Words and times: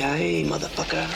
Yippee-ki-yay, 0.00 0.44
motherfucker. 0.44 1.06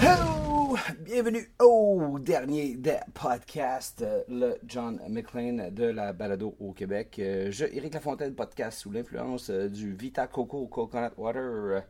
Hello! 0.00 0.76
Bienvenue 1.00 1.50
au 1.60 2.18
dernier 2.20 2.76
des 2.76 2.98
podcasts, 3.14 4.02
euh, 4.02 4.22
le 4.28 4.58
John 4.64 5.00
McLean 5.08 5.70
de 5.72 5.84
la 5.84 6.12
balado 6.12 6.54
au 6.60 6.72
Québec. 6.72 7.16
Euh, 7.18 7.50
Je, 7.50 7.64
Éric 7.64 7.94
Lafontaine, 7.94 8.34
podcast 8.34 8.78
sous 8.78 8.92
l'influence 8.92 9.50
euh, 9.50 9.68
du 9.68 9.94
Vita 9.94 10.28
Coco 10.28 10.66
Coconut 10.68 11.10
Water. 11.16 11.82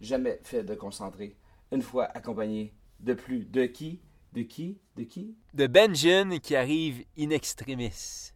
Jamais 0.00 0.40
fait 0.42 0.64
de 0.64 0.74
concentré. 0.74 1.36
Une 1.70 1.82
fois 1.82 2.06
accompagné 2.06 2.74
de 2.98 3.14
plus 3.14 3.44
de 3.44 3.66
qui? 3.66 4.00
De 4.32 4.42
qui? 4.42 4.80
De 4.96 5.04
qui? 5.04 5.36
de 5.54 5.66
Benjin 5.68 6.38
qui 6.38 6.56
arrive 6.56 7.04
in 7.16 7.30
extremis. 7.30 8.31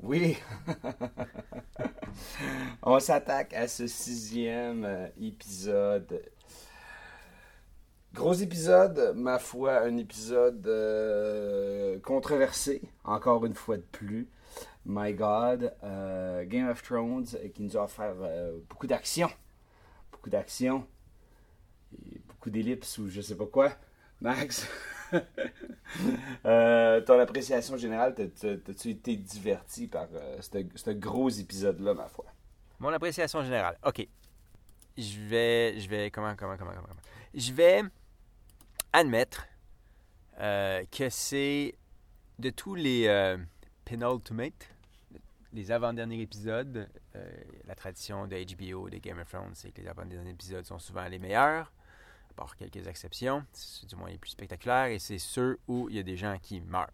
Oui! 0.00 0.36
On 2.82 3.00
s'attaque 3.00 3.52
à 3.52 3.66
ce 3.66 3.88
sixième 3.88 4.84
euh, 4.84 5.08
épisode. 5.20 6.22
Gros 8.14 8.34
épisode, 8.34 9.12
ma 9.16 9.40
foi, 9.40 9.80
un 9.80 9.96
épisode 9.96 10.64
euh, 10.68 11.98
controversé, 12.00 12.82
encore 13.02 13.44
une 13.44 13.54
fois 13.54 13.76
de 13.76 13.82
plus. 13.82 14.28
My 14.86 15.12
God, 15.14 15.74
euh, 15.82 16.44
Game 16.44 16.68
of 16.68 16.80
Thrones 16.82 17.26
qui 17.52 17.62
nous 17.62 17.76
a 17.76 17.82
offert 17.82 18.14
beaucoup 18.68 18.86
d'action. 18.86 19.28
Beaucoup 20.12 20.30
d'action. 20.30 20.86
Beaucoup 22.28 22.50
d'ellipses 22.50 22.98
ou 22.98 23.08
je 23.08 23.20
sais 23.20 23.36
pas 23.36 23.46
quoi. 23.46 23.72
Max, 24.20 24.66
euh, 26.44 27.00
ton 27.02 27.18
appréciation 27.18 27.76
générale, 27.76 28.14
t'as- 28.14 28.28
t'as- 28.28 28.56
t'as-tu 28.58 28.90
été 28.90 29.16
diverti 29.16 29.86
par 29.88 30.06
euh, 30.14 30.38
ce 30.40 30.90
gros 30.90 31.28
épisode-là, 31.30 31.94
ma 31.94 32.08
foi? 32.08 32.24
Mon 32.78 32.90
appréciation 32.92 33.42
générale. 33.42 33.76
OK. 33.84 34.06
Je 34.96 35.20
vais. 35.20 35.78
Je 35.80 35.88
vais. 35.88 36.10
Comment, 36.10 36.34
comment, 36.36 36.56
comment, 36.56 36.72
comment? 36.72 36.86
Je 37.34 37.52
vais 37.52 37.82
admettre 38.92 39.46
euh, 40.40 40.84
que 40.90 41.08
c'est 41.08 41.74
de 42.38 42.50
tous 42.50 42.74
les 42.74 43.06
euh, 43.06 43.36
penultimate, 43.84 44.68
les 45.52 45.70
avant-derniers 45.72 46.20
épisodes, 46.22 46.88
la 47.66 47.74
tradition 47.74 48.28
de 48.28 48.36
HBO, 48.36 48.88
de 48.88 48.98
Game 48.98 49.18
of 49.18 49.28
Thrones, 49.28 49.50
c'est 49.54 49.72
que 49.72 49.80
les 49.80 49.88
avant-derniers 49.88 50.30
épisodes 50.30 50.64
sont 50.64 50.78
souvent 50.78 51.04
les 51.08 51.18
meilleurs, 51.18 51.72
à 52.38 52.42
part 52.42 52.56
quelques 52.56 52.86
exceptions, 52.86 53.44
du 53.88 53.96
moins 53.96 54.10
les 54.10 54.18
plus 54.18 54.30
spectaculaires, 54.30 54.86
et 54.86 55.00
c'est 55.00 55.18
ceux 55.18 55.58
où 55.66 55.88
il 55.88 55.96
y 55.96 55.98
a 55.98 56.04
des 56.04 56.16
gens 56.16 56.38
qui 56.40 56.60
meurent. 56.60 56.86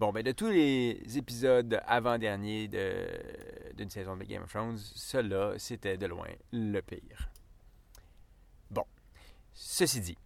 Bon, 0.00 0.12
ben 0.12 0.24
de 0.24 0.32
tous 0.32 0.50
les 0.50 1.00
épisodes 1.16 1.80
avant-derniers 1.86 2.66
de- 2.66 3.74
d'une 3.74 3.88
saison 3.88 4.16
de 4.16 4.24
Game 4.24 4.42
of 4.42 4.50
Thrones, 4.50 4.76
celui-là, 4.76 5.54
c'était 5.58 5.96
de 5.96 6.06
loin 6.06 6.28
le 6.52 6.80
pire. 6.80 7.30
Bon, 8.70 8.84
ceci 9.52 10.00
dit, 10.00 10.18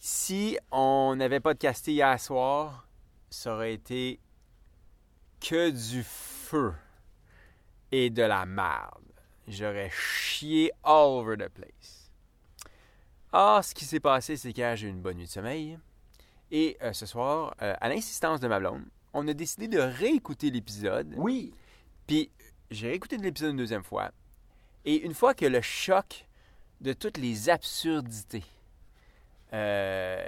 si 0.00 0.58
on 0.72 1.14
n'avait 1.16 1.40
pas 1.40 1.50
podcasté 1.50 1.92
hier 1.92 2.20
soir, 2.20 2.88
ça 3.30 3.54
aurait 3.54 3.74
été 3.74 4.18
que 5.40 5.70
du 5.70 6.02
feu 6.02 6.74
et 7.92 8.10
de 8.10 8.22
la 8.22 8.44
merde. 8.44 9.04
J'aurais 9.46 9.90
chié 9.90 10.72
all 10.82 11.06
over 11.06 11.36
the 11.36 11.48
place. 11.48 11.97
Ah, 13.32 13.60
ce 13.62 13.74
qui 13.74 13.84
s'est 13.84 14.00
passé, 14.00 14.36
c'est 14.36 14.52
qu'hier, 14.52 14.76
j'ai 14.76 14.88
eu 14.88 14.90
une 14.90 15.00
bonne 15.00 15.18
nuit 15.18 15.26
de 15.26 15.30
sommeil. 15.30 15.78
Et 16.50 16.78
euh, 16.82 16.92
ce 16.92 17.04
soir, 17.04 17.54
euh, 17.60 17.74
à 17.80 17.88
l'insistance 17.88 18.40
de 18.40 18.48
ma 18.48 18.58
blonde, 18.58 18.84
on 19.12 19.26
a 19.28 19.34
décidé 19.34 19.68
de 19.68 19.78
réécouter 19.78 20.50
l'épisode. 20.50 21.14
Oui! 21.16 21.52
Puis 22.06 22.30
j'ai 22.70 22.88
réécouté 22.88 23.18
l'épisode 23.18 23.50
une 23.50 23.58
deuxième 23.58 23.84
fois. 23.84 24.10
Et 24.84 24.96
une 25.04 25.14
fois 25.14 25.34
que 25.34 25.44
le 25.44 25.60
choc 25.60 26.26
de 26.80 26.94
toutes 26.94 27.18
les 27.18 27.50
absurdités, 27.50 28.44
euh, 29.52 30.22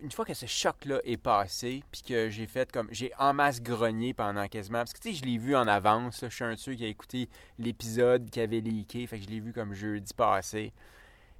une 0.00 0.10
fois 0.10 0.24
que 0.24 0.34
ce 0.34 0.46
choc-là 0.46 1.00
est 1.04 1.16
passé, 1.16 1.82
puis 1.90 2.02
que 2.02 2.28
j'ai 2.30 2.46
fait 2.46 2.70
comme. 2.70 2.88
J'ai 2.90 3.12
en 3.18 3.32
masse 3.32 3.62
grogné 3.62 4.12
pendant 4.14 4.46
quasiment. 4.46 4.78
Parce 4.78 4.92
que 4.92 5.00
tu 5.00 5.10
sais, 5.10 5.14
je 5.14 5.24
l'ai 5.24 5.38
vu 5.38 5.56
en 5.56 5.66
avance. 5.66 6.22
là. 6.22 6.28
je 6.28 6.34
suis 6.34 6.44
un 6.44 6.54
de 6.54 6.58
ceux 6.58 6.74
qui 6.74 6.84
a 6.84 6.88
écouté 6.88 7.28
l'épisode 7.58 8.30
qui 8.30 8.40
avait 8.40 8.60
leaké. 8.60 9.06
Fait 9.06 9.18
que 9.18 9.24
je 9.24 9.30
l'ai 9.30 9.40
vu 9.40 9.52
comme 9.52 9.74
jeudi 9.74 10.12
passé. 10.14 10.72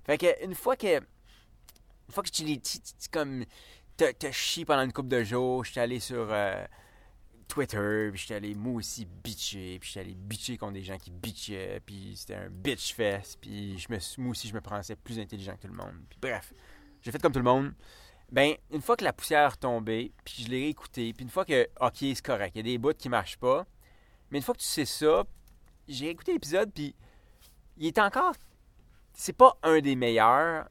Fait 0.08 0.18
que 0.18 0.44
une 0.44 0.54
fois 0.54 0.74
que. 0.76 0.96
Une 0.96 2.12
fois 2.12 2.22
que 2.24 2.30
tu 2.30 2.42
l'ai. 2.44 2.58
tu- 2.60 2.78
comme. 3.12 3.44
T'as 3.96 4.32
chié 4.32 4.64
pendant 4.64 4.82
une 4.82 4.92
couple 4.92 5.08
de 5.10 5.22
jours, 5.22 5.64
j'étais 5.64 5.80
allé 5.80 6.00
sur. 6.00 6.28
euh, 6.32 6.64
Twitter, 7.48 8.10
puis 8.12 8.20
j'étais 8.20 8.34
allé 8.34 8.54
moi 8.54 8.74
aussi 8.74 9.06
bitcher, 9.06 9.78
puis 9.80 9.88
j'étais 9.88 10.00
allé 10.00 10.14
bitcher 10.14 10.58
contre 10.58 10.74
des 10.74 10.82
gens 10.82 10.98
qui 10.98 11.10
bitchaient, 11.10 11.80
puis 11.84 12.14
c'était 12.14 12.34
un 12.34 12.50
bitch 12.50 12.92
fest, 12.94 13.38
puis 13.40 13.78
je 13.78 13.88
me, 13.90 13.98
moi 14.22 14.32
aussi 14.32 14.48
je 14.48 14.54
me 14.54 14.60
pensais 14.60 14.94
plus 14.96 15.18
intelligent 15.18 15.56
que 15.56 15.62
tout 15.62 15.68
le 15.68 15.72
monde. 15.74 15.94
Puis 16.10 16.18
bref, 16.20 16.52
j'ai 17.00 17.10
fait 17.10 17.18
comme 17.20 17.32
tout 17.32 17.38
le 17.38 17.46
monde. 17.46 17.72
Ben, 18.30 18.54
une 18.70 18.82
fois 18.82 18.96
que 18.98 19.04
la 19.04 19.14
poussière 19.14 19.54
est 19.54 19.56
tombée, 19.56 20.12
puis 20.26 20.42
je 20.44 20.48
l'ai 20.48 20.60
réécouté, 20.64 21.14
puis 21.14 21.24
une 21.24 21.30
fois 21.30 21.46
que, 21.46 21.66
ok, 21.80 21.96
c'est 21.98 22.20
correct, 22.22 22.52
il 22.54 22.58
y 22.58 22.60
a 22.60 22.64
des 22.64 22.76
bouts 22.78 22.92
qui 22.92 23.08
marchent 23.08 23.38
pas, 23.38 23.66
mais 24.30 24.36
une 24.38 24.44
fois 24.44 24.54
que 24.54 24.60
tu 24.60 24.66
sais 24.66 24.84
ça, 24.84 25.24
j'ai 25.88 26.10
écouté 26.10 26.34
l'épisode, 26.34 26.70
puis 26.70 26.94
il 27.78 27.86
est 27.86 27.98
encore, 27.98 28.34
c'est 29.18 29.32
pas 29.32 29.58
un 29.64 29.80
des 29.80 29.96
meilleurs, 29.96 30.68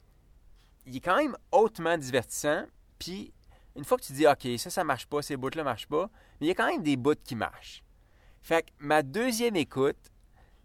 il 0.86 0.96
est 0.96 1.02
quand 1.02 1.18
même 1.18 1.36
hautement 1.52 1.98
divertissant, 1.98 2.64
puis 2.98 3.34
une 3.76 3.84
fois 3.84 3.98
que 3.98 4.04
tu 4.04 4.14
dis, 4.14 4.26
ok, 4.26 4.48
ça, 4.58 4.70
ça 4.70 4.86
marche 4.86 5.06
pas, 5.06 5.22
ces 5.22 5.36
bouts-là 5.36 5.66
marchent 5.66 5.88
pas, 5.88 6.10
mais 6.40 6.48
il 6.48 6.50
y 6.50 6.52
a 6.52 6.56
quand 6.56 6.68
même 6.68 6.82
des 6.82 6.96
bouts 6.96 7.22
qui 7.22 7.36
marchent. 7.36 7.84
Fait 8.42 8.64
que 8.64 8.72
ma 8.80 9.04
deuxième 9.04 9.58
écoute 9.58 10.12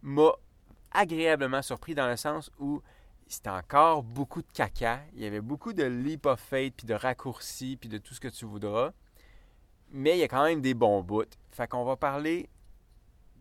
m'a 0.01 0.31
agréablement 0.93 1.61
surpris 1.61 1.97
dans 1.97 2.07
le 2.07 2.17
sens 2.17 2.53
où 2.61 2.81
c'était 3.27 3.51
encore 3.51 4.05
beaucoup 4.05 4.43
de 4.43 4.53
caca. 4.53 5.01
Il 5.15 5.21
y 5.21 5.27
avait 5.27 5.41
beaucoup 5.41 5.73
de 5.73 5.83
leap 5.83 6.27
of 6.27 6.39
faith, 6.39 6.75
puis 6.77 6.87
de 6.87 6.95
raccourcis, 6.95 7.77
puis 7.77 7.89
de 7.89 7.99
tout 7.99 8.15
ce 8.15 8.21
que 8.21 8.29
tu 8.29 8.45
voudras. 8.45 8.93
Mais 9.91 10.17
il 10.17 10.21
y 10.21 10.23
a 10.23 10.29
quand 10.29 10.45
même 10.45 10.61
des 10.61 10.75
bons 10.75 11.03
bouts. 11.03 11.25
Fait 11.51 11.67
qu'on 11.67 11.85
va 11.85 11.97
parler 11.97 12.49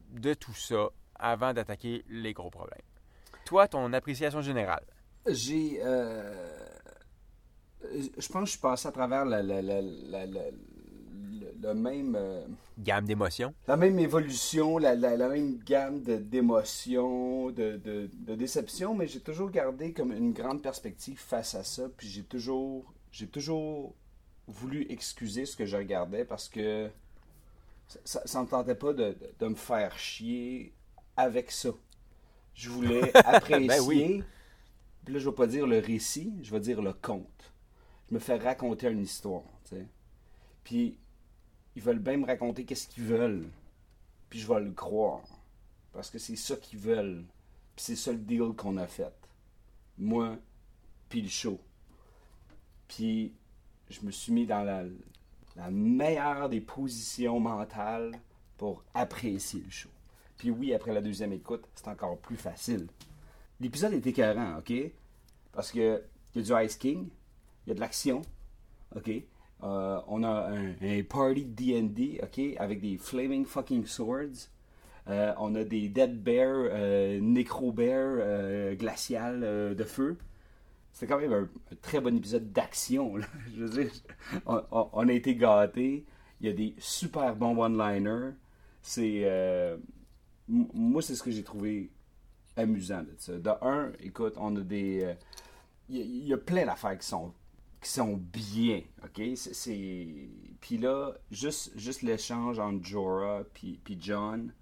de 0.10 0.34
tout 0.34 0.56
ça 0.56 0.90
avant 1.14 1.54
d'attaquer 1.54 2.04
les 2.10 2.34
gros 2.34 2.50
problèmes. 2.50 2.82
Toi, 3.52 3.68
ton 3.68 3.92
appréciation 3.92 4.42
générale? 4.42 4.86
J'ai. 5.28 5.82
euh, 5.84 6.34
je 7.84 8.28
pense 8.30 8.44
que 8.44 8.46
je 8.46 8.52
suis 8.52 8.60
passé 8.62 8.88
à 8.88 8.94
travers 8.94 9.26
la, 9.26 9.44
même. 11.74 12.16
euh, 12.16 12.46
Gamme 12.80 13.04
d'émotions. 13.04 13.54
la 13.68 13.76
même 13.76 14.00
évolution, 14.00 14.78
la, 14.78 14.96
même 14.96 15.58
gamme 15.66 16.00
d'émotions, 16.02 17.52
de, 17.52 17.76
de, 17.76 18.10
de 18.14 18.36
déceptions, 18.36 18.96
mais 18.96 19.08
j'ai 19.08 19.20
toujours 19.20 19.50
gardé 19.50 19.92
comme 19.92 20.14
une 20.14 20.32
grande 20.32 20.62
perspective 20.62 21.20
face 21.20 21.54
à 21.54 21.66
ça. 21.66 21.90
Puis 21.98 22.08
j'ai 22.08 22.24
toujours, 22.24 22.86
j'ai 23.12 23.28
toujours 23.28 23.94
voulu 24.48 24.86
excuser 24.90 25.46
ce 25.46 25.58
que 25.58 25.66
je 25.66 25.76
regardais 25.76 26.24
parce 26.24 26.48
que 26.48 26.90
ça, 28.06 28.22
ça 28.24 28.42
me 28.42 28.48
tentait 28.48 28.76
pas 28.76 28.94
de 28.94 29.14
me 29.42 29.56
faire 29.56 29.98
chier 29.98 30.74
avec 31.18 31.52
ça. 31.52 31.72
Je 32.54 32.70
voulais 32.70 33.16
apprécier. 33.16 33.68
Ben 33.68 33.82
oui. 33.82 34.24
Puis 35.06 35.14
là, 35.14 35.20
je 35.20 35.30
vais 35.30 35.36
pas 35.36 35.48
dire 35.48 35.66
le 35.66 35.80
récit, 35.80 36.34
je 36.44 36.52
vais 36.52 36.60
dire 36.60 36.82
le 36.82 36.94
conte. 36.94 37.54
Je 38.10 38.16
me 38.16 38.20
fais 38.20 38.38
raconter 38.38 38.88
une 38.88 39.02
histoire. 39.02 39.44
Puis 40.64 40.98
ils 41.76 41.82
veulent 41.82 42.00
bien 42.00 42.18
me 42.18 42.26
raconter 42.26 42.66
qu'est-ce 42.66 42.88
qu'ils 42.88 43.04
veulent. 43.04 43.50
Puis 44.30 44.40
je 44.40 44.48
vais 44.48 44.60
le 44.60 44.72
croire. 44.72 45.24
Parce 45.94 46.10
que 46.10 46.20
c'est 46.20 46.36
ça 46.36 46.56
qu'ils 46.56 46.80
veulent. 46.80 47.26
Puis 47.76 47.86
c'est 47.86 47.96
ça 47.96 48.12
le 48.12 48.20
deal 48.20 48.54
qu'on 48.56 48.78
a 48.78 48.88
fait. 48.88 49.14
Moi, 49.98 50.38
puis 51.10 51.22
le 51.22 51.30
show. 51.30 51.60
Puis 52.88 53.34
je 53.90 54.02
me 54.02 54.12
suis 54.12 54.32
mis 54.32 54.46
dans 54.46 54.64
la, 54.64 54.84
la 55.56 55.72
meilleure 55.72 56.50
des 56.50 56.62
positions 56.62 57.40
mentales 57.40 58.20
pour 58.58 58.84
apprécier 58.94 59.62
le 59.62 59.70
show. 59.70 59.90
Puis 60.42 60.50
oui, 60.50 60.74
après 60.74 60.92
la 60.92 61.02
deuxième 61.02 61.34
écoute, 61.34 61.66
c'est 61.76 61.88
encore 61.88 62.18
plus 62.18 62.36
facile. 62.36 62.88
L'épisode 63.60 63.94
est 63.94 64.08
écœurant, 64.08 64.58
OK? 64.58 64.74
Parce 65.52 65.72
que 65.72 66.02
il 66.34 66.42
y 66.42 66.52
a 66.52 66.62
du 66.62 66.66
Ice 66.66 66.78
King, 66.78 67.10
il 67.64 67.70
y 67.70 67.72
a 67.72 67.76
de 67.76 67.80
l'action, 67.80 68.24
OK? 68.96 69.08
Euh, 69.62 70.02
on 70.08 70.24
a 70.24 70.50
un, 70.50 71.04
party 71.04 71.46
D&D, 71.46 72.22
ok, 72.24 72.56
avec 72.58 72.82
des 72.82 72.98
flaming 72.98 73.46
fucking 73.46 73.86
swords. 73.86 74.50
Euh, 75.08 75.32
on 75.38 75.54
a 75.54 75.64
des 75.64 75.90
dead 75.90 76.24
bears, 76.24 76.70
euh, 76.72 77.20
necro 77.22 77.72
bears 77.72 78.18
euh, 78.22 78.74
glaciales 78.74 79.44
euh, 79.44 79.76
de 79.76 79.84
feu. 79.84 80.18
C'est 80.92 81.06
quand 81.06 81.20
même 81.20 81.34
un, 81.34 81.50
très 81.84 82.02
bon 82.02 82.18
épisode 82.18 82.52
d'action. 82.52 83.14
Je 83.56 83.64
veux 83.64 83.84
dire, 83.84 83.92
on, 84.48 84.60
on- 84.72 85.08
a 85.08 85.14
été 85.14 85.36
gâtés. 85.36 86.04
Il 86.40 86.48
y 86.48 86.50
a 86.50 86.54
des 86.54 86.74
super 86.80 87.36
bons 87.36 87.56
one-liners. 87.64 88.32
C'est, 88.82 89.24
moi, 90.48 91.02
c'est 91.02 91.16
ce 91.16 91.24
que 91.24 91.32
j'ai 91.32 91.44
trouvé 91.44 91.90
amusant 92.58 93.02
de 93.04 93.14
ça. 93.18 93.38
De 93.38 93.50
un, 93.62 93.92
écoute, 94.00 94.34
on 94.38 94.56
a 94.58 94.62
des, 94.62 95.04
euh, 95.04 95.14
il 95.90 95.98
y, 95.98 96.02
a- 96.02 96.04
il 96.06 96.28
y 96.28 96.34
a 96.34 96.38
plein 96.38 96.66
d'affaires 96.66 96.98
qui 96.98 97.08
sont 97.08 97.34
qui 97.82 97.90
sont 97.90 98.16
bien, 98.16 98.82
ok? 99.04 99.24
C'est-. 99.36 100.30
Puis 100.60 100.78
là, 100.78 101.14
juste, 101.32 101.72
juste 101.76 102.04
l'échange 102.04 102.60
entre 102.60 102.86
Jorah 102.86 103.42
puis, 103.56 103.80
puis 103.84 103.98
John, 104.00 104.54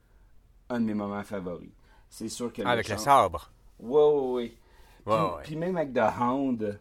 un 0.70 0.80
de 0.80 0.86
mes 0.86 0.94
moments 0.94 1.22
favoris. 1.26 1.70
C'est 2.10 2.30
sûr 2.30 2.54
que 2.54 2.62
Ah, 2.64 2.70
Avec 2.70 2.88
le 2.88 2.96
sabre. 2.98 3.52
Ouais, 3.82 3.92
ouais, 3.92 4.54
ouais. 5.06 5.42
Puis, 5.44 5.56
même 5.58 5.76
avec 5.76 5.94
The 5.94 6.00
Hound, 6.18 6.80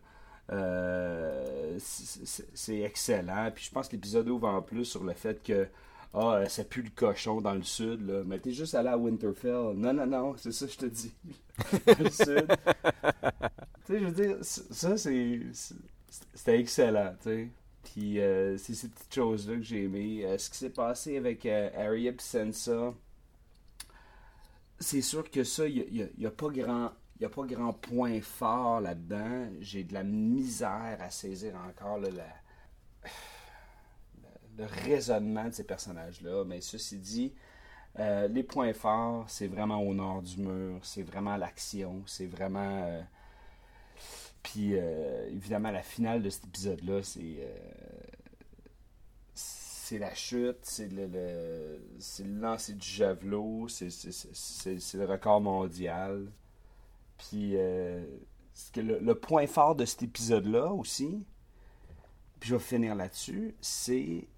euh, 0.52 1.76
c'est 1.78 2.80
excellent. 2.80 3.50
Puis 3.54 3.64
je 3.64 3.70
pense 3.72 3.88
que 3.88 3.96
l'épisode 3.96 4.28
ouvre 4.28 4.48
en 4.48 4.62
plus 4.62 4.84
sur 4.84 5.02
le 5.04 5.14
fait 5.14 5.42
que 5.42 5.66
ah, 6.14 6.44
ça 6.48 6.64
pue 6.64 6.82
le 6.82 6.90
cochon 6.90 7.40
dans 7.40 7.54
le 7.54 7.62
sud. 7.62 8.06
Là. 8.06 8.22
Mais 8.26 8.38
t'es 8.38 8.52
juste 8.52 8.74
allé 8.74 8.88
à 8.88 8.98
Winterfell. 8.98 9.74
Non, 9.76 9.92
non, 9.92 10.06
non, 10.06 10.34
c'est 10.36 10.52
ça 10.52 10.66
que 10.66 10.72
je 10.72 10.78
te 10.78 10.86
dis. 10.86 11.12
Le 11.98 12.10
sud. 12.10 12.46
tu 13.86 13.92
sais, 13.92 14.00
je 14.00 14.04
veux 14.04 14.12
dire, 14.12 14.36
ça, 14.42 14.96
c'est. 14.96 15.40
C'était 16.34 16.60
excellent, 16.60 17.14
tu 17.22 17.28
sais. 17.28 17.48
Puis 17.84 18.20
euh, 18.20 18.56
c'est 18.58 18.74
ces 18.74 18.88
petites 18.88 19.14
choses-là 19.14 19.56
que 19.56 19.62
j'ai 19.62 19.84
aimé. 19.84 20.24
Euh, 20.24 20.38
ce 20.38 20.50
qui 20.50 20.56
s'est 20.58 20.70
passé 20.70 21.16
avec 21.16 21.44
euh, 21.46 21.70
Arya 21.76 22.12
et 22.12 22.16
c'est 24.80 25.02
sûr 25.02 25.28
que 25.30 25.42
ça, 25.44 25.66
il 25.66 25.86
n'y 25.92 26.02
a, 26.02 26.06
y 26.18 26.26
a 26.26 26.30
pas 26.30 26.48
grand. 26.48 26.92
A 27.20 27.28
pas 27.28 27.42
grand 27.46 27.72
point 27.72 28.20
fort 28.20 28.80
là-dedans. 28.80 29.48
J'ai 29.60 29.82
de 29.82 29.92
la 29.92 30.04
misère 30.04 30.98
à 31.00 31.10
saisir 31.10 31.52
encore 31.68 31.98
là, 31.98 32.10
la- 32.10 32.22
le 34.58 34.66
raisonnement 34.66 35.46
de 35.46 35.52
ces 35.52 35.64
personnages-là. 35.64 36.44
Mais 36.44 36.60
ceci 36.60 36.98
dit, 36.98 37.34
euh, 37.98 38.28
les 38.28 38.42
points 38.44 38.72
forts, 38.74 39.24
c'est 39.28 39.48
vraiment 39.48 39.80
au 39.80 39.94
nord 39.94 40.22
du 40.22 40.38
mur, 40.38 40.80
c'est 40.84 41.02
vraiment 41.02 41.36
l'action, 41.36 42.02
c'est 42.06 42.26
vraiment. 42.26 42.84
euh, 42.84 43.02
Puis 44.42 44.70
euh, 44.76 45.28
évidemment, 45.30 45.70
la 45.70 45.82
finale 45.82 46.22
de 46.22 46.30
cet 46.30 46.46
épisode-là, 46.46 47.02
c'est. 47.02 47.38
c'est 49.34 49.98
la 49.98 50.14
chute, 50.14 50.58
c'est 50.62 50.88
le, 50.92 51.80
c'est 51.98 52.24
le 52.24 52.38
lancer 52.40 52.74
du 52.74 52.86
javelot, 52.86 53.68
c'est, 53.68 53.86
le 53.88 55.04
record 55.06 55.40
mondial. 55.40 56.30
Puis 57.16 57.56
que 58.72 58.80
le, 58.80 58.98
le 58.98 59.14
point 59.14 59.46
fort 59.46 59.74
de 59.74 59.84
cet 59.84 60.02
épisode-là 60.02 60.72
aussi, 60.72 61.24
puis 62.40 62.50
je 62.50 62.54
vais 62.56 62.60
finir 62.62 62.94
là-dessus, 62.94 63.54
c'est, 63.60 64.28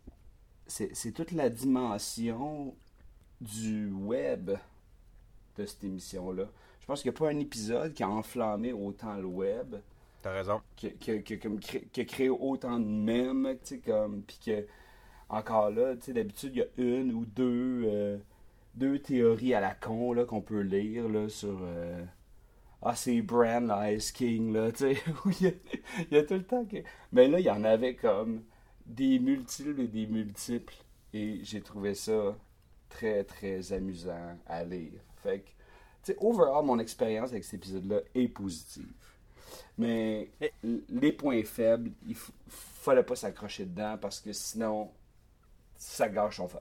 c'est, 0.70 1.12
toute 1.12 1.32
la 1.32 1.50
dimension 1.50 2.74
du 3.40 3.90
web 3.90 4.52
de 5.56 5.66
cette 5.66 5.84
émission-là. 5.84 6.44
Je 6.80 6.86
pense 6.86 7.02
qu'il 7.02 7.10
n'y 7.10 7.16
a 7.16 7.18
pas 7.18 7.30
un 7.30 7.38
épisode 7.38 7.94
qui 7.94 8.02
a 8.02 8.08
enflammé 8.08 8.72
autant 8.72 9.16
le 9.16 9.26
web 9.26 9.76
T'as 10.22 10.32
raison. 10.32 10.60
qui, 10.76 10.88
a- 10.88 10.90
qui 10.90 11.10
a- 11.12 11.18
qui 11.18 11.34
a 11.34 11.36
comme 11.38 11.60
cré- 11.60 11.88
qui 11.92 12.00
a 12.00 12.04
créé 12.04 12.28
autant 12.30 12.78
de 12.78 12.84
mèmes, 12.86 13.56
tu 13.64 13.76
sais, 13.76 13.78
comme, 13.80 14.22
puis 14.22 14.38
que, 14.44 14.66
encore 15.28 15.70
là, 15.70 15.96
tu 15.96 16.02
sais, 16.06 16.12
d'habitude, 16.12 16.52
il 16.56 16.58
y 16.58 16.62
a 16.62 16.66
une 17.00 17.12
ou 17.14 17.24
deux, 17.26 17.84
euh, 17.86 18.18
deux 18.74 18.98
théories 19.00 19.54
à 19.54 19.60
la 19.60 19.74
con, 19.74 20.12
là, 20.14 20.24
qu'on 20.26 20.42
peut 20.42 20.60
lire, 20.62 21.08
là, 21.08 21.28
sur, 21.28 21.58
euh, 21.62 22.04
ah, 22.82 22.94
c'est 22.96 23.22
Bran, 23.22 23.60
là, 23.60 23.92
Ice 23.92 24.12
King, 24.12 24.52
là, 24.52 24.72
tu 24.72 24.78
sais, 24.94 24.96
il 25.40 25.42
y, 25.42 25.48
a, 25.48 25.52
il 26.10 26.16
y 26.16 26.18
a 26.18 26.24
tout 26.24 26.34
le 26.34 26.44
temps 26.44 26.64
que... 26.66 26.78
Mais 27.12 27.28
là, 27.28 27.40
il 27.40 27.46
y 27.46 27.50
en 27.50 27.64
avait 27.64 27.94
comme 27.96 28.42
des 28.94 29.18
multiples 29.18 29.80
et 29.80 29.88
des 29.88 30.06
multiples, 30.06 30.74
et 31.12 31.40
j'ai 31.42 31.60
trouvé 31.60 31.94
ça 31.94 32.36
très, 32.88 33.24
très 33.24 33.72
amusant 33.72 34.38
à 34.46 34.64
lire. 34.64 35.00
Fait 35.22 35.40
que, 35.40 35.48
tu 35.48 36.12
sais, 36.12 36.16
overall, 36.20 36.64
mon 36.64 36.78
expérience 36.78 37.30
avec 37.30 37.44
cet 37.44 37.54
épisode-là 37.54 38.00
est 38.14 38.28
positive. 38.28 38.92
Mais 39.78 40.30
les 40.62 41.12
points 41.12 41.42
faibles, 41.44 41.90
il 42.06 42.16
fallait 42.48 43.02
pas 43.02 43.16
s'accrocher 43.16 43.64
dedans 43.64 43.96
parce 44.00 44.20
que 44.20 44.32
sinon, 44.32 44.90
ça 45.76 46.08
gâche 46.08 46.36
son 46.36 46.48
fun. 46.48 46.60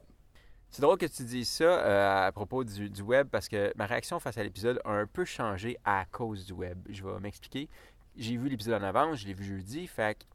C'est 0.69 0.81
drôle 0.81 0.97
que 0.97 1.05
tu 1.07 1.23
dises 1.23 1.49
ça 1.49 1.63
euh, 1.63 2.27
à 2.27 2.31
propos 2.31 2.63
du, 2.63 2.89
du 2.89 3.01
web 3.01 3.27
parce 3.27 3.49
que 3.49 3.73
ma 3.75 3.87
réaction 3.87 4.19
face 4.19 4.37
à 4.37 4.43
l'épisode 4.43 4.79
a 4.85 4.91
un 4.91 5.07
peu 5.07 5.25
changé 5.25 5.77
à 5.83 6.05
cause 6.05 6.45
du 6.45 6.53
web. 6.53 6.77
Je 6.89 7.03
vais 7.03 7.19
m'expliquer. 7.19 7.67
J'ai 8.15 8.37
vu 8.37 8.49
l'épisode 8.49 8.81
en 8.81 8.85
avance, 8.85 9.19
je 9.19 9.27
l'ai 9.27 9.33
vu 9.33 9.43
jeudi. 9.43 9.87
Fait 9.87 10.17
que 10.17 10.25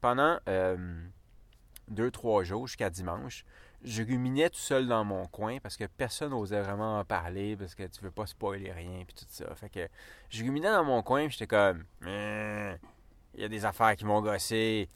pendant 0.00 0.38
euh, 0.48 0.76
deux, 1.88 2.10
trois 2.10 2.44
jours 2.44 2.66
jusqu'à 2.66 2.90
dimanche, 2.90 3.44
je 3.82 4.02
ruminais 4.02 4.50
tout 4.50 4.58
seul 4.58 4.86
dans 4.86 5.04
mon 5.04 5.26
coin 5.26 5.58
parce 5.60 5.76
que 5.76 5.84
personne 5.84 6.30
n'osait 6.30 6.60
vraiment 6.60 6.98
en 6.98 7.04
parler 7.04 7.56
parce 7.56 7.74
que 7.74 7.84
tu 7.84 8.02
veux 8.02 8.10
pas 8.10 8.26
spoiler 8.26 8.72
rien 8.72 9.04
puis 9.04 9.14
tout 9.14 9.24
ça. 9.28 9.54
Fait 9.54 9.68
que 9.68 9.88
je 10.30 10.42
ruminais 10.42 10.70
dans 10.70 10.84
mon 10.84 11.02
coin 11.02 11.28
j'étais 11.28 11.46
comme 11.46 11.84
Hmm, 12.00 12.74
il 13.34 13.42
y 13.42 13.44
a 13.44 13.48
des 13.48 13.64
affaires 13.64 13.94
qui 13.96 14.04
m'ont 14.04 14.20
gossé. 14.20 14.88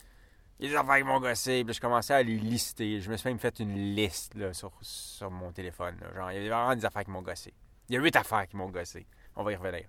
Il 0.59 0.65
y 0.65 0.69
a 0.69 0.71
des 0.71 0.75
affaires 0.75 0.97
qui 0.97 1.03
m'ont 1.03 1.19
gossé. 1.19 1.63
Puis 1.63 1.73
je 1.73 1.81
commençais 1.81 2.13
à 2.13 2.23
les 2.23 2.35
lister. 2.35 2.99
Je 2.99 3.09
me 3.09 3.17
suis 3.17 3.29
même 3.29 3.39
fait 3.39 3.59
une 3.59 3.95
liste 3.95 4.33
sur, 4.53 5.31
mon 5.31 5.51
téléphone. 5.51 5.95
Genre, 6.15 6.31
il 6.31 6.43
y 6.43 6.47
a 6.47 6.55
vraiment 6.55 6.75
des 6.75 6.85
affaires 6.85 7.03
qui 7.03 7.11
m'ont 7.11 7.21
gossé. 7.21 7.53
Il 7.89 7.95
y 7.95 7.97
a 7.97 8.01
huit 8.01 8.15
affaires 8.15 8.47
qui 8.47 8.57
m'ont 8.57 8.69
gossé. 8.69 9.05
On 9.35 9.43
va 9.43 9.51
y 9.53 9.55
revenir. 9.55 9.85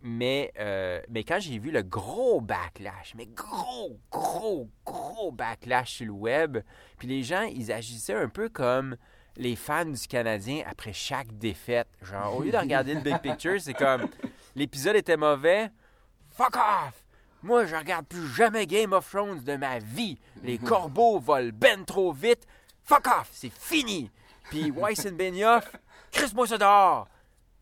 Mais, 0.00 0.52
euh, 0.58 1.00
mais 1.08 1.24
quand 1.24 1.40
j'ai 1.40 1.58
vu 1.58 1.72
le 1.72 1.82
gros 1.82 2.40
backlash, 2.40 3.14
mais 3.16 3.26
gros, 3.26 3.98
gros, 4.12 4.68
gros 4.86 5.32
backlash 5.32 5.94
sur 5.94 6.06
le 6.06 6.12
web, 6.12 6.58
puis 6.98 7.08
les 7.08 7.24
gens, 7.24 7.42
ils 7.42 7.72
agissaient 7.72 8.14
un 8.14 8.28
peu 8.28 8.48
comme 8.48 8.96
les 9.36 9.56
fans 9.56 9.84
du 9.84 10.06
Canadien 10.06 10.62
après 10.66 10.92
chaque 10.92 11.36
défaite. 11.36 11.88
Genre, 12.02 12.36
au 12.36 12.42
lieu 12.42 12.52
de 12.52 12.56
regarder 12.56 12.94
le 12.94 13.00
big 13.00 13.18
picture, 13.18 13.60
c'est 13.60 13.74
comme 13.74 14.08
l'épisode 14.54 14.96
était 14.96 15.16
mauvais, 15.16 15.70
fuck 16.30 16.56
off! 16.56 17.04
Moi, 17.42 17.66
je 17.66 17.76
regarde 17.76 18.06
plus 18.06 18.26
jamais 18.28 18.66
Game 18.66 18.92
of 18.92 19.08
Thrones 19.08 19.42
de 19.44 19.56
ma 19.56 19.78
vie. 19.78 20.18
Les 20.42 20.58
corbeaux 20.58 21.20
volent 21.20 21.52
ben 21.54 21.84
trop 21.84 22.12
vite. 22.12 22.46
Fuck 22.84 23.06
off, 23.06 23.28
c'est 23.32 23.52
fini. 23.52 24.10
Puis 24.50 24.70
Weiss 24.70 25.04
et 25.04 25.12
Benioff, 25.12 25.70
crisse-moi 26.10 26.46
ça 26.46 26.58
dehors. 26.58 27.08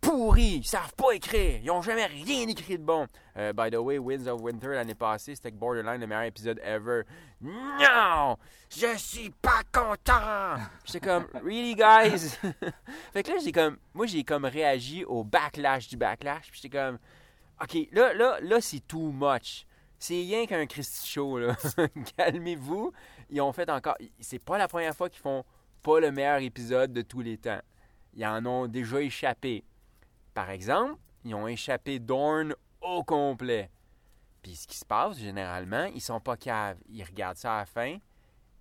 Pourris, 0.06 0.58
ils 0.58 0.64
savent 0.64 0.94
pas 0.94 1.10
écrire. 1.14 1.58
Ils 1.64 1.70
ont 1.72 1.82
jamais 1.82 2.06
rien 2.06 2.46
écrit 2.46 2.78
de 2.78 2.84
bon. 2.84 3.08
Euh, 3.36 3.52
by 3.52 3.72
the 3.72 3.74
way, 3.74 3.98
Winds 3.98 4.28
of 4.28 4.40
Winter 4.40 4.68
l'année 4.68 4.94
passée, 4.94 5.34
c'était 5.34 5.50
Borderline 5.50 6.00
le 6.00 6.06
meilleur 6.06 6.22
épisode 6.22 6.60
ever. 6.62 7.02
Non, 7.40 8.36
je 8.70 8.96
suis 8.96 9.30
pas 9.30 9.62
content. 9.72 10.62
J'étais 10.84 11.00
comme, 11.00 11.26
really 11.44 11.74
guys? 11.74 12.38
fait 13.12 13.24
que 13.24 13.32
là, 13.32 13.38
j'ai 13.42 13.50
comme, 13.50 13.78
moi 13.94 14.06
j'ai 14.06 14.22
comme 14.22 14.44
réagi 14.44 15.04
au 15.04 15.24
backlash 15.24 15.88
du 15.88 15.96
backlash. 15.96 16.52
Puis 16.52 16.60
j'étais 16.62 16.78
comme, 16.78 16.98
OK, 17.60 17.76
là, 17.90 18.14
là, 18.14 18.38
là, 18.40 18.60
c'est 18.60 18.86
too 18.86 19.10
much. 19.10 19.66
C'est 19.98 20.14
rien 20.14 20.46
qu'un 20.46 20.66
Christy 20.66 21.04
Show, 21.08 21.38
là. 21.40 21.56
Calmez-vous. 22.16 22.92
Ils 23.30 23.40
ont 23.40 23.52
fait 23.52 23.68
encore... 23.68 23.96
C'est 24.20 24.38
pas 24.38 24.56
la 24.56 24.68
première 24.68 24.94
fois 24.94 25.10
qu'ils 25.10 25.22
font 25.22 25.44
pas 25.82 25.98
le 25.98 26.12
meilleur 26.12 26.38
épisode 26.38 26.92
de 26.92 27.02
tous 27.02 27.22
les 27.22 27.38
temps. 27.38 27.60
Ils 28.14 28.24
en 28.24 28.46
ont 28.46 28.68
déjà 28.68 29.00
échappé. 29.00 29.64
Par 30.36 30.50
exemple, 30.50 30.96
ils 31.24 31.34
ont 31.34 31.48
échappé 31.48 31.98
Dorn 31.98 32.54
au 32.82 33.02
complet. 33.02 33.70
Puis 34.42 34.54
ce 34.54 34.66
qui 34.66 34.76
se 34.76 34.84
passe, 34.84 35.16
généralement, 35.16 35.86
ils 35.86 36.02
sont 36.02 36.20
pas 36.20 36.36
caves. 36.36 36.76
Ils 36.90 37.02
regardent 37.02 37.38
ça 37.38 37.54
à 37.54 37.58
la 37.60 37.64
fin. 37.64 37.96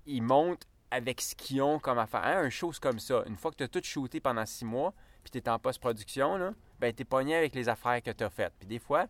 Ils 0.06 0.24
montent 0.24 0.66
avec 0.90 1.20
ce 1.20 1.36
qu'ils 1.36 1.62
ont 1.62 1.78
comme 1.80 1.98
affaire. 1.98 2.24
Hein, 2.24 2.44
un 2.46 2.50
chose 2.50 2.80
comme 2.80 2.98
ça. 2.98 3.24
Une 3.28 3.36
fois 3.36 3.52
que 3.52 3.58
tu 3.58 3.64
as 3.64 3.68
tout 3.68 3.82
shooté 3.84 4.22
pendant 4.22 4.46
six 4.46 4.64
mois, 4.64 4.94
puis 5.22 5.32
tu 5.32 5.38
es 5.38 5.50
en 5.50 5.60
post-production, 5.60 6.56
ben, 6.80 6.94
tu 6.94 7.02
es 7.02 7.06
pogné 7.06 7.36
avec 7.36 7.54
les 7.54 7.68
affaires 7.68 8.02
que 8.02 8.12
tu 8.12 8.24
as 8.24 8.30
faites. 8.30 8.54
Puis 8.58 8.70
des 8.70 8.80
fois, 8.80 9.08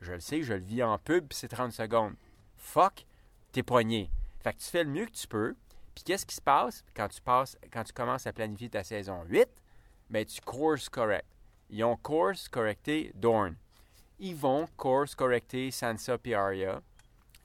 je 0.00 0.14
le 0.14 0.20
sais, 0.20 0.42
je 0.42 0.54
le 0.54 0.64
vis 0.64 0.82
en 0.82 0.98
pub, 0.98 1.28
puis 1.28 1.38
c'est 1.38 1.46
30 1.46 1.70
secondes. 1.70 2.14
Fuck, 2.56 3.06
t'es 3.52 3.62
pogné. 3.62 4.10
Fait 4.42 4.52
que 4.52 4.58
tu 4.58 4.68
fais 4.68 4.82
le 4.82 4.90
mieux 4.90 5.06
que 5.06 5.12
tu 5.12 5.28
peux. 5.28 5.54
Puis 5.94 6.02
qu'est-ce 6.02 6.26
qui 6.26 6.34
se 6.34 6.42
passe? 6.42 6.82
Quand 6.96 7.06
tu, 7.06 7.20
passes, 7.20 7.56
commences 7.94 8.26
à 8.26 8.32
planifier 8.32 8.70
ta 8.70 8.82
saison 8.82 9.22
8? 9.28 9.48
Ben, 10.10 10.26
tu 10.26 10.40
course 10.40 10.88
correct. 10.88 11.26
Ils 11.72 11.82
ont 11.84 11.96
course 11.96 12.48
correcté 12.48 13.10
Dorn. 13.16 13.56
Ils 14.20 14.36
vont 14.36 14.68
course 14.76 15.14
correcter 15.16 15.70
Sansa 15.72 16.16
et 16.24 16.34
Arya. 16.34 16.80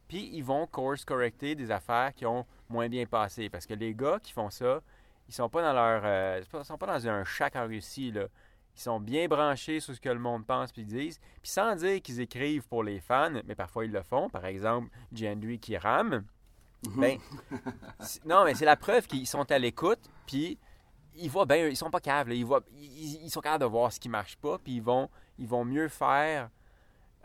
Puis 0.08 0.30
ils 0.34 0.44
vont 0.44 0.68
course 0.68 1.04
correcter 1.04 1.56
des 1.56 1.72
affaires 1.72 2.14
qui 2.14 2.26
ont 2.26 2.46
moins 2.70 2.88
bien 2.90 3.06
passé. 3.06 3.50
Parce 3.50 3.66
que 3.66 3.74
les 3.74 3.94
gars 3.96 4.20
qui 4.22 4.32
font 4.34 4.50
ça, 4.50 4.82
ils 5.28 5.34
sont 5.34 5.50
pas 5.50 5.62
dans 5.62 5.74
leur. 5.74 6.02
euh, 6.06 6.42
ils 6.54 6.66
sont 6.66 6.78
pas 6.78 6.86
dans 6.88 7.08
un 7.08 7.24
chac 7.24 7.56
en 7.56 7.66
Russie, 7.68 8.12
là. 8.12 8.26
Ils 8.76 8.82
sont 8.82 9.00
bien 9.00 9.28
branchés 9.28 9.80
sur 9.80 9.96
ce 9.96 10.00
que 10.00 10.10
le 10.10 10.20
monde 10.20 10.46
pense 10.46 10.72
puis 10.72 10.86
disent. 10.86 11.20
Puis 11.42 11.50
sans 11.50 11.76
dire 11.76 12.00
qu'ils 12.02 12.22
écrivent 12.22 12.68
pour 12.68 12.84
les 12.84 13.00
fans, 13.00 13.32
mais 13.46 13.56
parfois 13.56 13.86
ils 13.86 13.92
le 13.92 14.04
font. 14.04 14.30
Par 14.30 14.46
exemple, 14.46 14.90
Gendry 15.12 15.58
qui 15.58 15.76
rame. 15.78 16.24
Ben, 16.96 17.18
c'est- 18.00 18.24
non, 18.24 18.44
mais 18.46 18.54
c'est 18.54 18.66
la 18.66 18.76
preuve 18.76 19.08
qu'ils 19.08 19.26
sont 19.26 19.52
à 19.52 19.58
l'écoute, 19.58 20.00
puis 20.28 20.60
ils 21.18 21.30
voient 21.30 21.46
bien, 21.46 21.68
ils 21.68 21.76
sont 21.76 21.90
pas 21.90 22.00
caves, 22.00 22.30
là, 22.30 22.36
ils, 22.36 22.46
voient, 22.46 22.64
ils, 22.76 23.24
ils 23.24 23.30
sont 23.30 23.42
capables 23.42 23.64
de 23.64 23.70
voir 23.70 23.92
ce 23.92 24.00
qui 24.00 24.10
marche 24.10 24.38
pas, 24.38 24.58
puis 24.58 24.76
ils 24.76 24.82
vont, 24.82 25.10
ils 25.38 25.48
vont 25.48 25.66
mieux 25.66 25.88
faire 25.88 26.50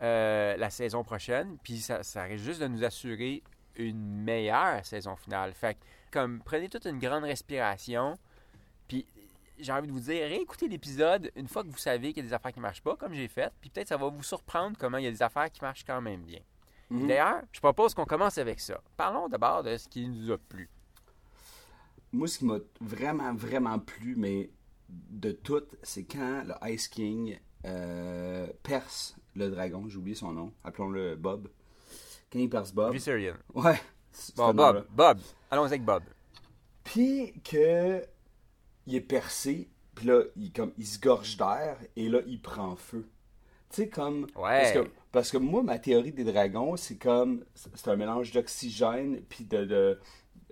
euh, 0.01 0.57
la 0.57 0.69
saison 0.69 1.03
prochaine, 1.03 1.57
puis 1.63 1.79
ça, 1.79 2.03
ça 2.03 2.23
risque 2.23 2.43
juste 2.43 2.61
de 2.61 2.67
nous 2.67 2.83
assurer 2.83 3.43
une 3.75 4.23
meilleure 4.23 4.85
saison 4.85 5.15
finale. 5.15 5.53
Fait 5.53 5.75
que, 5.75 5.79
comme, 6.11 6.41
prenez 6.41 6.69
toute 6.69 6.85
une 6.85 6.99
grande 6.99 7.23
respiration, 7.23 8.17
puis 8.87 9.05
j'ai 9.57 9.71
envie 9.71 9.87
de 9.87 9.93
vous 9.93 10.01
dire, 10.01 10.27
réécoutez 10.27 10.67
l'épisode 10.67 11.31
une 11.35 11.47
fois 11.47 11.63
que 11.63 11.69
vous 11.69 11.77
savez 11.77 12.13
qu'il 12.13 12.23
y 12.23 12.25
a 12.25 12.29
des 12.29 12.33
affaires 12.33 12.51
qui 12.51 12.59
marchent 12.59 12.81
pas, 12.81 12.95
comme 12.95 13.13
j'ai 13.13 13.27
fait, 13.27 13.51
puis 13.61 13.69
peut-être 13.69 13.87
ça 13.87 13.97
va 13.97 14.09
vous 14.09 14.23
surprendre 14.23 14.77
comment 14.77 14.97
il 14.97 15.05
y 15.05 15.07
a 15.07 15.11
des 15.11 15.23
affaires 15.23 15.51
qui 15.51 15.61
marchent 15.61 15.85
quand 15.85 16.01
même 16.01 16.23
bien. 16.23 16.41
Mhm. 16.89 17.07
D'ailleurs, 17.07 17.41
je 17.51 17.59
propose 17.59 17.93
qu'on 17.93 18.05
commence 18.05 18.37
avec 18.37 18.59
ça. 18.59 18.81
Parlons 18.97 19.27
d'abord 19.27 19.63
de 19.63 19.77
ce 19.77 19.87
qui 19.87 20.07
nous 20.07 20.31
a 20.31 20.37
plu. 20.37 20.69
Moi, 22.13 22.27
ce 22.27 22.37
qui 22.37 22.45
m'a 22.45 22.59
vraiment, 22.79 23.33
vraiment 23.33 23.79
plu, 23.79 24.15
mais 24.15 24.49
de 24.87 25.31
tout, 25.31 25.63
c'est 25.81 26.03
quand 26.03 26.43
le 26.45 26.71
Ice 26.71 26.87
King 26.87 27.37
euh, 27.65 28.47
perce 28.61 29.15
le 29.35 29.49
dragon. 29.49 29.87
J'ai 29.87 29.97
oublié 29.97 30.15
son 30.15 30.31
nom. 30.31 30.53
Appelons-le 30.63 31.15
Bob. 31.15 31.49
Quand 32.31 32.39
il 32.39 32.49
perce 32.49 32.71
Bob. 32.71 32.93
Viserion. 32.93 33.35
Ouais. 33.53 33.79
Bon. 34.35 34.53
Bob, 34.53 34.85
Bob. 34.91 35.19
Allons 35.49 35.63
avec 35.63 35.83
Bob. 35.83 36.03
Puis 36.83 37.33
que 37.43 38.05
il 38.85 38.95
est 38.95 39.01
percé, 39.01 39.69
puis 39.95 40.07
là, 40.07 40.23
il, 40.35 40.51
comme, 40.51 40.73
il 40.77 40.85
se 40.85 40.99
gorge 40.99 41.37
d'air, 41.37 41.77
et 41.95 42.09
là, 42.09 42.19
il 42.27 42.41
prend 42.41 42.75
feu. 42.75 43.07
Tu 43.69 43.83
sais, 43.83 43.89
comme... 43.89 44.27
Ouais. 44.35 44.61
Parce 44.61 44.71
que, 44.73 44.91
parce 45.11 45.31
que 45.31 45.37
moi, 45.37 45.63
ma 45.63 45.79
théorie 45.79 46.11
des 46.11 46.25
dragons, 46.25 46.75
c'est 46.75 46.97
comme... 46.97 47.43
C'est 47.55 47.87
un 47.87 47.95
mélange 47.95 48.31
d'oxygène, 48.31 49.21
puis 49.29 49.45
de, 49.45 49.63
de, 49.65 49.99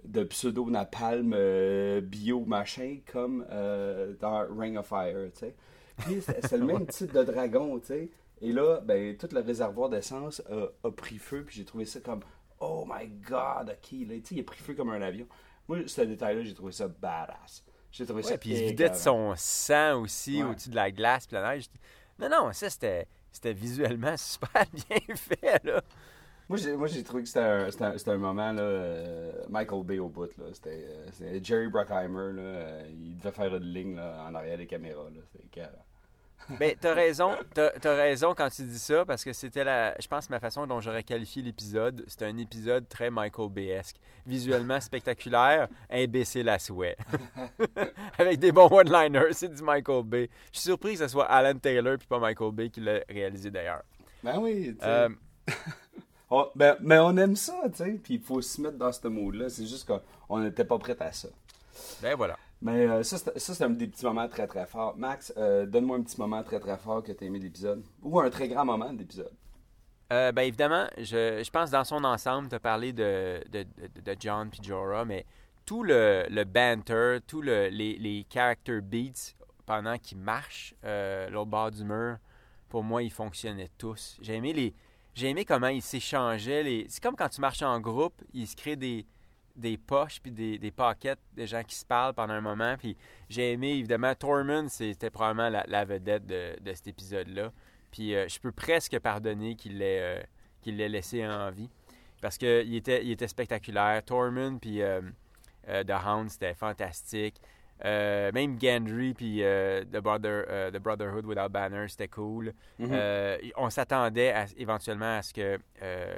de 0.06 0.24
pseudo-napalm 0.24 1.34
euh, 1.36 2.02
bio 2.02 2.46
machin, 2.46 3.00
comme 3.12 3.46
euh, 3.52 4.14
dans 4.20 4.46
Ring 4.58 4.78
of 4.78 4.88
Fire, 4.88 5.32
tu 5.34 5.40
sais. 5.40 5.56
Puis 5.98 6.22
c'est 6.22 6.58
le 6.58 6.66
même 6.66 6.86
type 6.88 7.12
de 7.14 7.24
dragon, 7.24 7.80
tu 7.80 7.88
sais. 7.88 8.10
Et 8.42 8.52
là, 8.52 8.80
ben, 8.82 9.16
tout 9.18 9.30
le 9.32 9.40
réservoir 9.42 9.90
d'essence 9.90 10.42
a, 10.50 10.88
a 10.88 10.92
pris 10.92 11.18
feu, 11.18 11.44
puis 11.46 11.56
j'ai 11.58 11.66
trouvé 11.66 11.86
ça 11.86 12.00
comme... 12.00 12.22
Oh 12.60 12.86
my 12.88 13.08
God, 13.08 13.70
OK, 13.70 13.92
là, 14.08 14.16
tu 14.16 14.22
sais, 14.24 14.36
il 14.36 14.40
a 14.42 14.44
pris 14.44 14.60
feu 14.60 14.74
comme 14.74 14.90
un 14.92 15.02
avion. 15.02 15.28
Moi, 15.68 15.80
ce 15.88 16.02
détail-là, 16.02 16.44
j'ai 16.44 16.54
trouvé 16.54 16.72
ça 16.72 16.88
badass. 16.88 17.64
J'ai 17.92 18.06
trouvé 18.06 18.24
ça 18.24 18.38
puis 18.38 18.52
il 18.52 18.58
se 18.58 18.64
vidait 18.64 18.90
de 18.90 18.96
son 18.96 19.34
sang 19.36 20.00
aussi 20.02 20.42
Ouais. 20.42 20.50
au-dessus 20.50 20.70
de 20.70 20.76
la 20.76 20.92
glace 20.92 21.28
puis 21.28 21.36
la 21.36 21.54
neige. 21.56 21.66
Non, 22.20 22.30
non, 22.30 22.54
ça, 22.54 22.70
c'était, 22.70 23.08
c'était 23.32 23.54
visuellement 23.54 24.16
super 24.18 24.66
bien 24.72 25.16
fait, 25.16 25.64
là. 25.64 25.82
Moi, 26.52 26.88
j'ai, 26.88 27.04
trouvé 27.04 27.24
que 27.24 27.30
c'était 27.30 27.40
un, 27.40 28.14
un, 28.14 28.18
moment, 28.18 28.52
là, 28.52 28.62
euh, 28.62 29.32
Michael 29.48 29.86
Bay 29.86 30.00
au 30.00 30.10
bout. 30.10 30.30
C'était, 30.52 30.86
euh, 30.86 31.08
c'était 31.14 31.42
Jerry 31.42 31.70
Bruckheimer, 31.70 32.34
là. 32.34 32.42
euh, 32.42 32.84
il 32.90 33.16
devait 33.16 33.32
faire 33.32 33.56
une 33.56 33.64
ligne, 33.64 33.96
là, 33.96 34.26
en 34.28 34.36
arrière 34.36 34.58
des 34.58 34.68
caméras, 34.68 35.06
là. 35.06 35.22
C'était 35.32 35.46
écœurant. 35.46 35.86
Ben, 36.60 36.76
t'as 36.78 36.94
raison, 36.94 37.38
t'as, 37.54 37.70
t'as 37.70 37.96
raison 37.96 38.34
quand 38.36 38.50
tu 38.50 38.64
dis 38.64 38.80
ça, 38.80 39.06
parce 39.06 39.24
que 39.24 39.32
c'était 39.32 39.64
la, 39.64 39.96
je 39.98 40.08
pense, 40.08 40.30
ma 40.30 40.42
façon 40.42 40.68
dont 40.68 40.82
j'aurais 40.82 41.04
qualifié 41.04 41.42
l'épisode. 41.42 42.04
C'était 42.08 42.26
un 42.26 42.38
épisode 42.38 42.90
très 42.90 43.10
Michael 43.10 43.50
Bay-esque. 43.50 43.96
Visuellement 44.26 44.82
spectaculaire, 44.82 45.70
imbécile 45.90 46.50
à 46.50 46.60
souhait. 46.60 46.98
Avec 48.18 48.40
des 48.40 48.52
bons 48.52 48.68
one-liners, 48.70 49.32
c'est 49.32 49.54
du 49.54 49.64
Michael 49.64 50.04
Bay. 50.04 50.30
Je 50.52 50.60
suis 50.60 50.70
surpris 50.70 50.94
que 50.94 51.00
ce 51.00 51.08
soit 51.08 51.26
Alan 51.26 51.58
Taylor 51.58 51.98
puis 51.98 52.08
pas 52.08 52.20
Michael 52.20 52.52
Bay 52.52 52.70
qui 52.70 52.82
l'a 52.82 53.00
réalisé 53.08 53.50
d'ailleurs. 53.50 53.84
Ben 54.22 54.38
oui, 54.38 54.76
ben, 56.56 56.78
mais 56.82 56.98
on 57.00 57.16
aime 57.18 57.36
ça, 57.36 57.54
tu 57.72 57.78
sais. 57.78 57.92
Puis 58.04 58.16
il 58.16 58.22
faut 58.22 58.42
se 58.42 58.62
mettre 58.62 58.78
dans 58.78 58.92
ce 58.92 59.08
mood-là. 59.08 59.50
C'est 59.50 59.66
juste 59.68 59.88
qu'on 60.28 60.40
n'était 60.40 60.66
pas 60.66 60.78
prêt 60.80 60.96
à 61.00 61.12
ça. 61.12 61.28
ben 62.02 62.16
voilà. 62.16 62.38
Mais 62.62 62.86
euh, 62.88 63.02
ça, 63.04 63.18
c'est- 63.18 63.64
un 63.64 63.70
des 63.72 63.88
petits 63.88 64.06
moments 64.06 64.28
très, 64.28 64.46
très 64.48 64.66
forts. 64.68 64.96
Max, 64.98 65.34
euh, 65.38 65.66
donne-moi 65.66 65.98
un 65.98 66.04
petit 66.04 66.20
moment 66.20 66.44
très, 66.44 66.60
très 66.60 66.78
fort 66.78 67.02
que 67.04 67.12
tu 67.12 67.24
as 67.24 67.28
aimé 67.28 67.40
de 67.40 67.46
l'épisode. 67.46 67.84
Ou 68.04 68.20
un 68.20 68.30
très 68.30 68.48
grand 68.48 68.66
moment 68.66 68.94
de 68.94 69.00
l'épisode. 69.00 69.32
Euh, 70.14 70.32
ben 70.32 70.42
évidemment, 70.44 70.88
je, 70.98 71.42
je 71.44 71.50
pense 71.50 71.72
dans 71.72 71.84
son 71.86 72.04
ensemble, 72.04 72.50
tu 72.50 72.56
as 72.56 72.60
parlé 72.60 72.92
de, 72.94 73.42
de, 73.50 73.64
de- 73.64 74.02
de 74.02 74.16
John 74.20 74.50
puis 74.50 74.60
Jorah, 74.62 75.06
mais 75.06 75.26
tout 75.66 75.84
le, 75.84 76.26
le 76.30 76.44
banter, 76.44 77.20
tous 77.26 77.42
le, 77.42 77.70
les, 77.70 77.98
les 77.98 78.26
character 78.32 78.82
beats 78.82 79.34
pendant 79.66 79.98
qu'ils 79.98 80.18
marchent 80.18 80.76
euh, 80.84 81.30
l'autre 81.30 81.50
bord 81.50 81.72
du 81.72 81.84
mur, 81.86 82.18
pour 82.70 82.84
moi, 82.84 83.02
ils 83.04 83.12
fonctionnaient 83.12 83.70
tous. 83.78 84.18
J'ai 84.22 84.36
aimé 84.36 84.54
les. 84.54 84.74
J'ai 85.14 85.30
aimé 85.30 85.46
comment 85.46 85.68
ils 85.68 85.82
s'échangeaient. 85.82 86.64
Les... 86.64 86.86
C'est 86.90 87.02
comme 87.04 87.16
quand 87.16 87.30
tu 87.30 87.42
marches 87.42 87.62
en 87.62 87.80
groupe, 87.80 88.22
ils 88.34 88.48
se 88.48 88.56
créent 88.56 88.76
des, 88.76 89.06
des 89.56 89.78
poches 89.78 90.20
puis 90.22 90.32
des, 90.32 90.58
des 90.58 90.72
pockets 90.72 91.20
de 91.36 91.46
gens 91.46 91.64
qui 91.64 91.76
se 91.76 91.86
parlent 91.86 92.14
pendant 92.14 92.34
un 92.34 92.42
moment. 92.42 92.76
Puis 92.78 92.96
j'ai 93.30 93.54
aimé, 93.54 93.72
évidemment, 93.72 94.16
Tormund, 94.16 94.70
c'était 94.70 95.10
probablement 95.10 95.50
la, 95.68 95.86
vedette 95.86 96.26
de, 96.26 96.56
de 96.62 96.74
cet 96.74 96.88
épisode-là. 96.88 97.52
Puis 97.92 98.16
euh, 98.16 98.28
je 98.28 98.40
peux 98.40 98.52
presque 98.52 98.98
pardonner 99.00 99.56
qu'il 99.56 99.78
l'ait 99.80 100.24
euh, 100.66 100.88
laissé 100.88 101.28
en 101.28 101.52
vie. 101.52 101.70
Parce 102.22 102.38
qu'il 102.38 102.76
était, 102.76 103.04
il 103.04 103.12
était 103.12 103.28
spectaculaire. 103.28 104.02
Tormund 104.06 104.60
puis 104.60 104.82
euh, 104.82 105.02
The 105.68 105.94
Hound, 106.06 106.30
c'était 106.30 106.54
fantastique. 106.54 107.42
Euh, 107.84 108.32
même 108.32 108.60
Gendry 108.62 109.14
puis 109.14 109.44
euh, 109.44 109.84
The, 109.86 109.98
Brother, 109.98 110.46
euh, 110.50 110.72
The 110.72 110.78
Brotherhood 110.78 111.26
Without 111.26 111.50
Banner, 111.50 111.88
c'était 111.88 112.08
cool. 112.08 112.54
Euh, 112.80 113.38
on 113.58 113.70
s'attendait 113.70 114.34
éventuellement 114.58 115.18
à 115.18 115.22
ce 115.22 115.34
que 115.34 115.60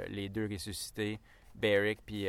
les 0.08 0.28
deux 0.28 0.48
ressuscités, 0.50 1.18
Beric 1.54 2.00
puis 2.04 2.26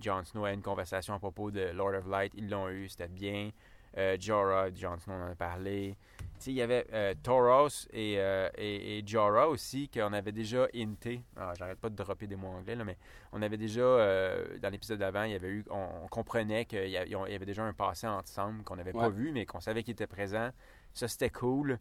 Jon 0.00 0.24
Snow, 0.24 0.46
aient 0.46 0.54
une 0.54 0.62
conversation 0.62 1.14
à 1.14 1.18
propos 1.18 1.50
de 1.50 1.70
Lord 1.72 1.94
of 1.94 2.06
Light. 2.08 2.32
Ils 2.36 2.48
l'ont 2.48 2.68
eu, 2.68 2.88
c'était 2.88 3.08
bien. 3.08 3.50
Euh, 3.96 4.16
Jorah, 4.20 4.68
Jon 4.74 4.98
Snow 4.98 5.14
en 5.14 5.30
a 5.30 5.34
parlé. 5.34 5.96
Tu 6.18 6.24
sais, 6.38 6.50
il 6.50 6.56
y 6.56 6.62
avait 6.62 6.86
euh, 6.92 7.14
Tauros 7.22 7.88
et, 7.94 8.16
euh, 8.18 8.50
et, 8.58 8.98
et 8.98 9.06
Jorah 9.06 9.48
aussi, 9.48 9.88
qu'on 9.88 10.12
avait 10.12 10.32
déjà 10.32 10.68
hinté. 10.74 11.22
Ah, 11.34 11.54
J'arrête 11.58 11.78
pas 11.78 11.88
de 11.88 11.96
dropper 11.96 12.26
des 12.26 12.36
mots 12.36 12.48
anglais, 12.48 12.74
là, 12.74 12.84
mais 12.84 12.98
on 13.32 13.40
avait 13.40 13.56
déjà, 13.56 13.80
euh, 13.80 14.58
dans 14.58 14.68
l'épisode 14.68 14.98
d'avant, 14.98 15.22
il 15.22 15.32
y 15.32 15.34
avait 15.34 15.48
eu, 15.48 15.64
on, 15.70 15.88
on 16.04 16.08
comprenait 16.08 16.66
qu'il 16.66 16.88
y, 16.88 16.96
avait 16.96 17.46
déjà 17.46 17.62
un 17.62 17.72
passé 17.72 18.06
ensemble 18.06 18.64
qu'on 18.64 18.76
n'avait 18.76 18.92
pas 18.92 19.08
vu, 19.08 19.32
mais 19.32 19.46
qu'on 19.46 19.60
savait 19.60 19.82
qu'il 19.82 19.92
était 19.92 20.06
présent. 20.06 20.50
Ça, 20.92 21.08
c'était 21.08 21.30
cool. 21.30 21.78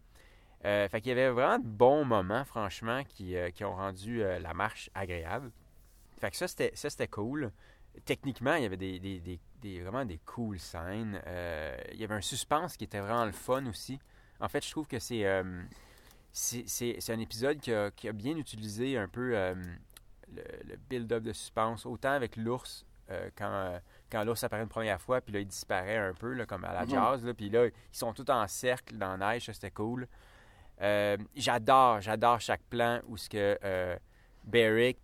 Euh, 0.64 0.88
fait 0.88 1.02
qu'il 1.02 1.10
y 1.10 1.12
avait 1.12 1.30
vraiment 1.30 1.60
de 1.60 1.68
bons 1.68 2.06
moments, 2.06 2.46
franchement, 2.46 3.04
qui, 3.04 3.36
euh, 3.36 3.50
qui 3.52 3.66
ont 3.66 3.76
rendu 3.76 4.20
la 4.20 4.54
marche 4.54 4.90
agréable. 4.96 5.52
Fait 6.20 6.32
que 6.32 6.38
ça, 6.38 6.48
c'était, 6.48 6.72
ça, 6.76 6.90
c'était 6.90 7.10
cool. 7.10 7.52
Techniquement, 8.04 8.56
il 8.56 8.64
y 8.64 8.66
avait 8.66 8.78
des, 8.78 9.00
des- 9.00 9.20
des- 9.20 9.40
des- 9.62 9.82
vraiment 9.82 10.04
des 10.06 10.20
cool 10.26 10.60
scènes. 10.60 11.22
Euh, 11.26 11.78
il 11.94 12.00
y 12.00 12.04
avait 12.04 12.16
un 12.16 12.22
suspense 12.22 12.76
qui 12.78 12.84
était 12.84 13.00
vraiment 13.00 13.26
le 13.26 13.32
fun 13.32 13.66
aussi. 13.68 14.00
En 14.40 14.50
fait, 14.50 14.64
je 14.66 14.70
trouve 14.72 14.86
que 14.88 15.00
c'est, 15.00 15.26
euh, 15.26 15.64
c'est, 16.34 17.10
un 17.10 17.20
épisode 17.20 17.60
qui 17.60 17.74
a, 17.74 17.90
qui 17.92 18.10
a 18.10 18.12
bien 18.12 18.36
utilisé 18.38 18.98
un 18.98 19.08
peu 19.08 19.36
euh, 19.36 19.56
le, 20.34 20.44
le 20.68 20.76
build-up 20.90 21.24
de 21.24 21.32
suspense, 21.34 21.86
autant 21.86 22.12
avec 22.12 22.36
l'ours, 22.36 22.86
euh, 23.12 23.30
quand, 23.38 23.80
quand 24.12 24.24
l'ours 24.26 24.44
apparaît 24.44 24.64
une 24.64 24.68
première 24.70 25.00
fois, 25.00 25.22
puis 25.22 25.34
là, 25.34 25.40
il 25.40 25.48
disparaît 25.48 25.98
un 25.98 26.14
peu, 26.14 26.34
là, 26.34 26.46
comme 26.46 26.66
à 26.66 26.74
la 26.74 26.84
Mhm. 26.84 26.90
jazz, 26.90 27.26
là, 27.26 27.34
puis 27.34 27.50
là, 27.50 27.68
ils 27.68 27.72
sont 27.92 28.12
tous 28.14 28.30
en 28.30 28.46
cercle 28.48 28.98
dans 28.98 29.16
la 29.16 29.34
neige, 29.34 29.46
ça, 29.46 29.54
c'était 29.54 29.72
cool. 29.72 30.08
J'adore, 31.36 32.02
j'adore 32.02 32.42
chaque 32.42 32.64
plan 32.64 33.00
où 33.08 33.16
ce 33.18 33.30
que 33.30 33.98
Beric 34.44 34.98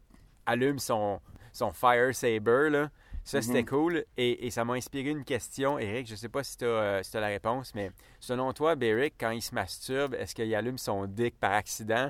allume 0.46 0.80
son, 0.80 1.22
son 1.52 1.72
fire 1.72 2.14
saber 2.16 2.70
là. 2.70 2.90
Ça, 3.24 3.42
c'était 3.42 3.64
cool. 3.64 4.04
Et, 4.18 4.48
et 4.48 4.50
ça 4.50 4.66
m'a 4.66 4.74
inspiré 4.74 5.12
une 5.12 5.24
question. 5.24 5.78
Eric, 5.78 6.08
je 6.08 6.16
sais 6.16 6.28
pas 6.28 6.44
si 6.44 6.58
tu 6.58 6.66
as, 6.66 7.02
la 7.14 7.28
réponse, 7.28 7.74
mais 7.76 7.92
selon 8.20 8.52
toi, 8.52 8.76
Beric, 8.76 9.14
quand 9.20 9.30
il 9.30 9.44
se 9.44 9.54
masturbe, 9.54 10.16
est-ce 10.16 10.34
qu'il 10.34 10.54
allume 10.56 10.80
son 10.80 11.06
dick 11.06 11.40
par 11.40 11.52
accident? 11.54 12.10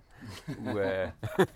Ou, 0.65 0.77
euh, 0.77 1.07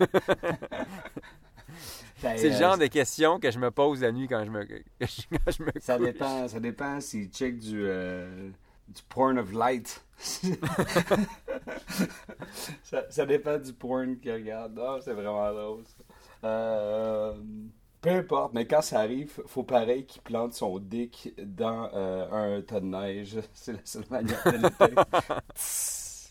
Ben, 2.22 2.38
c'est 2.38 2.48
le 2.48 2.54
euh, 2.54 2.58
genre 2.58 2.78
de 2.78 2.86
question 2.86 3.38
que 3.38 3.50
je 3.50 3.58
me 3.58 3.70
pose 3.70 4.00
la 4.00 4.10
nuit 4.10 4.26
quand 4.26 4.42
je 4.44 4.50
me, 4.50 4.64
quand 5.00 5.50
je 5.50 5.62
me 5.62 5.70
Ça 5.80 5.98
dépend, 5.98 6.48
ça 6.48 6.60
dépend 6.60 6.98
s'il 7.00 7.28
check 7.28 7.58
du, 7.58 7.82
euh, 7.84 8.48
du 8.88 9.02
porn 9.08 9.38
of 9.38 9.52
light. 9.52 10.02
ça, 12.82 13.04
ça 13.10 13.26
dépend 13.26 13.58
du 13.58 13.74
porn 13.74 14.18
qu'il 14.18 14.32
regarde. 14.32 14.74
Non, 14.74 14.98
c'est 15.02 15.12
vraiment 15.12 15.52
drôle. 15.52 15.84
ça. 15.84 16.04
Euh, 16.44 17.34
peu 18.00 18.10
importe, 18.10 18.52
mais 18.54 18.66
quand 18.66 18.82
ça 18.82 19.00
arrive, 19.00 19.40
faut 19.46 19.64
pareil 19.64 20.06
qu'il 20.06 20.22
plante 20.22 20.54
son 20.54 20.78
dick 20.78 21.34
dans 21.38 21.90
euh, 21.94 22.58
un 22.58 22.62
tas 22.62 22.80
de 22.80 22.86
neige. 22.86 23.38
C'est 23.52 23.72
la 23.72 23.78
seule 23.84 24.04
manière 24.10 24.42
de 24.44 24.50
l'éteindre. 24.58 25.04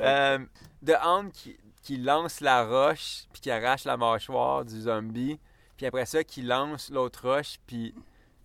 Euh, 0.00 0.38
The 0.84 0.94
Hound 1.06 1.30
qui, 1.30 1.56
qui 1.82 1.98
lance 1.98 2.40
la 2.40 2.64
roche, 2.64 3.26
puis 3.32 3.42
qui 3.42 3.50
arrache 3.52 3.84
la 3.84 3.96
mâchoire 3.96 4.64
du 4.64 4.80
zombie, 4.82 5.38
puis 5.76 5.86
après 5.86 6.04
ça, 6.04 6.24
qui 6.24 6.42
lance 6.42 6.90
l'autre 6.90 7.28
roche, 7.28 7.58
puis 7.64 7.94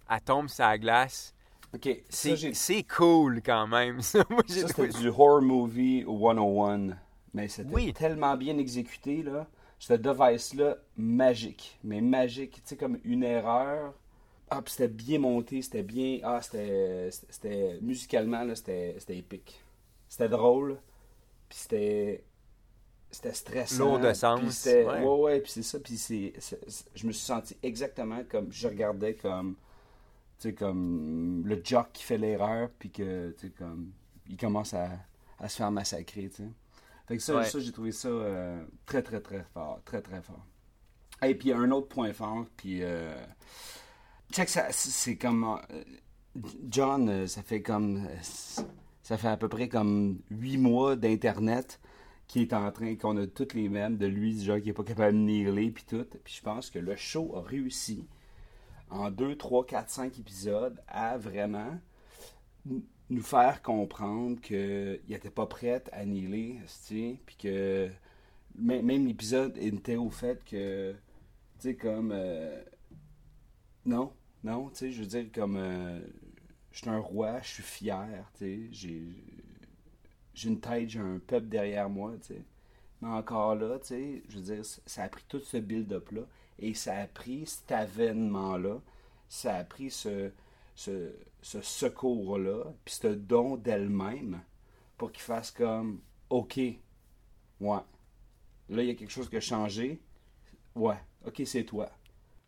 elle 0.10 0.22
tombe 0.22 0.48
sur 0.48 0.64
la 0.66 0.78
glace. 0.78 1.34
Ok, 1.74 1.90
C'est 2.10 2.84
cool 2.84 3.42
quand 3.44 3.68
même. 3.68 4.02
Ça, 4.02 4.24
c'était 4.48 4.90
du 4.90 5.08
horror 5.08 5.42
movie 5.42 6.04
101. 6.04 6.98
Mais 7.34 7.48
c'était 7.48 7.74
Oui. 7.74 7.94
tellement 7.94 8.36
bien 8.38 8.58
exécuté, 8.58 9.22
là. 9.24 9.48
Ce 9.80 9.94
device-là 9.94 10.78
magique. 10.98 11.80
Mais 11.84 12.02
magique, 12.02 12.56
tu 12.56 12.62
sais, 12.66 12.78
comme 12.78 13.00
une 13.04 13.24
erreur. 13.24 13.94
Ah, 14.52 14.62
puis 14.62 14.74
c'était 14.74 14.88
bien 14.88 15.20
monté, 15.20 15.62
c'était 15.62 15.84
bien. 15.84 16.20
Ah, 16.24 16.42
c'était. 16.42 17.10
C'était. 17.12 17.80
Musicalement, 17.82 18.44
là, 18.44 18.56
c'était 18.56 18.96
c'était 19.00 19.18
épique. 19.18 19.60
C'était 20.08 20.30
drôle. 20.30 20.78
Puis 21.48 21.60
c'était. 21.60 22.24
C'était 23.12 23.34
stressant. 23.34 23.86
Lourd 23.86 24.00
de 24.00 24.14
sens, 24.14 24.40
ouais. 24.66 25.04
Ouais, 25.04 25.20
ouais, 25.22 25.40
puis 25.42 25.52
c'est 25.52 25.64
ça. 25.64 25.80
Puis 25.80 25.98
c'est- 25.98 26.34
Je 26.96 27.08
me 27.08 27.12
suis 27.12 27.26
senti 27.26 27.58
exactement 27.64 28.22
comme. 28.30 28.52
Je 28.52 28.68
regardais 28.68 29.16
comme. 29.16 29.56
Tu 30.40 30.50
sais, 30.50 30.54
comme. 30.54 31.44
Le 31.46 31.62
jock 31.64 31.88
qui 31.94 32.04
fait 32.04 32.18
l'erreur, 32.18 32.70
puis 32.78 32.90
que. 32.92 33.32
Tu 33.40 33.48
sais, 33.48 33.54
comme. 33.58 33.92
Il 34.30 34.38
commence 34.38 34.74
à, 34.74 34.90
à 35.40 35.48
se 35.50 35.58
faire 35.58 35.72
massacrer, 35.72 36.30
tu 36.30 36.44
sais. 36.44 36.50
Fait 37.10 37.18
que 37.18 37.24
ça, 37.24 37.36
Ouais. 37.36 37.44
ça 37.44 37.60
j'ai 37.60 37.72
trouvé 37.74 37.92
ça 37.92 38.08
euh, 38.08 38.64
très, 38.86 39.02
très, 39.02 39.20
très 39.20 39.44
fort. 39.54 39.82
Très, 39.84 40.02
très 40.02 40.22
fort. 40.22 40.46
Et 41.22 41.36
puis 41.36 41.52
un 41.52 41.70
autre 41.72 41.90
point 41.90 42.14
fort, 42.14 42.46
puis. 42.56 42.82
Euh, 42.84 43.14
check, 44.32 44.48
ça, 44.48 44.68
c'est 44.72 45.18
comme. 45.18 45.44
euh, 45.72 45.84
John, 46.70 47.10
euh, 47.10 47.28
ça 47.28 47.42
fait 47.44 47.62
comme. 47.62 48.08
Ça 49.04 49.18
fait 49.18 49.28
à 49.28 49.36
peu 49.38 49.50
près 49.50 49.68
comme 49.68 50.22
huit 50.30 50.58
mois 50.58 50.96
d'Internet 50.96 51.82
qui 52.28 52.42
est 52.44 52.54
en 52.54 52.72
train, 52.72 52.96
qu'on 52.96 53.18
a 53.18 53.26
toutes 53.26 53.56
les 53.56 53.68
mêmes 53.70 53.98
de 53.98 54.06
lui, 54.06 54.40
genre 54.44 54.62
qui 54.62 54.70
est 54.70 54.74
pas 54.74 54.84
capable 54.84 55.14
de 55.14 55.24
niveler, 55.24 55.72
puis 55.72 55.84
tout. 55.84 56.06
Puis 56.24 56.36
je 56.38 56.42
pense 56.44 56.70
que 56.70 56.78
le 56.78 56.96
show 56.96 57.36
a 57.36 57.42
réussi 57.42 58.08
en 58.92 59.10
2, 59.10 59.36
3, 59.36 59.66
4, 59.66 59.90
5 59.90 60.20
épisodes 60.20 60.80
à 60.88 61.18
vraiment 61.18 61.80
nous 63.10 63.24
faire 63.24 63.62
comprendre 63.62 64.40
qu'il 64.42 65.02
n'était 65.08 65.30
pas 65.30 65.48
prêt 65.48 65.84
à 65.92 66.04
esti, 66.04 67.20
puis 67.26 67.36
que 67.38 67.90
même, 68.56 69.08
l'épisode 69.08 69.58
était 69.58 69.96
au 69.96 70.10
fait 70.10 70.44
que, 70.46 70.94
tu 71.60 71.70
sais, 71.70 71.76
comme, 71.76 72.12
euh, 72.14 72.62
non, 73.86 74.14
non, 74.44 74.70
tu 74.70 74.76
sais, 74.76 74.92
je 74.92 75.02
veux 75.02 75.08
dire, 75.08 75.26
comme, 75.34 75.58
euh, 75.58 76.00
je 76.72 76.80
suis 76.80 76.90
un 76.90 77.00
roi, 77.00 77.40
je 77.42 77.48
suis 77.48 77.64
fier, 77.64 78.32
tu 78.38 78.70
sais, 78.72 79.14
j'ai 80.34 80.48
une 80.50 80.60
tête, 80.60 80.90
j'ai 80.90 81.00
un 81.00 81.20
peuple 81.20 81.48
derrière 81.48 81.90
moi, 81.90 82.14
tu 82.22 82.34
sais. 82.34 82.44
Mais 83.02 83.10
encore 83.10 83.56
là, 83.56 83.80
tu 83.80 83.88
sais, 83.88 84.24
je 84.30 84.38
veux 84.38 84.44
dire, 84.56 84.66
ça 84.86 85.04
a 85.04 85.10
pris 85.10 85.24
tout 85.28 85.40
ce 85.40 85.58
build-up-là 85.58 86.22
et 86.60 86.74
ça 86.74 86.96
a 86.98 87.08
pris 87.08 87.46
cet 87.46 87.72
avènement-là, 87.72 88.82
ça 89.30 89.56
a 89.56 89.64
pris 89.64 89.90
ce, 89.90 90.32
ce, 90.80 91.12
ce 91.42 91.62
secours-là, 91.62 92.64
puis 92.86 92.94
ce 92.94 93.08
don 93.08 93.58
d'elle-même 93.58 94.40
pour 94.98 95.12
qu'il 95.12 95.22
fasse 95.24 95.52
comme, 95.52 96.00
OK, 96.30 96.56
ouais, 96.58 96.80
là, 97.60 97.84
il 98.70 98.86
y 98.86 98.90
a 98.90 98.96
quelque 98.96 99.12
chose 99.12 99.30
qui 99.30 99.36
a 99.36 99.42
changé, 99.42 100.00
ouais, 100.76 100.96
OK, 101.26 101.42
c'est 101.46 101.66
toi. 101.66 101.90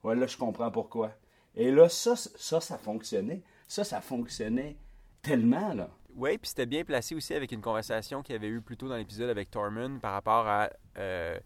Ouais, 0.03 0.15
là, 0.15 0.27
je 0.27 0.37
comprends 0.37 0.71
pourquoi. 0.71 1.11
Et 1.55 1.71
là, 1.71 1.89
ça, 1.89 2.15
ça, 2.15 2.61
ça 2.61 2.77
fonctionnait. 2.77 3.41
Ça, 3.67 3.83
ça 3.83 3.99
fonctionnait 3.99 4.77
tellement, 5.21 5.73
là. 5.73 5.89
Oui, 6.15 6.37
puis 6.37 6.47
c'était 6.49 6.65
bien 6.65 6.85
placé 6.85 7.13
aussi 7.15 7.33
avec 7.33 7.51
une 7.51 7.61
conversation 7.61 8.21
qu'il 8.23 8.33
y 8.33 8.37
avait 8.37 8.47
eu 8.47 8.61
plus 8.61 8.77
tôt 8.77 8.87
dans 8.87 8.95
l'épisode 8.97 9.29
avec 9.29 9.51
Tormund 9.51 9.99
par 9.99 10.13
rapport 10.13 10.47
à 10.47 10.69
euh, 10.97 11.37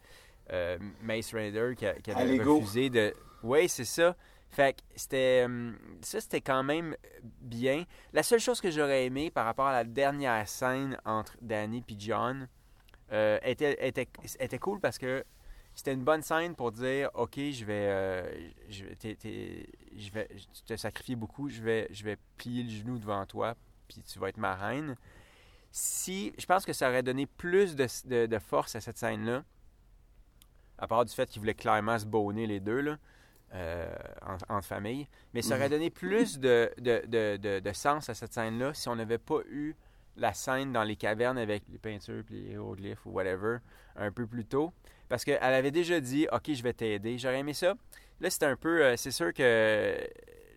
euh, 0.51 0.77
Mace 1.01 1.33
Raider 1.33 1.73
qui, 1.75 1.85
a- 1.87 1.93
qui 1.99 2.11
À 2.11 2.17
avait 2.17 2.37
refusé 2.43 2.89
de. 2.91 3.13
Oui, 3.43 3.67
c'est 3.69 3.85
ça. 3.85 4.15
Fait 4.55 4.77
que 4.77 4.81
c'était. 4.95 5.43
hum, 5.45 5.77
Ça, 6.01 6.21
c'était 6.21 6.41
quand 6.41 6.63
même 6.63 6.95
bien. 7.41 7.85
La 8.13 8.23
seule 8.23 8.39
chose 8.39 8.61
que 8.61 8.71
j'aurais 8.71 9.05
aimé 9.05 9.29
par 9.29 9.45
rapport 9.45 9.67
à 9.67 9.73
la 9.73 9.83
dernière 9.83 10.47
scène 10.47 10.97
entre 11.05 11.35
Danny 11.41 11.83
et 11.89 11.95
John 11.99 12.47
euh, 13.11 13.37
était, 13.43 13.87
était, 13.87 14.07
était 14.39 14.59
cool 14.59 14.79
parce 14.79 14.97
que 14.97 15.25
c'était 15.73 15.93
une 15.93 16.03
bonne 16.05 16.21
scène 16.21 16.55
pour 16.55 16.71
dire 16.71 17.09
OK, 17.15 17.35
je 17.37 17.65
vais. 17.65 17.87
euh, 17.87 18.49
je, 18.69 18.85
vais- 20.11 20.27
t'es 20.65 20.77
sacrifié 20.77 21.15
beaucoup, 21.15 21.49
je 21.49 21.61
vais, 21.61 21.87
je 21.91 22.03
vais 22.05 22.17
plier 22.37 22.63
le 22.63 22.69
genou 22.69 22.97
devant 22.97 23.25
toi 23.25 23.55
puis 23.87 24.01
tu 24.01 24.19
vas 24.19 24.29
être 24.29 24.37
ma 24.37 24.55
reine. 24.55 24.95
Si, 25.71 26.33
je 26.37 26.45
pense 26.45 26.65
que 26.65 26.73
ça 26.73 26.89
aurait 26.89 27.03
donné 27.03 27.25
plus 27.27 27.75
de, 27.75 27.87
de- 28.05 28.25
de 28.25 28.39
force 28.39 28.75
à 28.75 28.81
cette 28.81 28.97
scène-là, 28.97 29.43
à 30.77 30.87
part 30.87 31.05
du 31.05 31.13
fait 31.13 31.29
qu'ils 31.29 31.39
voulaient 31.41 31.53
clairement 31.53 31.97
se 31.99 32.05
bonner 32.05 32.47
les 32.47 32.59
deux, 32.59 32.81
là, 32.81 32.97
euh, 33.53 33.87
en, 34.49 34.57
en 34.57 34.61
famille, 34.61 35.07
mais 35.33 35.41
ça 35.41 35.55
aurait 35.55 35.69
donné 35.69 35.89
plus 35.89 36.39
de, 36.39 36.71
de, 36.77 37.03
de- 37.37 37.59
de- 37.59 37.73
sens 37.73 38.09
à 38.09 38.13
cette 38.13 38.33
scène-là 38.33 38.73
si 38.73 38.89
on 38.89 38.95
n'avait 38.95 39.17
pas 39.17 39.39
eu 39.49 39.75
la 40.17 40.33
scène 40.33 40.71
dans 40.73 40.83
les 40.83 40.95
cavernes 40.95 41.37
avec 41.37 41.63
les 41.69 41.77
peintures 41.77 42.23
puis 42.25 42.35
les 42.41 42.49
hiéroglyphes 42.51 43.05
ou 43.05 43.11
whatever 43.11 43.57
un 43.95 44.11
peu 44.11 44.25
plus 44.25 44.45
tôt. 44.45 44.73
Parce 45.09 45.23
qu'elle 45.23 45.41
avait 45.41 45.71
déjà 45.71 45.99
dit 45.99 46.27
OK, 46.31 46.51
je 46.53 46.63
vais 46.63 46.73
t'aider. 46.73 47.17
J'aurais 47.17 47.39
aimé 47.39 47.53
ça. 47.53 47.75
Là, 48.21 48.29
c'était 48.29 48.45
un 48.47 48.55
peu. 48.55 48.83
euh, 48.83 48.95
c'est 48.97 49.11
sûr 49.11 49.33
que 49.33 49.95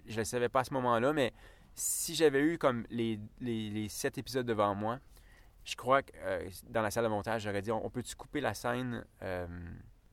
je 0.07 0.13
ne 0.15 0.19
le 0.19 0.25
savais 0.25 0.49
pas 0.49 0.61
à 0.61 0.65
ce 0.65 0.73
moment-là, 0.75 1.13
mais 1.13 1.33
si 1.75 2.15
j'avais 2.15 2.41
eu 2.41 2.57
comme 2.57 2.85
les, 2.91 3.19
les, 3.41 3.69
les 3.71 3.89
sept 3.89 4.17
épisodes 4.17 4.47
devant 4.47 4.75
moi, 4.75 4.99
je 5.65 5.77
crois 5.77 6.03
que 6.03 6.13
euh, 6.23 6.49
dans 6.71 6.81
la 6.83 6.91
salle 6.91 7.05
de 7.05 7.09
montage, 7.11 7.43
j'aurais 7.43 7.61
dit 7.63 7.71
on, 7.71 7.85
on 7.85 7.91
peut-tu 7.91 8.15
couper 8.17 8.41
la 8.41 8.55
scène 8.55 9.05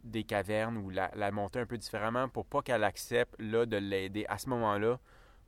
des 0.05 0.23
cavernes 0.23 0.77
ou 0.77 0.89
la, 0.89 1.09
monter 1.31 1.59
un 1.59 1.65
peu 1.65 1.77
différemment 1.77 2.29
pour 2.29 2.45
pas 2.45 2.61
qu'elle 2.61 2.83
accepte 2.83 3.35
là 3.39 3.65
de 3.65 3.77
l'aider 3.77 4.25
à 4.29 4.37
ce 4.37 4.49
moment-là 4.49 4.99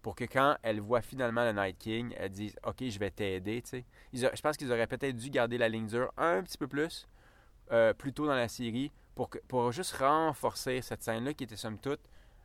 pour 0.02 0.16
que 0.16 0.24
quand 0.24 0.58
elle 0.64 0.80
voit 0.80 1.02
finalement 1.02 1.44
le 1.44 1.52
Night 1.52 1.78
King, 1.78 2.14
elle 2.18 2.30
dise 2.30 2.56
OK, 2.66 2.84
je 2.88 3.00
vais 3.00 3.12
t'aider. 3.12 3.64
Je 4.14 4.42
pense 4.42 4.58
qu'ils 4.58 4.72
auraient 4.72 4.88
peut-être 4.88 5.16
dû 5.16 5.30
garder 5.30 5.58
la 5.58 5.70
ligne 5.70 5.88
dure 5.88 6.12
un 6.18 6.44
petit 6.44 6.58
peu 6.58 6.68
plus 6.68 7.08
euh, 7.72 7.94
plus 7.94 8.14
tôt 8.14 8.26
dans 8.26 8.36
la 8.36 8.48
série 8.48 8.92
pour, 9.14 9.30
pour 9.48 9.72
juste 9.74 9.96
renforcer 9.98 10.82
cette 10.82 11.04
scène-là 11.04 11.34
qui 11.34 11.44
était 11.44 11.58
somme 11.58 11.78
toute 11.78 12.00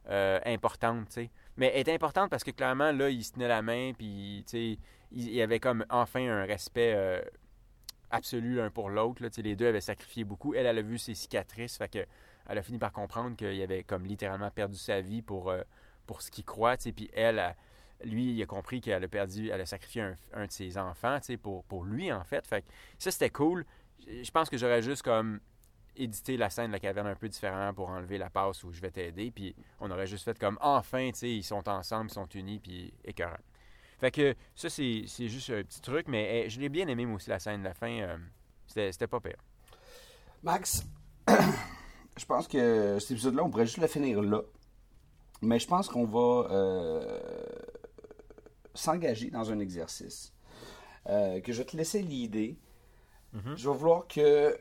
euh, 0.09 0.41
importante. 0.45 1.07
tu 1.09 1.13
sais. 1.13 1.31
Mais 1.57 1.71
elle 1.75 1.89
est 1.89 1.95
importante 1.95 2.29
parce 2.29 2.43
que 2.43 2.51
clairement, 2.51 2.91
là, 2.91 3.09
ils 3.09 3.23
se 3.23 3.33
tenaient 3.33 3.47
la 3.47 3.63
main, 3.63 3.93
puis 3.97 4.45
il 4.53 4.79
il 5.13 5.31
y 5.31 5.43
avait 5.43 5.61
comme 5.61 5.85
enfin 5.91 6.27
un 6.27 6.45
respect 6.45 6.95
euh, 6.97 7.23
absolu 8.13 8.57
l'un 8.57 8.71
pour 8.71 8.91
l'autre. 8.91 9.23
Les 9.39 9.57
deux 9.57 9.67
avaient 9.67 9.81
sacrifié 9.81 10.25
beaucoup. 10.25 10.55
Elle, 10.55 10.67
elle 10.67 10.79
a 10.79 10.83
vu 10.83 10.99
ses 10.99 11.15
cicatrices, 11.15 11.77
fait 11.77 11.89
que 11.89 12.07
elle 12.49 12.59
a 12.59 12.63
fini 12.63 12.79
par 12.79 12.93
comprendre 12.93 13.37
qu'il 13.37 13.61
avait 13.63 13.85
comme 13.85 14.05
littéralement 14.05 14.51
perdu 14.51 14.77
sa 14.77 15.01
vie 15.01 15.23
pour, 15.23 15.51
euh, 15.51 15.63
pour 16.07 16.23
ce 16.23 16.31
qu'il 16.31 16.45
croit. 16.45 16.77
tu 16.77 16.85
sais. 16.85 16.93
Puis 16.93 17.11
elle, 17.15 17.55
lui, 18.05 18.33
il 18.33 18.43
a 18.43 18.47
compris 18.47 18.81
qu'elle 18.81 19.03
a 19.03 19.09
perdu, 19.09 19.49
elle 19.51 19.61
a 19.61 19.67
sacrifié 19.67 20.03
un, 20.33 20.47
de 20.47 20.51
ses 20.51 20.79
enfants 20.79 21.19
pour, 21.41 21.65
pour 21.65 21.85
lui, 21.85 22.13
en 22.13 22.25
fait. 22.25 22.47
Fait 22.47 22.63
que 22.63 22.69
ça, 22.99 23.11
c'était 23.11 23.31
cool. 23.31 23.65
Je 24.07 24.31
pense 24.31 24.51
que 24.51 24.57
j'aurais 24.57 24.83
juste 24.83 25.03
comme 25.03 25.41
édité 25.95 26.37
la 26.37 26.51
scène 26.51 26.69
de 26.69 26.73
la 26.73 26.81
caverne 26.81 27.07
un 27.07 27.15
peu 27.15 27.29
différemment 27.29 27.75
pour 27.75 27.91
enlever 27.91 28.19
la 28.19 28.31
passe 28.31 28.65
où 28.65 28.73
je 28.73 28.81
vais 28.81 28.91
t'aider. 28.91 29.31
Puis 29.31 29.55
on 29.81 29.91
aurait 29.91 30.07
juste 30.07 30.25
fait 30.25 30.39
comme 30.39 30.59
enfin, 30.61 31.11
ils 31.23 31.45
sont 31.45 31.69
ensemble, 31.69 32.11
ils 32.11 32.15
sont 32.15 32.29
unis, 32.29 32.59
puis 32.59 32.93
écœurant. 33.05 33.37
Fait 34.03 34.11
que 34.11 34.35
ça, 34.57 34.69
c'est 34.69 35.07
juste 35.29 35.51
un 35.51 35.63
petit 35.63 35.81
truc, 35.81 36.09
mais 36.09 36.45
eh, 36.47 36.51
je 36.51 36.59
l'ai 36.61 36.69
bien 36.69 36.89
aimé, 36.89 37.07
moi 37.07 37.15
aussi, 37.17 37.31
la 37.31 37.39
scène 37.39 37.61
de 37.61 37.69
la 37.69 37.73
fin. 37.75 38.01
euh, 38.01 38.17
C'était 38.67 39.07
pas 39.07 39.21
pire. 39.21 39.37
Max, 40.43 40.83
je 41.29 42.25
pense 42.27 42.49
que 42.49 42.99
cet 42.99 43.13
épisode-là, 43.13 43.45
on 43.45 43.51
pourrait 43.51 43.67
juste 43.67 43.79
le 43.79 43.87
finir 43.87 44.21
là. 44.21 44.43
Mais 45.41 45.61
je 45.61 45.69
pense 45.69 45.89
qu'on 45.89 46.05
va 46.05 46.49
euh, 46.51 47.21
s'engager 48.75 49.31
dans 49.31 49.51
un 49.53 49.61
exercice 49.61 50.33
euh, 51.09 51.41
que 51.41 51.53
je 51.53 51.59
vais 51.59 51.65
te 51.65 51.77
laisser 51.77 52.03
l'idée. 52.03 52.59
Je 53.57 53.69
vais 53.71 53.77
vouloir 53.77 54.07
que 54.09 54.59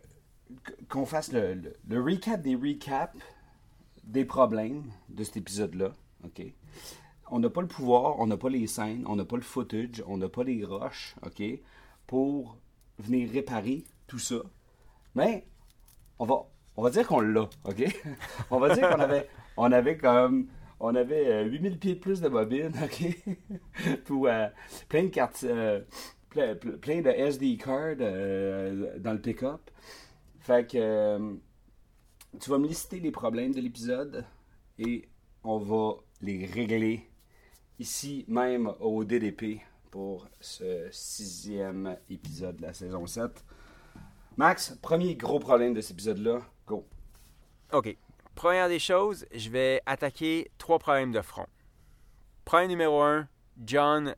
qu'on 0.88 1.06
fasse 1.06 1.32
le, 1.32 1.56
le- 1.56 1.76
le 1.90 2.02
recap 2.02 2.42
des 2.42 2.56
recaps 2.56 3.18
des 4.04 4.24
problèmes 4.26 4.84
de 5.10 5.24
cet 5.24 5.38
épisode-là. 5.38 5.92
OK? 6.24 6.42
On 7.32 7.40
n'a 7.40 7.50
pas 7.50 7.62
le 7.62 7.68
pouvoir, 7.68 8.20
on 8.20 8.28
n'a 8.28 8.38
pas 8.38 8.50
les 8.50 8.68
scènes, 8.68 9.04
on 9.08 9.16
n'a 9.16 9.26
pas 9.26 9.38
le 9.38 9.42
footage, 9.42 10.04
on 10.06 10.18
n'a 10.18 10.30
pas 10.30 10.44
les 10.44 10.64
roches, 10.64 11.16
OK? 11.26 11.42
Pour 12.06 12.58
venir 13.00 13.32
réparer 13.32 13.86
tout 14.06 14.20
ça. 14.20 14.42
Mais 15.16 15.48
on 16.20 16.26
va, 16.26 16.44
on 16.78 16.84
va 16.84 16.90
dire 16.90 17.08
qu'on 17.08 17.22
l'a, 17.22 17.50
OK? 17.64 17.84
on 18.52 18.60
va 18.60 18.76
dire 18.76 18.90
qu'on 18.90 19.00
avait, 19.00 19.28
on 19.58 19.72
avait 19.72 19.98
comme, 19.98 20.48
on 20.80 20.94
avait 20.94 21.28
euh, 21.28 21.46
8000 21.46 21.80
pieds 21.80 21.96
de 21.96 22.00
plus 22.00 22.22
de 22.22 22.30
bobines, 22.30 22.74
OK? 22.84 23.98
Pour 24.06 24.28
euh, 24.28 24.48
plein 24.90 25.04
de 25.04 25.10
cartes, 25.10 25.44
euh, 25.46 25.82
plein, 26.32 27.02
de 27.02 27.10
SD 27.10 27.58
cards 27.58 27.98
euh, 28.00 28.98
dans 29.00 29.14
le 29.14 29.22
pick-up. 29.22 29.70
Fait 30.40 30.70
que 30.70 30.78
euh, 30.78 31.34
tu 32.40 32.50
vas 32.50 32.58
me 32.58 32.68
lister 32.68 33.00
les 33.00 33.12
problèmes 33.12 33.54
de 33.54 33.62
l'épisode 33.62 34.26
et 34.80 35.10
on 35.44 35.60
va 35.60 35.98
les 36.22 36.46
régler 36.46 37.11
ici 37.82 38.26
même 38.28 38.72
au 38.80 39.04
DDP 39.04 39.60
pour 39.90 40.28
ce 40.40 40.88
sixième 40.92 41.98
épisode 42.12 42.58
de 42.58 42.62
la 42.62 42.74
saison 42.74 43.08
7. 43.08 43.44
Max, 44.38 44.78
premier 44.84 45.16
gros 45.16 45.40
problème 45.40 45.74
de 45.74 45.82
cet 45.82 45.94
épisode-là, 45.94 46.42
go. 46.68 46.86
OK. 47.74 47.98
Première 48.36 48.70
des 48.70 48.78
choses, 48.78 49.26
je 49.34 49.50
vais 49.50 49.82
attaquer 49.88 50.52
trois 50.60 50.78
problèmes 50.78 51.12
de 51.12 51.22
front. 51.22 51.48
Problème 52.46 52.70
numéro 52.70 53.02
un, 53.02 53.28
John 53.66 54.16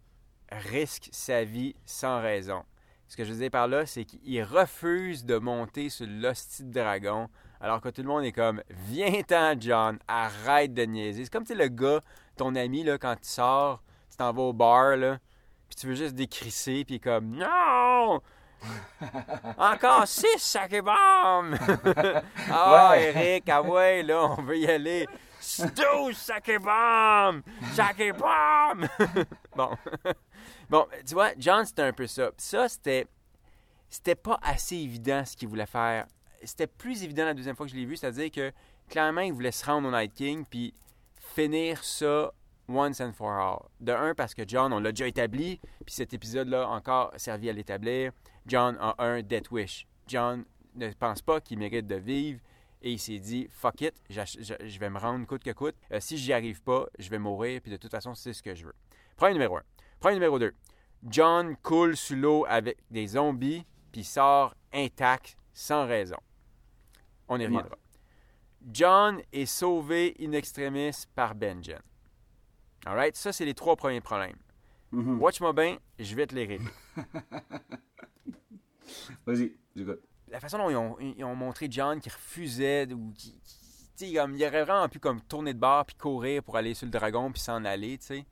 risque 0.52 1.08
sa 1.14 1.46
vie 1.46 1.74
sans 1.86 2.22
raison. 2.22 2.64
Ce 3.08 3.16
que 3.16 3.24
je 3.24 3.32
veux 3.32 3.40
dire 3.40 3.50
par 3.50 3.70
là, 3.70 3.86
c'est 3.86 4.04
qu'il 4.04 4.44
refuse 4.44 5.24
de 5.24 5.38
monter 5.38 5.88
sur 5.88 6.06
l'hostie 6.08 6.66
dragon 6.66 7.30
Alors 7.62 7.80
que 7.80 7.90
tout 7.90 8.02
le 8.02 8.08
monde 8.10 8.26
est 8.26 8.34
comme 8.34 8.62
Viens-t'en, 8.90 9.56
John, 9.58 10.00
arrête 10.08 10.74
de 10.74 10.84
niaiser. 10.84 11.24
C'est 11.24 11.32
comme 11.32 11.46
sais, 11.46 11.56
le 11.56 11.70
gars, 11.70 12.04
ton 12.36 12.56
ami, 12.56 12.84
là, 12.84 12.98
quand 12.98 13.16
tu 13.16 13.30
sors, 13.30 13.82
tu 14.10 14.18
t'en 14.18 14.32
vas 14.34 14.42
au 14.42 14.54
bar, 14.54 14.96
là, 14.98 15.18
puis 15.68 15.76
tu 15.76 15.88
veux 15.88 15.96
juste 15.96 16.16
décrisser, 16.16 16.84
puis 16.86 17.00
comme 17.00 17.36
Non 17.36 18.22
Encore 19.58 20.08
six 20.08 20.38
sacs 20.40 20.72
et 20.74 20.82
bombes 20.82 21.58
Ah, 22.50 22.92
Ouais. 22.92 23.04
Eric, 23.10 23.50
ah 23.50 23.62
ouais, 23.62 24.04
là, 24.04 24.24
on 24.38 24.42
veut 24.42 24.58
y 24.58 24.68
aller. 24.68 25.08
12 25.60 26.16
sacs 26.16 26.48
et 26.50 26.60
bombes 26.60 27.42
Sacs 27.74 28.00
et 28.00 28.14
bombes 28.14 28.88
Bon. 29.56 29.72
bon, 30.70 30.88
tu 31.06 31.14
vois, 31.14 31.32
John, 31.38 31.66
c'était 31.66 31.82
un 31.82 31.92
peu 31.92 32.08
ça. 32.08 32.28
Puis 32.28 32.46
ça, 32.46 32.70
c'était. 32.70 33.08
C'était 33.90 34.16
pas 34.16 34.40
assez 34.42 34.78
évident 34.78 35.24
ce 35.26 35.36
qu'il 35.36 35.50
voulait 35.50 35.66
faire. 35.68 36.08
C'était 36.44 36.66
plus 36.66 37.04
évident 37.04 37.26
la 37.26 37.34
deuxième 37.34 37.56
fois 37.56 37.66
que 37.68 37.72
je 37.72 37.78
l'ai 37.78 37.86
vu, 37.86 37.96
c'est-à-dire 37.96 38.32
que 38.32 38.52
clairement, 38.90 39.22
il 39.22 39.34
voulait 39.34 39.52
se 39.52 39.64
rendre 39.66 39.88
au 39.88 39.92
Night 39.92 40.14
King 40.16 40.46
puis 40.50 40.74
finir 41.34 41.84
ça 41.84 42.32
once 42.68 43.02
and 43.02 43.14
for 43.14 43.32
all. 43.32 43.70
De 43.80 43.92
un, 43.92 44.14
parce 44.14 44.34
que 44.34 44.44
John, 44.48 44.72
on 44.72 44.80
l'a 44.80 44.92
déjà 44.92 45.08
établi, 45.08 45.60
puis 45.86 45.94
cet 45.94 46.14
épisode-là 46.14 46.64
a 46.64 46.68
encore 46.68 47.12
servi 47.18 47.50
à 47.50 47.54
l'établir. 47.54 48.12
John 48.46 48.78
a 48.80 48.96
un 49.00 49.22
Death 49.22 49.52
Wish. 49.52 49.88
John 50.08 50.46
ne 50.76 50.92
pense 50.92 51.22
pas 51.22 51.42
qu'il 51.42 51.60
mérite 51.60 51.88
de 51.88 51.96
vivre 51.96 52.40
et 52.82 52.92
il 52.92 53.00
s'est 53.00 53.20
dit 53.20 53.48
fuck 53.50 53.82
it, 53.82 53.94
je 54.10 54.80
vais 54.80 54.90
me 54.90 55.00
rendre 55.00 55.26
coûte 55.26 55.44
que 55.44 55.52
coûte. 55.52 55.76
Euh, 55.92 56.00
si 56.00 56.18
j'y 56.18 56.34
arrive 56.34 56.62
pas, 56.62 56.88
je 57.00 57.10
vais 57.10 57.20
mourir, 57.20 57.62
puis 57.62 57.72
de 57.72 57.78
toute 57.78 57.92
façon, 57.92 58.14
c'est 58.14 58.34
ce 58.34 58.44
que 58.44 58.54
je 58.54 58.66
veux. 58.66 58.76
Premier 59.16 59.34
numéro 59.34 59.58
1. 59.58 59.62
Premier 60.00 60.16
numéro 60.16 60.38
2. 60.38 60.54
John 61.08 61.56
coule 61.58 61.98
sous 61.98 62.16
l'eau 62.16 62.46
avec 62.48 62.78
des 62.92 63.08
zombies, 63.08 63.66
puis 63.92 64.04
sort 64.04 64.56
intact, 64.74 65.38
sans 65.54 65.88
raison. 65.88 66.18
On 67.28 67.40
y 67.40 67.46
reviendra. 67.46 67.78
John 68.72 69.22
est 69.32 69.46
sauvé 69.46 70.16
in 70.20 70.32
extremis 70.32 71.06
par 71.16 71.36
Benjen. 71.36 71.80
Alright, 72.86 73.16
ça, 73.16 73.32
c'est 73.34 73.46
les 73.46 73.54
trois 73.54 73.76
premiers 73.76 74.02
problèmes. 74.02 74.38
Mhm. 74.92 75.20
Watch-moi 75.22 75.54
bien, 75.54 75.78
je 76.00 76.16
vais 76.16 76.28
te 76.28 76.36
les 76.36 76.46
régler. 76.46 76.72
Vas-y, 79.26 79.54
j'écoute. 79.76 80.02
la 80.30 80.40
façon 80.40 80.58
dont 80.58 80.70
ils 80.70 80.76
ont, 80.76 80.98
ils 81.00 81.24
ont 81.24 81.36
montré 81.36 81.68
John 81.70 82.00
qui 82.00 82.10
refusait 82.10 82.92
ou 82.94 83.12
qui, 83.18 83.32
qui- 83.44 83.60
tu 83.96 84.08
sais, 84.08 84.14
comme, 84.14 84.36
il 84.36 84.44
aurait 84.46 84.64
vraiment 84.64 84.90
pu 84.90 85.00
comme 85.00 85.22
tourner 85.22 85.54
de 85.54 85.60
bord 85.60 85.86
puis 85.86 85.96
courir 85.96 86.42
pour 86.44 86.58
aller 86.58 86.74
sur 86.74 86.86
le 86.86 86.92
dragon 86.92 87.32
puis 87.32 87.42
s'en 87.42 87.64
aller, 87.64 87.98
tu 88.00 88.06
sais. 88.08 88.26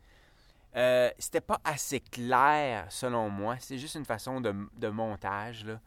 Euh, 0.76 1.10
c'était 1.20 1.42
pas 1.42 1.60
assez 1.64 2.00
clair 2.00 2.88
selon 2.90 3.30
moi. 3.30 3.58
C'est 3.60 3.78
juste 3.78 3.96
une 3.96 4.06
façon 4.06 4.42
de, 4.42 4.54
de 4.78 4.88
montage 4.88 5.66
là. 5.66 5.80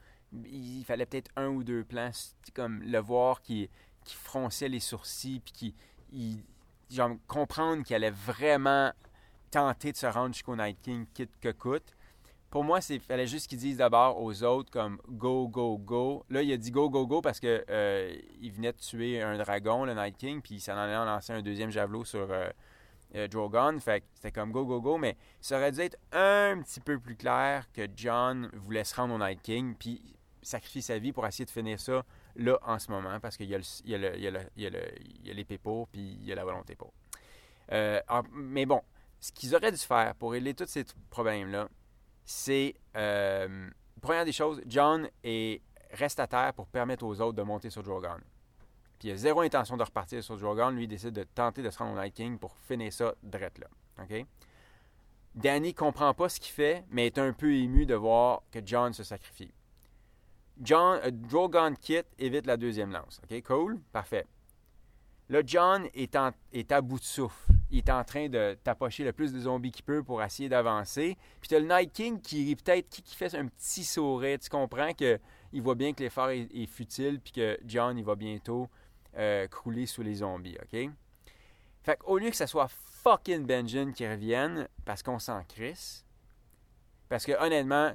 Il 0.46 0.84
fallait 0.84 1.06
peut-être 1.06 1.30
un 1.36 1.48
ou 1.48 1.62
deux 1.64 1.84
plans, 1.84 2.10
comme 2.54 2.82
le 2.82 2.98
voir 2.98 3.40
qui, 3.40 3.68
qui 4.04 4.14
fronçait 4.16 4.68
les 4.68 4.80
sourcils 4.80 5.40
puis 5.40 5.52
qui 5.52 5.74
il- 6.12 6.44
genre, 6.90 7.10
comprendre 7.26 7.82
qu'il 7.82 7.96
allait 7.96 8.10
vraiment 8.10 8.92
tenter 9.50 9.92
de 9.92 9.96
se 9.96 10.06
rendre 10.06 10.34
jusqu'au 10.34 10.56
Night 10.56 10.78
King 10.82 11.06
quitte 11.14 11.30
que 11.40 11.50
coûte. 11.50 11.96
Pour 12.50 12.62
moi, 12.62 12.78
il 12.88 13.00
fallait 13.00 13.26
juste 13.26 13.48
qu'ils 13.48 13.58
disent 13.58 13.78
d'abord 13.78 14.22
aux 14.22 14.44
autres 14.44 14.70
comme 14.70 15.00
go, 15.08 15.48
go, 15.48 15.76
go. 15.76 16.24
Là, 16.30 16.40
il 16.42 16.52
a 16.52 16.56
dit 16.56 16.70
go, 16.70 16.88
go, 16.88 17.04
go 17.06 17.20
parce 17.20 17.40
que 17.40 17.64
euh, 17.68 18.16
il 18.40 18.52
venait 18.52 18.72
de 18.72 18.78
tuer 18.78 19.20
un 19.22 19.36
dragon, 19.36 19.84
le 19.84 19.94
Night 19.94 20.16
King, 20.16 20.40
puis 20.40 20.56
il 20.56 20.60
s'en 20.60 20.76
allait 20.76 20.94
en 20.96 21.04
lancer 21.04 21.32
un 21.32 21.42
deuxième 21.42 21.70
javelot 21.70 22.04
sur 22.04 22.30
euh, 22.30 22.48
euh, 23.16 23.26
Drogon. 23.26 23.80
Fait 23.80 24.00
que 24.00 24.06
c'était 24.14 24.30
comme 24.30 24.52
go, 24.52 24.64
go, 24.64 24.80
go. 24.80 24.98
Mais 24.98 25.16
ça 25.40 25.56
aurait 25.56 25.72
dû 25.72 25.80
être 25.80 25.98
un 26.12 26.62
petit 26.62 26.78
peu 26.80 26.98
plus 27.00 27.16
clair 27.16 27.66
que 27.72 27.88
John 27.96 28.48
voulait 28.54 28.84
se 28.84 28.94
rendre 28.94 29.14
au 29.14 29.18
Night 29.18 29.42
King, 29.42 29.74
puis 29.76 30.00
sacrifier 30.40 30.82
sa 30.82 30.98
vie 30.98 31.12
pour 31.12 31.26
essayer 31.26 31.44
de 31.44 31.50
finir 31.50 31.80
ça 31.80 32.04
là 32.36 32.58
en 32.62 32.78
ce 32.78 32.90
moment 32.90 33.20
parce 33.20 33.36
qu'il 33.36 33.48
y 33.48 33.54
a 33.54 35.34
l'épée 35.34 35.58
pour, 35.58 35.88
puis 35.88 36.18
il 36.20 36.24
y 36.24 36.32
a 36.32 36.34
la 36.34 36.44
volonté 36.44 36.74
pour. 36.74 36.92
Euh, 37.72 38.00
mais 38.32 38.66
bon, 38.66 38.82
ce 39.20 39.32
qu'ils 39.32 39.54
auraient 39.54 39.72
dû 39.72 39.78
faire 39.78 40.14
pour 40.16 40.32
régler 40.32 40.54
tous 40.54 40.66
ces 40.66 40.84
problèmes-là, 41.10 41.68
c'est, 42.24 42.74
euh, 42.96 43.68
première 44.00 44.24
des 44.24 44.32
choses, 44.32 44.62
John 44.66 45.08
est, 45.22 45.62
reste 45.92 46.20
à 46.20 46.26
terre 46.26 46.52
pour 46.54 46.66
permettre 46.66 47.04
aux 47.04 47.20
autres 47.20 47.36
de 47.36 47.42
monter 47.42 47.70
sur 47.70 47.82
Drogon. 47.82 48.18
Puis 48.98 49.08
il 49.08 49.12
a 49.12 49.16
zéro 49.16 49.40
intention 49.40 49.76
de 49.76 49.82
repartir 49.82 50.22
sur 50.22 50.36
Drogon. 50.36 50.70
Lui, 50.70 50.84
il 50.84 50.88
décide 50.88 51.12
de 51.12 51.24
tenter 51.24 51.62
de 51.62 51.70
se 51.70 51.78
rendre 51.78 51.98
au 51.98 52.02
Night 52.02 52.14
King 52.14 52.38
pour 52.38 52.56
finir 52.58 52.92
ça 52.92 53.14
drette 53.22 53.58
là. 53.58 53.66
OK? 54.02 54.26
Danny 55.34 55.74
comprend 55.74 56.14
pas 56.14 56.28
ce 56.28 56.38
qu'il 56.38 56.52
fait, 56.52 56.84
mais 56.90 57.06
est 57.06 57.18
un 57.18 57.32
peu 57.32 57.52
ému 57.52 57.86
de 57.86 57.94
voir 57.94 58.42
que 58.52 58.60
John 58.64 58.92
se 58.92 59.02
sacrifie. 59.02 59.52
John, 60.60 61.00
euh, 61.04 61.10
Drogon 61.10 61.74
quitte, 61.80 62.06
évite 62.18 62.46
la 62.46 62.56
deuxième 62.56 62.92
lance. 62.92 63.20
OK? 63.24 63.42
Cool? 63.42 63.80
Parfait. 63.92 64.26
Là, 65.30 65.40
John 65.44 65.88
est, 65.94 66.14
à 66.72 66.80
bout 66.82 66.98
de 66.98 67.04
souffle. 67.04 67.50
Il 67.70 67.78
est 67.78 67.90
en 67.90 68.04
train 68.04 68.28
de 68.28 68.58
tapocher 68.62 69.04
le 69.04 69.12
plus 69.12 69.32
de 69.32 69.40
zombies 69.40 69.70
qu'il 69.70 69.84
peut 69.84 70.02
pour 70.02 70.22
essayer 70.22 70.50
d'avancer. 70.50 71.16
Puis 71.40 71.48
tu 71.48 71.54
as 71.54 71.60
le 71.60 71.66
Night 71.66 71.92
King 71.92 72.20
qui 72.20 72.54
qui, 72.54 73.14
fait 73.16 73.34
un 73.34 73.46
petit 73.46 73.84
sourire. 73.84 74.38
Tu 74.38 74.50
comprends 74.50 74.92
qu'il 74.92 75.18
voit 75.62 75.74
bien 75.74 75.94
que 75.94 76.02
l'effort 76.02 76.28
est, 76.28 76.48
est 76.54 76.66
futile, 76.66 77.20
puis 77.20 77.32
que 77.32 77.58
John, 77.64 77.96
il 77.96 78.04
va 78.04 78.14
bientôt 78.16 78.68
euh, 79.16 79.46
crouler 79.46 79.86
sous 79.86 80.02
les 80.02 80.16
zombies, 80.16 80.56
OK? 80.62 80.90
Fait 81.82 81.96
qu'au 81.96 82.18
lieu 82.18 82.30
que 82.30 82.36
ce 82.36 82.46
soit 82.46 82.68
fucking 82.68 83.46
Benjen 83.46 83.92
qui 83.92 84.08
revienne, 84.08 84.68
parce 84.84 85.02
qu'on 85.02 85.18
s'en 85.18 85.42
crisse, 85.44 86.04
parce 87.08 87.24
que 87.24 87.32
honnêtement, 87.40 87.92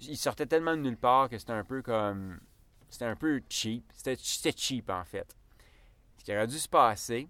il 0.00 0.16
sortait 0.16 0.46
tellement 0.46 0.76
de 0.76 0.82
nulle 0.82 0.96
part 0.96 1.28
que 1.28 1.38
c'était 1.38 1.52
un 1.52 1.64
peu 1.64 1.82
comme. 1.82 2.40
C'était 2.88 3.04
un 3.04 3.16
peu 3.16 3.42
cheap. 3.48 3.90
C'était 3.94 4.52
cheap, 4.56 4.90
en 4.90 5.04
fait. 5.04 5.36
Ce 6.18 6.24
qui 6.24 6.32
aurait 6.32 6.46
dû 6.46 6.58
se 6.58 6.68
passer, 6.68 7.28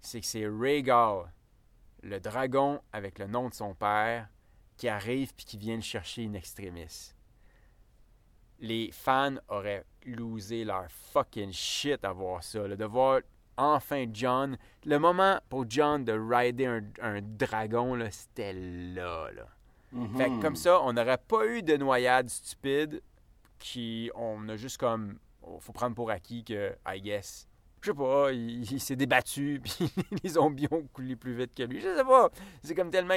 c'est 0.00 0.20
que 0.20 0.26
c'est 0.26 0.46
Rhaegar, 0.46 1.28
le 2.02 2.20
dragon 2.20 2.80
avec 2.92 3.18
le 3.18 3.26
nom 3.26 3.48
de 3.48 3.54
son 3.54 3.74
père, 3.74 4.28
qui 4.76 4.88
arrive 4.88 5.34
puis 5.34 5.44
qui 5.44 5.58
vient 5.58 5.76
le 5.76 5.82
chercher 5.82 6.24
in 6.24 6.34
extremis. 6.34 7.12
Les 8.60 8.90
fans 8.92 9.36
auraient 9.48 9.84
losé 10.04 10.64
leur 10.64 10.90
fucking 10.90 11.52
shit 11.52 12.04
à 12.04 12.12
voir 12.12 12.44
ça. 12.44 12.68
de 12.68 12.84
voir 12.84 13.20
enfin 13.56 14.06
John. 14.12 14.56
Le 14.84 14.98
moment 14.98 15.40
pour 15.48 15.64
John 15.68 16.04
de 16.04 16.12
rider 16.12 16.66
un, 16.66 16.82
un 17.00 17.20
dragon, 17.20 17.98
c'était 18.10 18.52
là, 18.52 19.30
là. 19.32 19.46
Fait 20.16 20.30
que 20.30 20.40
comme 20.40 20.56
ça, 20.56 20.80
on 20.82 20.92
n'aurait 20.92 21.18
pas 21.18 21.46
eu 21.46 21.62
de 21.62 21.76
noyade 21.76 22.28
stupide 22.28 23.02
qui 23.58 24.10
on 24.14 24.48
a 24.48 24.56
juste 24.56 24.78
comme 24.78 25.18
faut 25.58 25.72
prendre 25.72 25.96
pour 25.96 26.10
acquis 26.10 26.44
que 26.44 26.74
I 26.86 27.00
guess 27.00 27.48
je 27.80 27.90
sais 27.90 27.96
pas, 27.96 28.30
il, 28.32 28.70
il 28.70 28.80
s'est 28.80 28.96
débattu 28.96 29.60
puis 29.64 29.90
les 30.22 30.30
zombies 30.30 30.68
ont 30.70 30.86
coulé 30.92 31.16
plus 31.16 31.34
vite 31.34 31.54
que 31.54 31.62
lui. 31.62 31.80
Je 31.80 31.94
sais 31.94 32.04
pas. 32.04 32.30
C'est 32.62 32.74
comme 32.74 32.90
tellement 32.90 33.14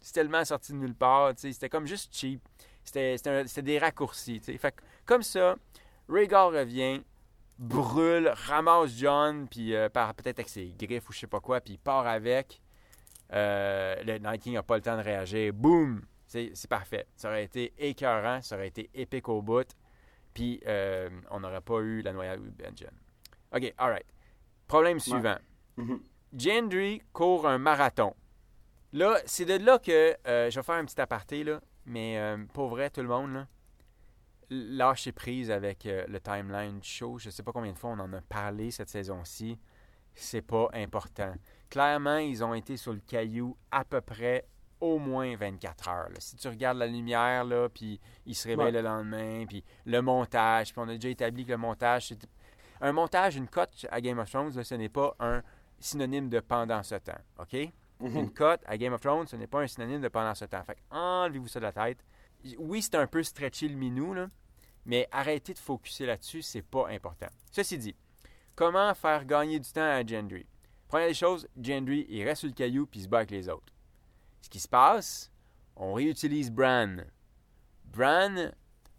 c'est 0.00 0.12
tellement 0.12 0.44
sorti 0.44 0.72
de 0.72 0.78
nulle 0.78 0.94
part, 0.94 1.34
tu 1.34 1.42
sais, 1.42 1.52
c'était 1.52 1.68
comme 1.68 1.86
juste 1.86 2.14
cheap. 2.14 2.40
C'était 2.84 3.62
des 3.62 3.78
raccourcis, 3.78 4.38
tu 4.38 4.52
sais. 4.52 4.58
Fait 4.58 4.70
que 4.70 4.82
comme 5.04 5.22
ça, 5.22 5.56
Rhaegar 6.08 6.52
revient, 6.52 7.02
brûle, 7.58 8.28
ramasse 8.28 8.96
John 8.96 9.48
puis 9.48 9.74
euh, 9.74 9.88
peut-être 9.88 10.38
avec 10.38 10.48
ses 10.48 10.72
griffes 10.78 11.08
ou 11.08 11.12
je 11.12 11.20
sais 11.20 11.26
pas 11.26 11.40
quoi, 11.40 11.60
puis 11.60 11.74
il 11.74 11.78
part 11.78 12.06
avec. 12.06 12.60
Euh, 13.32 13.96
le 14.04 14.18
Night 14.18 14.42
King 14.42 14.54
n'a 14.54 14.62
pas 14.62 14.76
le 14.76 14.82
temps 14.82 14.96
de 14.96 15.02
réagir. 15.02 15.52
Boum! 15.52 16.04
C'est 16.26 16.68
parfait. 16.68 17.06
Ça 17.16 17.28
aurait 17.28 17.44
été 17.44 17.72
écœurant, 17.78 18.42
ça 18.42 18.56
aurait 18.56 18.68
été 18.68 18.90
épique 18.94 19.28
au 19.28 19.42
bout. 19.42 19.66
Puis 20.34 20.60
euh, 20.66 21.08
on 21.30 21.40
n'aurait 21.40 21.60
pas 21.60 21.78
eu 21.80 22.02
la 22.02 22.12
noyade 22.12 22.40
ou 22.40 22.50
Benjen. 22.50 22.90
OK, 23.54 23.74
alright. 23.78 24.06
Problème 24.66 24.98
suivant. 24.98 25.38
Mhm. 25.76 26.00
Gendry 26.36 27.02
court 27.12 27.46
un 27.46 27.58
marathon. 27.58 28.14
Là, 28.92 29.18
c'est 29.26 29.44
de 29.44 29.64
là 29.64 29.78
que 29.78 30.16
euh, 30.26 30.50
je 30.50 30.58
vais 30.58 30.62
faire 30.62 30.76
un 30.76 30.84
petit 30.84 31.00
aparté, 31.00 31.44
là. 31.44 31.60
Mais 31.86 32.18
euh, 32.18 32.44
pour 32.52 32.68
vrai, 32.68 32.90
tout 32.90 33.02
le 33.02 33.08
monde, 33.08 33.32
là, 33.32 33.46
lâchez 34.50 35.12
prise 35.12 35.50
avec 35.50 35.86
euh, 35.86 36.04
le 36.08 36.20
timeline 36.20 36.80
du 36.80 36.88
show. 36.88 37.18
Je 37.18 37.30
sais 37.30 37.42
pas 37.42 37.52
combien 37.52 37.72
de 37.72 37.78
fois 37.78 37.90
on 37.90 37.98
en 37.98 38.12
a 38.12 38.20
parlé 38.22 38.70
cette 38.70 38.88
saison-ci. 38.88 39.58
C'est 40.14 40.42
pas 40.42 40.68
important. 40.72 41.34
Clairement, 41.70 42.18
ils 42.18 42.44
ont 42.44 42.54
été 42.54 42.76
sur 42.76 42.92
le 42.92 43.00
caillou 43.00 43.56
à 43.70 43.84
peu 43.84 44.00
près 44.00 44.46
au 44.80 44.98
moins 44.98 45.34
24 45.36 45.88
heures. 45.88 46.08
là. 46.10 46.16
Si 46.18 46.36
tu 46.36 46.48
regardes 46.48 46.78
la 46.78 46.86
lumière, 46.86 47.44
là, 47.44 47.68
puis 47.68 47.98
ils 48.26 48.34
se 48.34 48.46
réveillent 48.46 48.66
Ouais. 48.66 48.72
le 48.72 48.82
lendemain, 48.82 49.44
puis 49.46 49.64
le 49.86 50.00
montage, 50.02 50.72
puis 50.72 50.80
on 50.80 50.88
a 50.88 50.94
déjà 50.94 51.08
établi 51.08 51.44
que 51.44 51.50
le 51.52 51.56
montage, 51.58 52.08
c'est... 52.08 52.18
Un 52.82 52.92
montage, 52.92 53.36
une 53.36 53.48
cote 53.48 53.86
à 53.90 54.00
Game 54.02 54.18
of 54.18 54.30
Thrones, 54.30 54.54
là, 54.54 54.62
ce 54.62 54.74
n'est 54.74 54.90
pas 54.90 55.16
un 55.18 55.42
synonyme 55.80 56.28
de 56.28 56.40
pendant 56.40 56.82
ce 56.82 56.96
temps, 56.96 57.18
OK? 57.38 57.56
Une 58.00 58.30
cote 58.30 58.60
à 58.66 58.76
Game 58.76 58.92
of 58.92 59.00
Thrones, 59.00 59.26
ce 59.26 59.36
n'est 59.36 59.46
pas 59.46 59.62
un 59.62 59.66
synonyme 59.66 60.02
de 60.02 60.08
pendant 60.08 60.34
ce 60.34 60.44
temps. 60.44 60.62
Fait 60.62 60.74
que 60.74 60.80
enlevez-vous 60.90 61.48
ça 61.48 61.58
de 61.58 61.64
la 61.64 61.72
tête. 61.72 61.98
Oui, 62.58 62.82
c'est 62.82 62.96
un 62.96 63.06
peu 63.06 63.22
stretché 63.22 63.66
le 63.66 63.76
minou, 63.76 64.12
là, 64.12 64.28
mais 64.84 65.08
arrêtez 65.10 65.54
de 65.54 65.58
focuser 65.58 66.04
là-dessus, 66.04 66.42
c'est 66.42 66.60
pas 66.62 66.88
important. 66.88 67.28
Ceci 67.50 67.78
dit, 67.78 67.96
comment 68.54 68.92
faire 68.92 69.24
gagner 69.24 69.58
du 69.58 69.72
temps 69.72 69.80
à 69.80 70.04
Gendry? 70.06 70.46
Première 70.88 71.08
des 71.08 71.14
choses, 71.14 71.48
Gendry, 71.60 72.06
il 72.08 72.22
reste 72.24 72.40
sur 72.40 72.48
le 72.48 72.54
caillou 72.54 72.86
puis 72.86 73.00
il 73.00 73.02
se 73.04 73.08
bat 73.08 73.18
avec 73.18 73.30
les 73.30 73.48
autres. 73.48 73.72
Ce 74.40 74.48
qui 74.48 74.60
se 74.60 74.68
passe, 74.68 75.30
on 75.74 75.92
réutilise 75.94 76.50
Bran. 76.50 76.96
Bran 77.84 78.50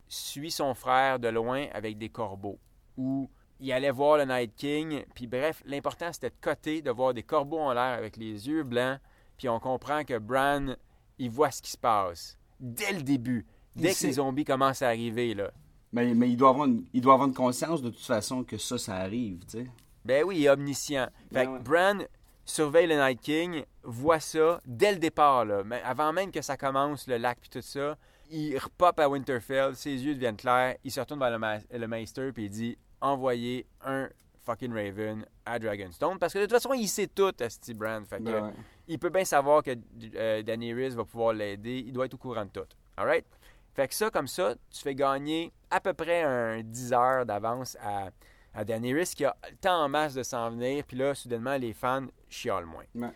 suit 0.07 0.51
son 0.51 0.73
frère 0.73 1.19
de 1.19 1.27
loin 1.27 1.67
avec 1.73 1.97
des 1.97 2.09
corbeaux 2.09 2.59
ou 2.97 3.29
il 3.59 3.71
allait 3.71 3.91
voir 3.91 4.17
le 4.17 4.25
Night 4.25 4.53
King. 4.55 5.03
Puis 5.15 5.27
bref, 5.27 5.61
l'important 5.65 6.11
c'était 6.11 6.29
de 6.29 6.35
coter, 6.41 6.81
de 6.81 6.91
voir 6.91 7.13
des 7.13 7.23
corbeaux 7.23 7.59
en 7.59 7.73
l'air 7.73 7.97
avec 7.97 8.17
les 8.17 8.47
yeux 8.47 8.63
blancs. 8.63 8.99
Puis 9.37 9.49
on 9.49 9.59
comprend 9.59 10.03
que 10.03 10.17
Bran, 10.17 10.73
il 11.17 11.29
voit 11.29 11.51
ce 11.51 11.61
qui 11.61 11.71
se 11.71 11.77
passe 11.77 12.37
dès 12.59 12.91
le 12.93 13.01
début, 13.03 13.45
dès 13.75 13.89
Il 13.89 13.91
que 13.91 13.95
sait- 13.95 14.07
les 14.07 14.13
zombies 14.13 14.45
commencent 14.45 14.81
à 14.81 14.87
arriver 14.87 15.33
là. 15.33 15.51
Mais, 15.93 16.13
mais 16.13 16.29
il, 16.29 16.35
doit 16.35 16.49
avoir 16.49 16.67
une, 16.67 16.85
il 16.93 17.01
doit 17.01 17.13
avoir 17.13 17.29
une 17.29 17.33
conscience 17.33 17.81
de 17.81 17.89
toute 17.89 18.03
façon 18.05 18.43
que 18.43 18.57
ça, 18.57 18.77
ça 18.77 18.95
arrive, 18.95 19.39
tu 19.45 19.59
sais. 19.59 19.67
Ben 20.07 20.23
oui, 20.23 20.37
il 20.39 20.45
est 20.45 20.49
omniscient. 20.49 21.07
Fait 21.31 21.45
Ben 21.45 21.45
que 21.45 21.51
ouais. 21.51 21.59
Bran 21.59 21.99
surveille 22.45 22.87
le 22.87 22.95
Night 22.95 23.19
King, 23.21 23.63
voit 23.83 24.19
ça 24.21 24.61
dès 24.65 24.93
le 24.93 24.99
départ, 24.99 25.43
là. 25.45 25.63
Mais 25.65 25.81
avant 25.83 26.13
même 26.13 26.31
que 26.31 26.41
ça 26.41 26.55
commence, 26.57 27.05
le 27.07 27.17
lac 27.17 27.37
puis 27.41 27.49
tout 27.49 27.61
ça. 27.61 27.97
Il 28.29 28.57
repop 28.57 28.99
à 28.99 29.07
Winterfell, 29.09 29.75
ses 29.75 29.91
yeux 30.03 30.13
deviennent 30.15 30.35
clairs, 30.37 30.75
il 30.83 30.91
se 30.91 30.99
retourne 30.99 31.19
vers 31.19 31.31
le, 31.31 31.39
ma- 31.39 31.59
le 31.71 31.87
Maester 31.87 32.31
puis 32.33 32.45
il 32.45 32.49
dit 32.49 32.77
envoyez 33.01 33.65
un 33.85 34.09
fucking 34.45 34.73
Raven 34.73 35.25
à 35.45 35.59
Dragonstone 35.59 36.17
parce 36.19 36.33
que 36.33 36.39
de 36.39 36.43
toute 36.45 36.53
façon 36.53 36.73
il 36.73 36.87
sait 36.87 37.07
tout, 37.07 37.33
Asti 37.39 37.73
Bran. 37.73 38.03
Fait 38.09 38.17
que, 38.19 38.23
Ben 38.23 38.43
ouais. 38.45 38.53
il 38.87 38.99
peut 38.99 39.09
bien 39.09 39.23
savoir 39.25 39.61
que 39.63 39.71
euh, 40.15 40.41
Daenerys 40.41 40.89
va 40.95 41.03
pouvoir 41.05 41.33
l'aider. 41.33 41.83
Il 41.85 41.91
doit 41.93 42.05
être 42.05 42.13
au 42.13 42.17
courant 42.17 42.45
de 42.45 42.49
tout. 42.51 42.67
Alright? 42.97 43.25
Fait 43.73 43.87
que 43.87 43.93
ça, 43.93 44.09
comme 44.09 44.27
ça, 44.27 44.55
tu 44.71 44.81
fais 44.81 44.95
gagner 44.95 45.51
à 45.69 45.79
peu 45.79 45.93
près 45.93 46.23
un 46.23 46.61
10 46.63 46.93
heures 46.93 47.25
d'avance 47.25 47.77
à, 47.81 48.09
à 48.57 48.65
Daenerys 48.65 49.13
qui 49.15 49.23
a 49.23 49.37
le 49.49 49.55
temps 49.57 49.83
en 49.83 49.87
masse 49.87 50.15
de 50.15 50.23
s'en 50.23 50.49
venir. 50.49 50.83
Puis 50.83 50.97
là, 50.97 51.13
soudainement, 51.13 51.57
les 51.57 51.73
fans 51.73 52.07
chialent 52.27 52.65
moins. 52.65 52.85
Ouais. 52.95 53.13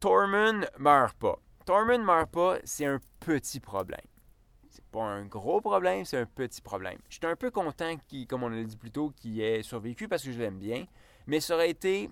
Tormund 0.00 0.68
meurt 0.78 1.16
pas. 1.18 1.38
Tormund 1.66 2.02
meurt 2.02 2.30
pas, 2.30 2.56
c'est 2.64 2.86
un 2.86 2.98
petit 3.20 3.60
problème. 3.60 4.00
C'est 4.70 4.84
pas 4.86 5.02
un 5.02 5.26
gros 5.26 5.60
problème, 5.60 6.06
c'est 6.06 6.16
un 6.16 6.24
petit 6.24 6.62
problème. 6.62 6.98
J'étais 7.10 7.26
un 7.26 7.36
peu 7.36 7.50
content, 7.50 7.96
qu'il, 8.08 8.26
comme 8.26 8.42
on 8.42 8.48
l'a 8.48 8.64
dit 8.64 8.76
plus 8.76 8.90
tôt, 8.90 9.12
qu'il 9.14 9.38
ait 9.40 9.62
survécu 9.62 10.08
parce 10.08 10.22
que 10.22 10.32
je 10.32 10.38
l'aime 10.38 10.58
bien. 10.58 10.86
Mais 11.26 11.40
ça 11.40 11.54
aurait 11.54 11.70
été 11.70 12.08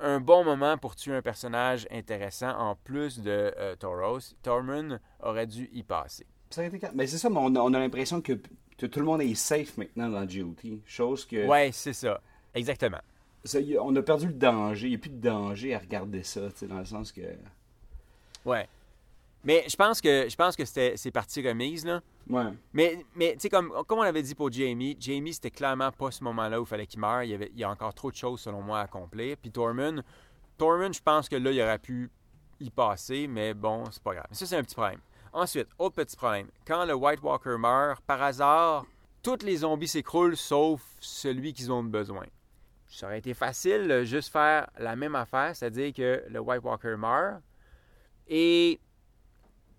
un 0.00 0.18
bon 0.18 0.42
moment 0.42 0.76
pour 0.78 0.96
tuer 0.96 1.14
un 1.14 1.22
personnage 1.22 1.86
intéressant 1.92 2.58
en 2.58 2.74
plus 2.74 3.20
de 3.20 3.54
euh, 3.56 3.76
Toros. 3.76 4.34
Tormund 4.42 5.00
aurait 5.20 5.46
dû 5.46 5.70
y 5.72 5.84
passer. 5.84 6.26
Ça 6.50 6.62
aurait 6.62 6.76
été. 6.76 6.88
Mais 6.92 7.06
c'est 7.06 7.18
ça, 7.18 7.30
mais 7.30 7.38
on 7.40 7.54
a, 7.54 7.60
on 7.60 7.72
a 7.72 7.78
l'impression 7.78 8.20
que, 8.20 8.32
tout 8.76 9.00
le 9.00 9.06
monde 9.06 9.22
est 9.22 9.34
safe 9.34 9.76
maintenant 9.78 10.08
dans 10.08 10.24
GOT. 10.24 10.80
Chose 10.86 11.24
que. 11.24 11.46
Ouais, 11.46 11.70
c'est 11.72 11.92
ça. 11.92 12.20
Exactement. 12.54 13.00
ça, 13.44 13.58
on 13.80 13.94
a 13.96 14.02
perdu 14.02 14.26
le 14.26 14.34
danger. 14.34 14.86
Il 14.88 14.90
n'y 14.90 14.96
a 14.96 14.98
plus 14.98 15.10
de 15.10 15.20
danger 15.20 15.74
à 15.74 15.78
regarder 15.78 16.22
ça, 16.22 16.42
dans 16.62 16.78
le 16.78 16.84
sens 16.84 17.12
que. 17.12 17.22
Ouais. 18.44 18.68
Mais 19.44 19.64
je 19.68 19.76
pense 19.76 20.00
que 20.00 20.28
je 20.28 20.34
pense 20.34 20.56
que 20.56 20.64
c'était 20.64 20.96
c'est 20.96 21.12
partie 21.12 21.46
remise 21.46 21.86
là. 21.86 22.00
Ouais. 22.28 22.52
Mais, 22.72 23.04
mais 23.14 23.34
tu 23.34 23.42
sais, 23.42 23.48
comme, 23.48 23.72
comme 23.86 24.00
on 24.00 24.02
avait 24.02 24.22
dit 24.22 24.34
pour 24.34 24.50
Jamie, 24.50 24.96
Jamie, 24.98 25.32
c'était 25.32 25.52
clairement 25.52 25.92
pas 25.92 26.10
ce 26.10 26.24
moment-là 26.24 26.60
où 26.60 26.64
il 26.64 26.66
fallait 26.66 26.86
qu'il 26.86 26.98
meure. 26.98 27.22
Il 27.22 27.30
y, 27.30 27.34
avait, 27.34 27.52
il 27.54 27.60
y 27.60 27.64
a 27.64 27.70
encore 27.70 27.94
trop 27.94 28.10
de 28.10 28.16
choses, 28.16 28.40
selon 28.40 28.62
moi, 28.62 28.80
à 28.80 28.82
accomplir. 28.82 29.36
Puis 29.36 29.52
Tormund, 29.52 30.02
Tormund, 30.58 30.92
je 30.92 31.02
pense 31.02 31.28
que 31.28 31.36
là, 31.36 31.52
il 31.52 31.62
aurait 31.62 31.78
pu 31.78 32.10
y 32.58 32.70
passer, 32.70 33.28
mais 33.28 33.54
bon, 33.54 33.84
c'est 33.92 34.02
pas 34.02 34.14
grave. 34.14 34.26
Ça, 34.32 34.46
c'est 34.46 34.56
un 34.56 34.62
petit 34.62 34.74
problème. 34.74 34.98
Ensuite, 35.36 35.68
autre 35.78 35.96
petit 35.96 36.16
problème. 36.16 36.48
Quand 36.66 36.86
le 36.86 36.94
White 36.94 37.20
Walker 37.22 37.56
meurt, 37.58 38.00
par 38.06 38.22
hasard, 38.22 38.86
tous 39.22 39.42
les 39.42 39.58
zombies 39.58 39.86
s'écroulent 39.86 40.34
sauf 40.34 40.80
celui 40.98 41.52
qu'ils 41.52 41.70
ont 41.70 41.84
besoin. 41.84 42.24
Ça 42.86 43.04
aurait 43.04 43.18
été 43.18 43.34
facile 43.34 44.04
juste 44.04 44.32
faire 44.32 44.70
la 44.78 44.96
même 44.96 45.14
affaire, 45.14 45.54
c'est-à-dire 45.54 45.92
que 45.92 46.24
le 46.30 46.40
White 46.40 46.62
Walker 46.64 46.96
meurt 46.96 47.42
et 48.26 48.80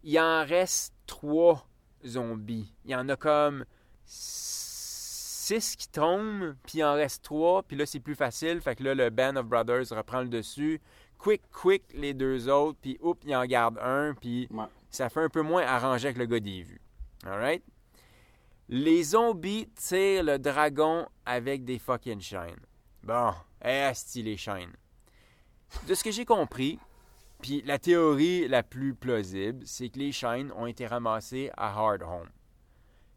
il 0.04 0.20
en 0.20 0.46
reste 0.46 0.94
trois 1.08 1.68
zombies. 2.06 2.72
Il 2.86 2.92
y 2.92 2.96
en 2.96 3.10
a 3.10 3.16
comme 3.16 3.66
six 4.06 5.76
qui 5.76 5.88
tombent, 5.88 6.56
puis 6.68 6.78
il 6.78 6.84
en 6.84 6.94
reste 6.94 7.24
trois, 7.24 7.64
puis 7.64 7.76
là 7.76 7.88
c'est 7.88 8.00
plus 8.00 8.14
facile. 8.14 8.62
Fait 8.62 8.76
que 8.76 8.84
là, 8.84 8.94
le 8.94 9.10
Band 9.10 9.38
of 9.38 9.48
Brothers 9.48 9.90
reprend 9.90 10.22
le 10.22 10.30
dessus. 10.30 10.80
Quick, 11.18 11.42
quick, 11.52 11.84
les 11.96 12.14
deux 12.14 12.48
autres, 12.48 12.78
puis 12.80 13.00
oups, 13.02 13.20
il 13.26 13.36
en 13.36 13.46
garde 13.46 13.80
un, 13.82 14.14
puis. 14.14 14.48
Ça 14.90 15.10
fait 15.10 15.24
un 15.24 15.30
peu 15.30 15.42
moins 15.42 15.64
arrangé 15.64 16.08
avec 16.08 16.18
le 16.18 16.26
gars 16.26 16.40
des 16.40 16.64
vues. 16.64 16.82
Alright? 17.26 17.64
Les 18.70 19.04
zombies 19.04 19.70
tirent 19.76 20.24
le 20.24 20.40
dragon 20.40 21.08
avec 21.26 21.64
des 21.64 21.80
fucking 21.80 22.20
chaînes. 22.20 22.60
Bon, 23.04 23.34
esti 23.62 24.24
les 24.24 24.38
chaînes. 24.38 24.76
De 25.88 25.94
ce 25.94 26.04
que 26.04 26.12
j'ai 26.12 26.26
compris, 26.26 26.80
puis 27.42 27.62
la 27.66 27.80
théorie 27.80 28.48
la 28.48 28.64
plus 28.64 28.94
plausible, 28.96 29.66
c'est 29.66 29.90
que 29.90 30.00
les 30.00 30.12
chaînes 30.12 30.52
ont 30.54 30.66
été 30.66 30.88
ramassées 30.88 31.52
à 31.56 31.70
Hard 31.70 32.02
Home. 32.02 32.30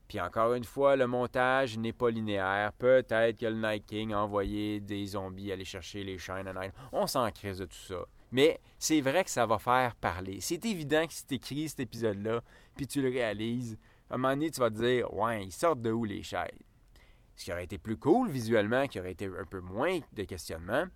Puis 0.06 0.20
encore 0.20 0.54
une 0.54 0.64
fois, 0.64 0.96
le 0.96 1.06
montage 1.06 1.78
n'est 1.78 1.92
pas 1.92 2.10
linéaire. 2.10 2.72
Peut-être 2.72 3.38
que 3.38 3.46
le 3.46 3.54
Night 3.54 3.86
King 3.86 4.12
a 4.12 4.18
envoyé 4.20 4.80
des 4.80 5.06
zombies 5.06 5.52
aller 5.52 5.64
chercher 5.64 6.02
les 6.02 6.18
chaînes 6.18 6.48
à 6.48 6.52
Night. 6.52 6.72
On 6.92 7.06
s'en 7.06 7.30
crise 7.30 7.58
de 7.58 7.64
tout 7.64 7.76
ça. 7.76 8.04
Mais 8.32 8.60
c'est 8.78 9.00
vrai 9.00 9.24
que 9.24 9.30
ça 9.30 9.46
va 9.46 9.58
faire 9.58 9.96
parler. 9.96 10.40
C'est 10.40 10.64
évident 10.64 11.06
que 11.06 11.12
si 11.12 11.26
tu 11.26 11.34
écris 11.34 11.68
cet 11.68 11.80
épisode-là, 11.80 12.42
puis 12.76 12.86
tu 12.86 13.02
le 13.02 13.08
réalises, 13.08 13.78
à 14.08 14.14
un 14.14 14.18
moment 14.18 14.34
donné, 14.34 14.50
tu 14.50 14.60
vas 14.60 14.70
te 14.70 14.76
dire 14.76 15.12
Ouais, 15.12 15.44
ils 15.44 15.52
sortent 15.52 15.82
de 15.82 15.90
où 15.90 16.04
les 16.04 16.22
chaînes 16.22 16.48
Ce 17.36 17.44
qui 17.44 17.52
aurait 17.52 17.64
été 17.64 17.78
plus 17.78 17.96
cool 17.96 18.30
visuellement, 18.30 18.86
qui 18.86 19.00
aurait 19.00 19.12
été 19.12 19.26
un 19.26 19.44
peu 19.44 19.60
moins 19.60 19.98
de 20.12 20.24
questionnement, 20.24 20.86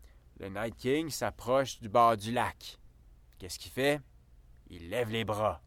le 0.41 0.49
Night 0.49 0.77
King 0.77 1.11
s'approche 1.11 1.81
du 1.81 1.89
bord 1.89 2.17
du 2.17 2.33
lac. 2.33 2.79
Qu'est-ce 3.39 3.59
qu'il 3.59 3.71
fait? 3.71 4.01
Il 4.69 4.91
lève 4.91 5.11
les 5.11 5.25
bras. 5.25 5.63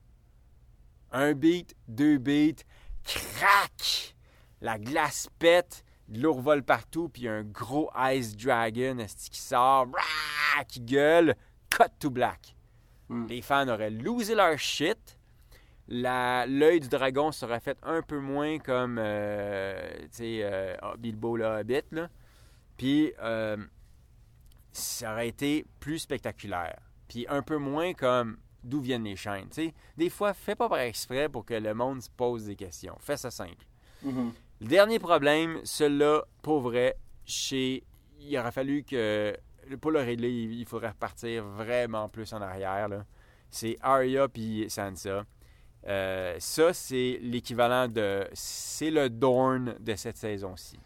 Un 1.11 1.33
beat, 1.33 1.75
deux 1.87 2.17
beats, 2.17 2.63
crac! 3.03 4.15
La 4.59 4.77
glace 4.77 5.29
pète, 5.39 5.85
de 6.09 6.21
l'eau 6.21 6.33
revole 6.33 6.63
partout, 6.63 7.09
puis 7.09 7.27
un 7.27 7.43
gros 7.43 7.89
Ice 8.11 8.35
Dragon 8.35 8.97
qui 9.31 9.39
sort, 9.39 9.87
qui 10.67 10.81
gueule, 10.81 11.35
cut 11.69 11.91
to 11.99 12.09
black. 12.09 12.55
Mm. 13.09 13.27
Les 13.27 13.41
fans 13.41 13.67
auraient 13.67 13.89
losé 13.89 14.35
leur 14.35 14.57
shit. 14.57 15.17
L'œil 15.89 16.79
du 16.81 16.89
dragon 16.89 17.31
serait 17.31 17.61
fait 17.61 17.77
un 17.83 18.01
peu 18.01 18.19
moins 18.19 18.59
comme, 18.59 18.97
euh, 18.99 19.89
tu 20.01 20.07
sais, 20.11 20.39
euh, 20.43 20.75
Bilbo 20.97 21.37
le 21.37 21.45
Hobbit, 21.45 21.83
là. 21.91 22.09
Puis, 22.75 23.13
euh, 23.21 23.57
ça 24.71 25.13
aurait 25.13 25.29
été 25.29 25.65
plus 25.79 25.99
spectaculaire. 25.99 26.79
Puis 27.07 27.25
un 27.29 27.41
peu 27.41 27.57
moins 27.57 27.93
comme 27.93 28.37
d'où 28.63 28.81
viennent 28.81 29.05
les 29.05 29.15
chaînes. 29.15 29.47
tu 29.49 29.67
sais. 29.67 29.73
Des 29.95 30.09
fois, 30.09 30.33
fais 30.33 30.55
pas 30.55 30.67
par 30.67 30.79
exprès 30.79 31.29
pour 31.29 31.45
que 31.45 31.53
le 31.53 31.73
monde 31.73 32.01
se 32.01 32.09
pose 32.09 32.45
des 32.45 32.55
questions. 32.55 32.97
Fais 32.99 33.17
ça 33.17 33.31
simple. 33.31 33.65
Mhm. 34.03 34.33
Le 34.59 34.67
dernier 34.67 34.99
problème, 34.99 35.59
celui-là, 35.63 36.23
pour 36.41 36.59
vrai, 36.61 36.97
chez... 37.25 37.83
il 38.19 38.37
aurait 38.37 38.51
fallu 38.51 38.83
que, 38.83 39.35
pour 39.81 39.91
le 39.91 39.99
régler, 39.99 40.29
il 40.29 40.65
faudrait 40.65 40.89
repartir 40.89 41.43
vraiment 41.43 42.09
plus 42.09 42.31
en 42.33 42.41
arrière. 42.41 42.87
C'est 43.49 43.77
Arya 43.81 44.27
puis 44.27 44.65
Sansa. 44.69 45.25
Euh, 45.87 46.35
ça, 46.39 46.73
c'est 46.73 47.19
l'équivalent 47.21 47.87
de... 47.87 48.27
C'est 48.33 48.91
le 48.91 49.09
Dorn 49.09 49.75
de 49.79 49.95
cette 49.95 50.17
saison-ci. 50.17 50.77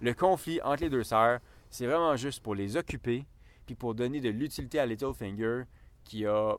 Le 0.00 0.14
conflit 0.14 0.60
entre 0.62 0.82
les 0.82 0.90
deux 0.90 1.02
sœurs, 1.02 1.40
c'est 1.70 1.86
vraiment 1.86 2.16
juste 2.16 2.42
pour 2.42 2.54
les 2.54 2.76
occuper 2.76 3.26
puis 3.66 3.74
pour 3.74 3.94
donner 3.94 4.20
de 4.20 4.28
l'utilité 4.28 4.78
à 4.78 4.86
Littlefinger 4.86 5.62
qui 6.04 6.26
a 6.26 6.56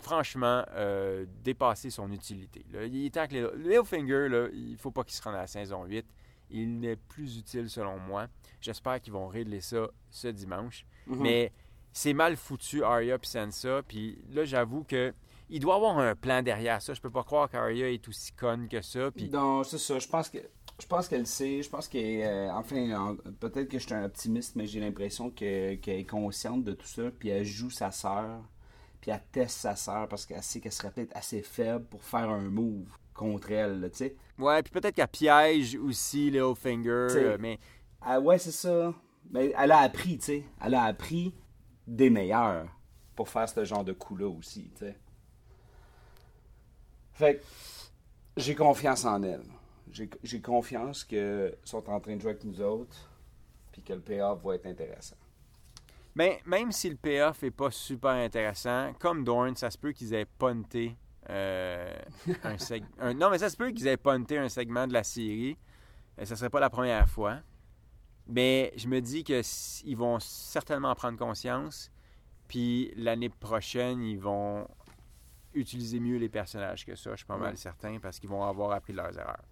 franchement 0.00 0.64
euh, 0.72 1.24
dépassé 1.42 1.88
son 1.88 2.10
utilité. 2.12 2.66
Il 2.72 3.06
est 3.06 3.14
temps 3.14 3.26
que 3.26 3.56
Littlefinger, 3.56 4.28
là, 4.28 4.48
il 4.52 4.76
faut 4.76 4.90
pas 4.90 5.04
qu'il 5.04 5.14
se 5.14 5.22
rende 5.22 5.36
à 5.36 5.42
la 5.42 5.46
saison 5.46 5.84
8. 5.84 6.04
Il 6.50 6.80
n'est 6.80 6.96
plus 6.96 7.38
utile 7.38 7.70
selon 7.70 7.98
moi. 7.98 8.26
J'espère 8.64 9.00
qu'ils 9.00 9.12
vont 9.12 9.28
régler 9.28 9.60
ça 9.60 9.88
ce 10.10 10.28
dimanche. 10.28 10.86
Mhm. 11.06 11.20
Mais 11.20 11.52
c'est 11.92 12.14
mal 12.14 12.36
foutu, 12.36 12.82
Arya 12.82 13.18
puis 13.18 13.28
Sansa. 13.30 13.82
Puis 13.86 14.18
là, 14.32 14.44
j'avoue 14.44 14.84
que 14.84 15.12
il 15.50 15.60
doit 15.60 15.74
avoir 15.76 15.98
un 15.98 16.14
plan 16.14 16.42
derrière 16.42 16.80
ça. 16.80 16.94
Je 16.94 17.00
peux 17.00 17.10
pas 17.10 17.22
croire 17.22 17.50
qu'Arya 17.50 17.90
est 17.90 18.08
aussi 18.08 18.32
conne 18.32 18.66
que 18.68 18.80
ça. 18.80 19.10
Puis 19.10 19.28
Non, 19.28 19.62
c'est 19.62 19.78
ça. 19.78 19.98
Je 19.98 20.08
pense 20.08 20.28
que 20.30 20.38
je 20.80 20.86
pense 20.86 21.06
qu'elle 21.06 21.26
sait. 21.26 21.62
Je 21.62 21.68
pense 21.68 21.86
qu'elle 21.86 22.22
euh, 22.22 22.50
enfin 22.52 22.90
en- 22.98 23.16
peut-être 23.38 23.68
que 23.68 23.78
je 23.78 23.84
suis 23.84 23.94
un 23.94 24.04
optimiste, 24.06 24.56
mais 24.56 24.66
j'ai 24.66 24.80
l'impression 24.80 25.30
que- 25.30 25.74
qu'elle 25.74 26.00
est 26.00 26.04
consciente 26.08 26.64
de 26.64 26.72
tout 26.72 26.86
ça, 26.86 27.02
puis 27.16 27.28
elle 27.28 27.44
joue 27.44 27.70
sa 27.70 27.90
sœur, 27.92 28.40
puis 29.00 29.10
elle 29.12 29.22
teste 29.30 29.58
sa 29.58 29.76
sœur 29.76 30.08
parce 30.08 30.24
qu'elle 30.26 30.42
sait 30.42 30.60
qu'elle 30.60 30.72
serait 30.72 30.90
peut-être 30.90 31.14
assez 31.16 31.42
faible 31.42 31.84
pour 31.84 32.02
faire 32.02 32.28
un 32.30 32.48
move 32.48 32.88
contre 33.12 33.52
elle, 33.52 33.88
tu 33.92 33.98
sais. 33.98 34.16
ouais, 34.38 34.60
puis 34.64 34.72
peut-être 34.72 34.96
qu'elle 34.96 35.06
piège 35.06 35.76
aussi 35.76 36.30
Littlefinger. 36.32 36.88
Euh, 37.14 37.36
mais 37.38 37.60
Ah 38.04 38.20
ouais, 38.20 38.38
c'est 38.38 38.52
ça. 38.52 38.92
Mais 39.30 39.52
elle 39.58 39.72
a 39.72 39.78
appris, 39.78 40.18
tu 40.18 40.24
sais. 40.24 40.44
Elle 40.60 40.74
a 40.74 40.82
appris 40.84 41.34
des 41.86 42.10
meilleurs 42.10 42.68
pour 43.16 43.28
faire 43.28 43.48
ce 43.48 43.64
genre 43.64 43.84
de 43.84 43.92
coup-là 43.92 44.28
aussi, 44.28 44.70
tu 44.74 44.84
sais. 44.84 44.98
Fait 47.12 47.36
que 47.36 47.42
j'ai 48.36 48.54
confiance 48.54 49.04
en 49.04 49.22
elle. 49.22 49.44
J'ai 49.90 50.40
confiance 50.40 51.04
qu'ils 51.04 51.54
sont 51.64 51.88
en 51.88 52.00
train 52.00 52.16
de 52.16 52.20
jouer 52.20 52.32
avec 52.32 52.44
nous 52.44 52.60
autres, 52.60 53.08
puis 53.70 53.80
que 53.82 53.92
le 53.92 54.00
payoff 54.00 54.42
va 54.42 54.56
être 54.56 54.66
intéressant. 54.66 55.16
Ben, 56.16 56.34
même 56.44 56.72
si 56.72 56.90
le 56.90 56.96
payoff 56.96 57.42
est 57.44 57.52
pas 57.52 57.70
super 57.70 58.10
intéressant, 58.10 58.92
comme 58.98 59.24
Dorn, 59.24 59.54
ça 59.54 59.70
se 59.70 59.78
peut 59.78 59.92
qu'ils 59.92 60.14
aient 60.14 60.26
punté 60.26 60.96
euh, 61.30 61.96
un 62.42 62.58
segment. 62.58 63.14
Non, 63.14 63.30
mais 63.30 63.38
ça 63.38 63.48
se 63.48 63.56
peut 63.56 63.70
qu'ils 63.70 63.86
aient 63.86 63.96
punté 63.96 64.36
un 64.36 64.48
segment 64.48 64.86
de 64.88 64.92
la 64.92 65.04
série. 65.04 65.56
Et 66.18 66.26
ça 66.26 66.36
serait 66.36 66.50
pas 66.50 66.60
la 66.60 66.70
première 66.70 67.08
fois. 67.08 67.38
Mais 68.26 68.72
je 68.76 68.88
me 68.88 69.00
dis 69.00 69.22
qu'ils 69.24 69.96
vont 69.96 70.18
certainement 70.18 70.90
en 70.90 70.94
prendre 70.94 71.18
conscience. 71.18 71.90
Puis 72.48 72.92
l'année 72.96 73.28
prochaine, 73.28 74.02
ils 74.02 74.18
vont 74.18 74.66
utiliser 75.54 76.00
mieux 76.00 76.16
les 76.16 76.28
personnages 76.28 76.84
que 76.84 76.94
ça, 76.96 77.10
je 77.12 77.18
suis 77.18 77.26
pas 77.26 77.36
mal 77.36 77.56
certain, 77.56 77.98
parce 78.00 78.18
qu'ils 78.18 78.28
vont 78.28 78.44
avoir 78.44 78.72
appris 78.72 78.92
de 78.92 78.98
leurs 78.98 79.16
erreurs. 79.18 79.44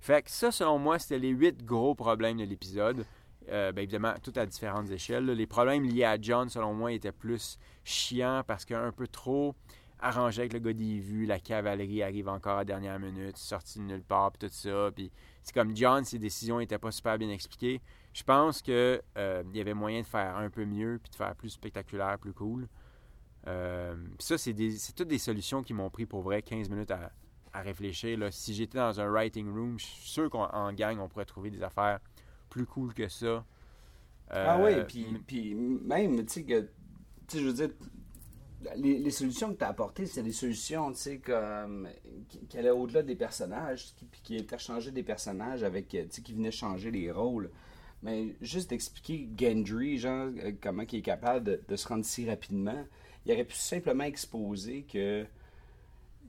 Fait 0.00 0.22
que 0.22 0.30
ça, 0.30 0.50
selon 0.50 0.78
moi, 0.78 0.98
c'était 0.98 1.18
les 1.18 1.30
huit 1.30 1.64
gros 1.64 1.94
problèmes 1.94 2.38
de 2.38 2.44
l'épisode. 2.44 3.04
Euh, 3.48 3.70
bien 3.72 3.82
évidemment, 3.84 4.14
tout 4.22 4.32
à 4.36 4.44
différentes 4.44 4.90
échelles. 4.90 5.24
là. 5.24 5.34
Les 5.34 5.46
problèmes 5.46 5.84
liés 5.84 6.04
à 6.04 6.20
John, 6.20 6.48
selon 6.48 6.74
moi, 6.74 6.92
étaient 6.92 7.12
plus 7.12 7.58
chiants 7.84 8.42
parce 8.46 8.64
qu'un 8.64 8.90
peu 8.92 9.06
trop 9.06 9.54
arrangé 10.00 10.42
avec 10.42 10.52
le 10.52 10.58
gars 10.60 10.72
des 10.72 10.98
vues, 11.00 11.26
la 11.26 11.38
cavalerie 11.40 12.02
arrive 12.02 12.28
encore 12.28 12.54
à 12.54 12.58
la 12.58 12.64
dernière 12.64 12.98
minute, 12.98 13.36
sorti 13.36 13.78
de 13.78 13.84
nulle 13.84 14.02
part, 14.04 14.32
puis 14.32 14.48
tout 14.48 14.54
ça. 14.54 14.90
Puis 14.94 15.10
c'est 15.42 15.54
comme 15.54 15.76
John, 15.76 16.04
ses 16.04 16.18
décisions 16.18 16.58
n'étaient 16.58 16.78
pas 16.78 16.90
super 16.90 17.18
bien 17.18 17.30
expliquées. 17.30 17.80
Je 18.12 18.22
pense 18.22 18.62
que 18.62 19.02
euh, 19.18 19.42
il 19.52 19.56
y 19.56 19.60
avait 19.60 19.74
moyen 19.74 20.00
de 20.02 20.06
faire 20.06 20.36
un 20.36 20.50
peu 20.50 20.64
mieux, 20.64 20.98
puis 21.02 21.10
de 21.10 21.16
faire 21.16 21.34
plus 21.36 21.50
spectaculaire, 21.50 22.18
plus 22.18 22.32
cool. 22.32 22.68
Euh, 23.46 23.94
puis 24.18 24.26
ça, 24.26 24.38
c'est, 24.38 24.52
des- 24.52 24.76
c'est 24.76 24.92
toutes 24.92 25.08
des 25.08 25.18
solutions 25.18 25.62
qui 25.62 25.72
m'ont 25.74 25.90
pris 25.90 26.06
pour 26.06 26.22
vrai 26.22 26.42
15 26.42 26.68
minutes 26.68 26.90
à, 26.90 27.12
à 27.52 27.60
réfléchir. 27.62 28.18
là. 28.18 28.30
Si 28.30 28.54
j'étais 28.54 28.78
dans 28.78 29.00
un 29.00 29.08
writing 29.08 29.48
room, 29.52 29.78
je 29.78 29.84
suis 29.86 30.08
sûr 30.10 30.30
qu'en 30.30 30.72
gang, 30.72 30.98
on 31.00 31.08
pourrait 31.08 31.24
trouver 31.26 31.50
des 31.50 31.62
affaires 31.62 32.00
plus 32.50 32.66
cool 32.66 32.92
que 32.94 33.08
ça. 33.08 33.44
Ah 34.30 34.58
Euh, 34.58 34.64
oui, 34.64 34.84
puis, 34.88 35.06
puis 35.26 35.54
même, 35.54 36.24
tu 36.26 36.32
sais, 36.32 36.44
que, 36.44 36.60
tu 36.62 36.68
sais, 37.28 37.38
je 37.40 37.46
veux 37.46 37.52
dire, 37.52 37.70
les, 38.76 39.10
solutions 39.10 39.52
que 39.52 39.58
tu 39.58 39.64
as 39.64 39.68
apportées, 39.68 40.06
c'est 40.06 40.22
des 40.22 40.32
solutions, 40.32 40.92
comme, 41.24 41.88
qui, 42.28 42.58
allaient 42.58 42.70
au-delà 42.70 43.02
des 43.02 43.16
personnages, 43.16 43.94
qui, 43.94 44.06
qui 44.22 44.38
interchangeaient 44.38 44.90
des 44.90 45.02
personnages 45.02 45.62
avec, 45.62 45.88
qui 45.88 46.32
venaient 46.32 46.50
changer 46.50 46.90
les 46.90 47.10
rôles. 47.10 47.50
Mais 48.02 48.36
juste 48.40 48.70
d'expliquer 48.70 49.28
Gendry, 49.36 49.98
genre, 49.98 50.28
euh, 50.44 50.52
comment 50.60 50.84
il 50.90 50.98
est 50.98 51.02
capable 51.02 51.64
de, 51.66 51.76
se 51.76 51.88
rendre 51.88 52.04
si 52.04 52.28
rapidement, 52.28 52.84
il 53.24 53.32
aurait 53.32 53.44
pu 53.44 53.56
simplement 53.56 54.04
exposer 54.04 54.82
que 54.82 55.26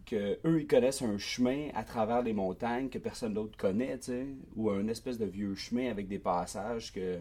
que 0.06 0.40
eux 0.46 0.62
ils 0.62 0.68
connaissent 0.68 1.02
un 1.02 1.18
chemin 1.18 1.68
à 1.74 1.84
travers 1.84 2.22
les 2.22 2.32
montagnes 2.32 2.88
que 2.88 2.98
personne 2.98 3.34
d'autre 3.34 3.58
connaît, 3.58 4.00
ou 4.56 4.70
un 4.70 4.88
espèce 4.88 5.18
de 5.18 5.26
vieux 5.26 5.54
chemin 5.54 5.92
avec 5.92 6.08
des 6.08 6.18
passages 6.18 6.94
que, 6.94 7.20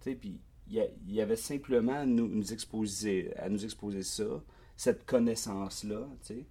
puis 0.00 0.38
il 0.70 1.12
y, 1.14 1.20
avait 1.20 1.36
simplement 1.36 1.98
à 2.00 2.06
nous, 2.06 2.28
nous 2.28 2.52
exposer, 2.52 3.36
à 3.36 3.48
nous 3.48 3.64
exposer 3.64 4.02
ça, 4.02 4.24
cette 4.76 5.04
connaissance-là, 5.04 6.06
tu 6.22 6.26
sais. 6.34 6.46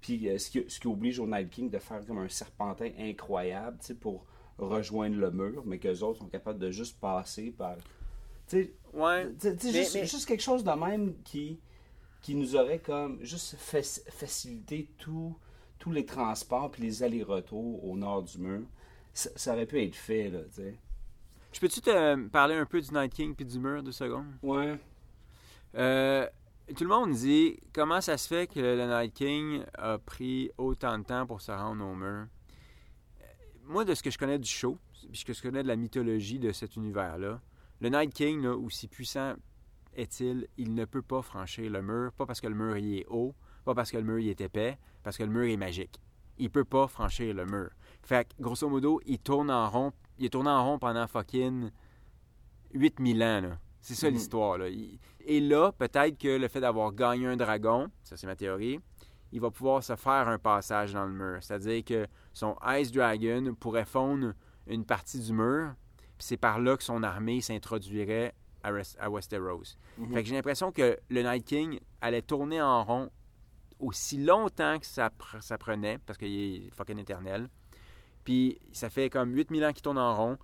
Puis 0.00 0.28
euh, 0.28 0.36
ce, 0.38 0.50
qui, 0.50 0.64
ce 0.68 0.80
qui 0.80 0.88
oblige 0.88 1.20
au 1.20 1.26
Night 1.28 1.48
King 1.48 1.70
de 1.70 1.78
faire 1.78 2.04
comme 2.04 2.18
un 2.18 2.28
serpentin 2.28 2.90
incroyable, 2.98 3.78
tu 3.80 3.86
sais, 3.86 3.94
pour 3.94 4.26
rejoindre 4.58 5.16
le 5.16 5.30
mur, 5.30 5.62
mais 5.64 5.78
que 5.78 5.86
les 5.88 6.02
autres 6.02 6.18
sont 6.18 6.28
capables 6.28 6.58
de 6.58 6.70
juste 6.70 6.98
passer 7.00 7.50
par... 7.52 7.76
Tu 8.48 8.64
sais, 8.64 8.72
Ouais. 8.92 9.26
Mais- 9.44 9.58
juste, 9.72 9.94
mais- 9.94 10.06
juste 10.06 10.26
quelque 10.26 10.42
chose 10.42 10.64
de 10.64 10.70
même 10.72 11.14
qui, 11.22 11.60
qui 12.20 12.34
nous 12.34 12.56
aurait 12.56 12.80
comme 12.80 13.22
juste 13.24 13.56
fac- 13.56 14.02
facilité 14.10 14.88
tout- 14.98 15.36
tous 15.78 15.92
les 15.92 16.04
transports 16.04 16.70
puis 16.70 16.82
les 16.82 17.02
allers-retours 17.02 17.84
au 17.84 17.96
nord 17.96 18.22
du 18.24 18.38
mur. 18.38 18.62
Ça, 19.14 19.30
ça 19.36 19.52
aurait 19.54 19.66
pu 19.66 19.80
être 19.82 19.94
fait, 19.94 20.28
là, 20.30 20.40
tu 20.54 20.62
sais. 20.62 20.74
Je 21.52 21.60
peux-tu 21.60 21.80
te 21.80 22.28
parler 22.28 22.54
un 22.54 22.64
peu 22.64 22.80
du 22.80 22.90
Night 22.92 23.12
King 23.12 23.34
puis 23.34 23.44
du 23.44 23.58
mur, 23.58 23.82
deux 23.82 23.92
secondes? 23.92 24.26
Ouais. 24.42 24.78
Euh, 25.74 26.26
tout 26.74 26.84
le 26.84 26.90
monde 26.90 27.12
dit 27.12 27.58
comment 27.72 28.00
ça 28.00 28.16
se 28.16 28.26
fait 28.26 28.46
que 28.46 28.58
le 28.58 28.86
Night 28.86 29.14
King 29.14 29.62
a 29.76 29.98
pris 29.98 30.50
autant 30.56 30.98
de 30.98 31.04
temps 31.04 31.26
pour 31.26 31.40
se 31.40 31.52
rendre 31.52 31.84
au 31.84 31.94
mur? 31.94 32.26
Euh, 33.20 33.24
Moi, 33.64 33.84
de 33.84 33.94
ce 33.94 34.02
que 34.02 34.10
je 34.10 34.18
connais 34.18 34.38
du 34.38 34.48
show, 34.48 34.78
puis 35.10 35.18
ce 35.18 35.24
que 35.24 35.34
je 35.34 35.42
connais 35.42 35.62
de 35.62 35.68
la 35.68 35.76
mythologie 35.76 36.38
de 36.38 36.52
cet 36.52 36.76
univers-là, 36.76 37.40
le 37.80 37.88
Night 37.88 38.14
King, 38.14 38.42
là, 38.42 38.56
aussi 38.56 38.88
puissant 38.88 39.34
est-il, 39.94 40.48
il 40.56 40.74
ne 40.74 40.86
peut 40.86 41.02
pas 41.02 41.20
franchir 41.20 41.70
le 41.70 41.82
mur, 41.82 42.12
pas 42.12 42.24
parce 42.24 42.40
que 42.40 42.46
le 42.46 42.54
mur 42.54 42.78
il 42.78 43.00
est 43.00 43.06
haut, 43.08 43.34
pas 43.66 43.74
parce 43.74 43.90
que 43.90 43.98
le 43.98 44.04
mur 44.04 44.18
il 44.18 44.30
est 44.30 44.40
épais, 44.40 44.78
parce 45.02 45.18
que 45.18 45.22
le 45.22 45.30
mur 45.30 45.44
est 45.44 45.58
magique. 45.58 46.00
Il 46.38 46.48
peut 46.48 46.64
pas 46.64 46.86
franchir 46.86 47.34
le 47.34 47.44
mur. 47.44 47.68
Fait 48.02 48.26
que, 48.26 48.42
grosso 48.42 48.66
modo, 48.70 49.00
il 49.04 49.18
tourne 49.18 49.50
en 49.50 49.68
rond, 49.68 49.92
il 50.18 50.26
est 50.26 50.30
tourné 50.30 50.50
en 50.50 50.64
rond 50.64 50.78
pendant 50.78 51.06
fucking 51.06 51.70
8000 52.74 53.22
ans, 53.22 53.40
là. 53.40 53.58
C'est 53.80 53.94
ça 53.94 54.08
Mhm. 54.08 54.14
l'histoire, 54.14 54.58
là. 54.58 54.68
Il- 54.68 54.98
Et 55.24 55.40
là, 55.40 55.72
peut-être 55.72 56.18
que 56.18 56.36
le 56.36 56.48
fait 56.48 56.60
d'avoir 56.60 56.92
gagné 56.92 57.26
un 57.26 57.36
dragon, 57.36 57.88
ça 58.02 58.16
c'est 58.16 58.26
ma 58.26 58.34
théorie, 58.36 58.80
il 59.32 59.40
va 59.40 59.50
pouvoir 59.50 59.82
se 59.82 59.94
faire 59.96 60.28
un 60.28 60.38
passage 60.38 60.92
dans 60.94 61.04
le 61.04 61.12
mur. 61.12 61.38
C'est-à-dire 61.42 61.84
que 61.84 62.06
son 62.32 62.56
Ice 62.78 62.90
Dragon 62.92 63.54
pourrait 63.58 63.84
fondre 63.84 64.32
une 64.66 64.84
partie 64.84 65.20
du 65.20 65.32
mur, 65.32 65.74
puis 65.96 66.26
c'est 66.26 66.36
par 66.36 66.58
là 66.60 66.76
que 66.76 66.82
son 66.82 67.02
armée 67.02 67.40
s'introduirait 67.40 68.34
à, 68.64 68.72
Westeros. 69.10 69.76
Fait 70.12 70.22
que 70.22 70.28
j'ai 70.28 70.34
l'impression 70.36 70.70
que 70.70 70.98
le 71.08 71.22
Night 71.22 71.44
King 71.44 71.80
allait 72.00 72.22
tourner 72.22 72.60
en 72.62 72.84
rond 72.84 73.10
aussi 73.80 74.18
longtemps 74.18 74.78
que 74.78 74.86
ça, 74.86 75.08
pr- 75.08 75.40
ça 75.40 75.58
prenait, 75.58 75.98
parce 75.98 76.16
qu'il 76.18 76.66
est 76.66 76.70
fucking 76.70 76.98
éternel. 76.98 77.48
Puis 78.24 78.58
ça 78.72 78.88
fait 78.90 79.10
comme 79.10 79.34
8000 79.34 79.64
ans 79.64 79.72
qu'il 79.72 79.82
tourne 79.82 79.98
en 79.98 80.14
rond. 80.14 80.38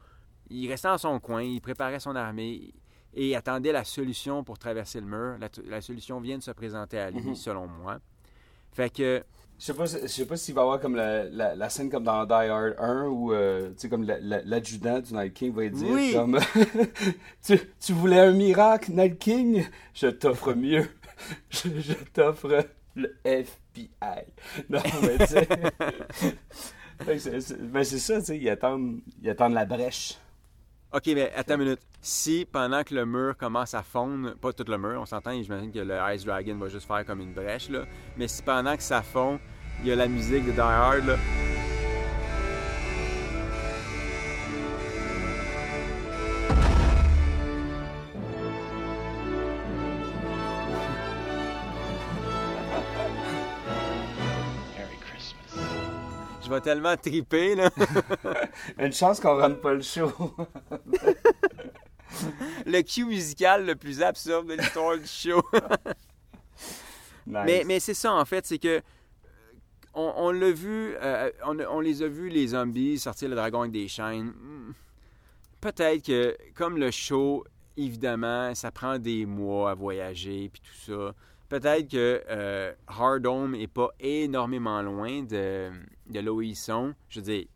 Il 0.51 0.69
restait 0.69 0.89
dans 0.89 0.99
son 0.99 1.21
coin, 1.21 1.43
il 1.43 1.61
préparait 1.61 2.01
son 2.01 2.17
armée 2.17 2.73
et 3.15 3.37
attendait 3.37 3.73
la 3.73 3.85
solution 3.85 4.45
pour 4.45 4.59
traverser 4.59 5.01
le 5.01 5.07
mur. 5.07 5.37
La, 5.41 5.49
la 5.67 5.81
solution 5.81 6.21
vient 6.21 6.39
de 6.39 6.43
se 6.43 6.51
présenter 6.51 6.99
à 6.99 7.11
lui, 7.11 7.21
Mhm. 7.23 7.35
selon 7.35 7.67
moi. 7.67 7.99
Fait 8.73 8.91
que, 8.91 9.23
Je 9.59 9.65
sais 9.65 9.75
pas, 9.75 9.87
je 9.87 10.07
sais 10.07 10.25
pas 10.27 10.37
s'il 10.37 10.55
va 10.55 10.61
y 10.61 10.65
avoir 10.65 10.81
comme 10.81 10.95
la, 10.95 11.25
la, 11.25 11.57
la 11.57 11.69
scène 11.69 11.91
comme 11.91 12.05
dans 12.05 12.25
Die 12.25 12.33
Hard 12.33 12.77
1 12.79 13.07
où, 13.09 13.33
euh, 13.33 13.71
tu 13.71 13.75
sais, 13.79 13.89
comme 13.89 14.05
la- 14.05 14.21
la- 14.21 14.43
l'adjudant 14.43 15.01
du 15.01 15.13
Night 15.15 15.35
King 15.35 15.53
va 15.53 15.69
dire 15.69 15.89
Oui. 15.91 16.13
comme 16.15 16.39
tu, 17.43 17.59
tu 17.81 17.93
voulais 17.93 18.21
un 18.21 18.33
miracle, 18.33 18.93
Night 18.93 19.19
King? 19.19 19.67
Je 19.95 20.07
t'offre 20.09 20.55
mieux. 20.55 20.87
Je, 21.51 21.69
je 21.81 21.95
t'offre 22.13 22.65
le 22.95 23.17
FBI. 23.25 23.89
Non, 24.71 24.79
mais 25.03 25.27
tu 25.27 25.35
ben, 27.07 27.85
c'est 27.85 27.99
ça, 27.99 28.19
tu 28.19 28.27
sais, 28.27 28.39
ils 28.39 28.49
attendent, 28.49 29.01
ils 29.23 29.35
la 29.39 29.65
brèche. 29.65 30.19
OK, 30.93 31.03
mais 31.09 31.31
attends 31.37 31.55
une 31.55 31.65
minute. 31.65 31.81
Si 32.01 32.47
pendant 32.51 32.83
que 32.83 32.95
le 32.95 33.05
mur 33.05 33.37
commence 33.37 33.75
à 33.75 33.83
fondre, 33.83 34.35
pas 34.37 34.53
tout 34.53 34.65
le 34.67 34.79
mur, 34.79 35.01
on 35.01 35.07
s'entend, 35.07 35.33
j'imagine 35.43 35.71
que 35.71 35.81
le 35.81 35.99
Ice 36.15 36.25
Dragon 36.25 36.57
va 36.57 36.69
juste 36.69 36.87
faire 36.87 37.05
comme 37.05 37.21
une 37.21 37.35
brèche, 37.35 37.69
là. 37.69 37.85
Mais 38.17 38.27
si 38.27 38.43
pendant 38.43 38.77
que 38.77 38.83
ça 38.83 39.03
fond, 39.03 39.39
il 39.81 39.89
y 39.89 39.93
a 39.93 39.97
la 39.97 40.09
musique 40.09 40.47
de 40.47 40.53
Die 40.53 40.61
Hard, 40.61 41.07
là. 41.07 41.17
Tellement 56.61 56.97
triper, 56.97 57.55
là. 57.55 57.71
Une 58.79 58.93
chance 58.93 59.21
qu'on 59.21 59.39
rende 59.41 59.61
pas 59.61 59.75
le 59.75 59.83
show. 59.83 60.13
le 62.67 62.83
cue 62.83 63.05
musical 63.05 63.67
le 63.67 63.75
plus 63.77 64.03
absurde 64.03 64.47
de 64.49 64.55
l'histoire 64.55 64.97
du 64.99 65.07
show. 65.07 65.43
Nice. 67.27 67.43
Mais, 67.45 67.63
mais 67.67 67.79
c'est 67.79 67.93
ça, 67.93 68.15
en 68.15 68.25
fait, 68.25 68.47
c'est 68.47 68.59
que. 68.59 68.69
euh, 68.79 68.81
On, 69.93 70.13
on 70.17 70.31
l'a 70.31 70.51
vu, 70.51 70.95
euh, 71.03 71.31
on, 71.45 71.59
on 71.61 71.81
les 71.81 72.03
a 72.03 72.09
vus, 72.09 72.31
les 72.31 72.49
zombies, 72.49 72.99
sortir 72.99 73.29
le 73.29 73.37
dragon 73.37 73.61
avec 73.61 73.73
des 73.73 73.87
chaînes. 73.87 74.29
Hmm. 74.29 74.73
Peut-être 75.61 76.07
que, 76.07 76.35
comme 76.55 76.79
le 76.79 76.91
show, 76.91 77.45
évidemment, 77.77 78.55
ça 78.55 78.71
prend 78.71 78.99
des 78.99 79.27
mois 79.27 79.73
à 79.73 79.75
voyager, 79.75 80.49
puis 80.51 80.63
tout 80.63 80.91
ça. 80.91 81.15
Peut-être 81.49 81.89
que 81.91 82.23
euh, 82.29 82.75
Hard 82.87 83.27
Home 83.27 83.55
est 83.55 83.69
pas 83.69 83.91
énormément 84.01 84.83
loin 84.83 85.23
de, 85.23 85.71
de 86.09 86.21
là 86.21 86.33
où 86.33 86.43
ils 86.43 86.57
sont. 86.57 86.95
Je 87.09 87.21
veux 87.21 87.25
dire, 87.25 87.47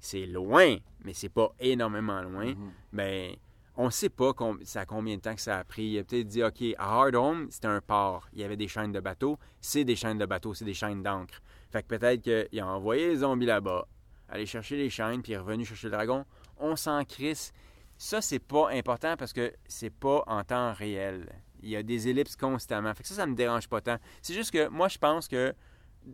c'est 0.00 0.26
loin, 0.26 0.76
mais 1.04 1.12
c'est 1.14 1.28
pas 1.28 1.52
énormément 1.60 2.20
loin. 2.22 2.54
Ben, 2.92 3.34
on 3.76 3.90
sait 3.90 4.08
pas 4.08 4.32
ça 4.64 4.80
a 4.80 4.86
combien 4.86 5.16
de 5.16 5.20
temps 5.20 5.34
que 5.34 5.40
ça 5.40 5.58
a 5.58 5.64
pris. 5.64 5.84
Il 5.84 5.98
a 5.98 6.04
peut-être 6.04 6.26
dit, 6.26 6.42
OK, 6.42 6.62
à 6.78 6.94
Hard 6.94 7.14
Home, 7.14 7.48
c'était 7.50 7.68
un 7.68 7.80
port. 7.80 8.28
Il 8.32 8.40
y 8.40 8.44
avait 8.44 8.56
des 8.56 8.68
chaînes 8.68 8.92
de 8.92 9.00
bateaux. 9.00 9.38
C'est 9.60 9.84
des 9.84 9.96
chaînes 9.96 10.18
de 10.18 10.26
bateaux, 10.26 10.54
c'est 10.54 10.64
des 10.64 10.74
chaînes 10.74 11.02
d'encre. 11.02 11.42
Fait 11.70 11.82
que 11.82 11.88
peut-être 11.88 12.22
qu'il 12.22 12.60
a 12.60 12.66
envoyé 12.66 13.08
les 13.08 13.16
zombies 13.16 13.46
là-bas, 13.46 13.86
aller 14.28 14.46
chercher 14.46 14.76
les 14.76 14.90
chaînes, 14.90 15.22
puis 15.22 15.32
est 15.32 15.38
revenu 15.38 15.64
chercher 15.64 15.88
le 15.88 15.92
dragon. 15.92 16.24
On 16.58 16.74
s'en 16.74 17.04
crisse. 17.04 17.52
Ça, 17.98 18.20
c'est 18.20 18.38
pas 18.38 18.70
important 18.70 19.16
parce 19.16 19.32
que 19.32 19.52
c'est 19.66 19.90
pas 19.90 20.22
en 20.26 20.42
temps 20.42 20.72
réel. 20.72 21.28
Il 21.62 21.70
y 21.70 21.76
a 21.76 21.82
des 21.82 22.08
ellipses 22.08 22.36
constamment. 22.36 22.92
Fait 22.94 23.02
que 23.02 23.08
ça, 23.08 23.14
ça 23.14 23.26
me 23.26 23.34
dérange 23.34 23.68
pas 23.68 23.80
tant. 23.80 23.96
C'est 24.22 24.34
juste 24.34 24.50
que 24.50 24.68
moi, 24.68 24.88
je 24.88 24.98
pense 24.98 25.28
que 25.28 25.54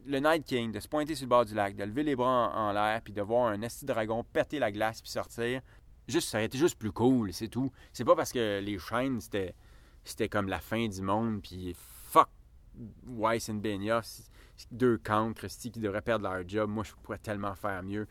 le 0.06 0.18
Night 0.18 0.44
King, 0.44 0.72
de 0.72 0.80
se 0.80 0.88
pointer 0.88 1.14
sur 1.14 1.24
le 1.24 1.28
bord 1.28 1.44
du 1.44 1.54
lac, 1.54 1.76
de 1.76 1.84
lever 1.84 2.02
les 2.02 2.16
bras 2.16 2.52
en, 2.54 2.72
l'air, 2.72 3.00
puis 3.02 3.12
de 3.12 3.22
voir 3.22 3.48
un 3.48 3.60
esti 3.62 3.84
dragon 3.84 4.24
péter 4.24 4.58
la 4.58 4.72
glace 4.72 5.02
puis 5.02 5.10
sortir, 5.10 5.60
juste, 6.08 6.28
ça 6.28 6.38
aurait 6.38 6.46
été 6.46 6.58
juste 6.58 6.78
plus 6.78 6.92
cool, 6.92 7.32
c'est 7.32 7.48
tout. 7.48 7.70
C'est 7.92 8.04
pas 8.04 8.16
parce 8.16 8.32
que 8.32 8.60
les 8.60 8.78
chaînes, 8.78 9.20
c'était, 9.20 9.54
c'était 10.04 10.28
comme 10.28 10.48
la 10.48 10.60
fin 10.60 10.88
du 10.88 11.02
monde, 11.02 11.42
puis 11.42 11.74
fuck 11.76 12.28
Weiss 13.06 13.50
and 13.50 13.56
Benioff, 13.56 14.06
deux 14.70 14.96
cancres 14.96 15.46
qui 15.46 15.70
devraient 15.70 16.02
perdre 16.02 16.28
leur 16.28 16.48
job. 16.48 16.70
Moi, 16.70 16.84
je 16.84 16.92
pourrais 17.02 17.18
tellement 17.18 17.54
faire 17.54 17.82
mieux. 17.82 18.06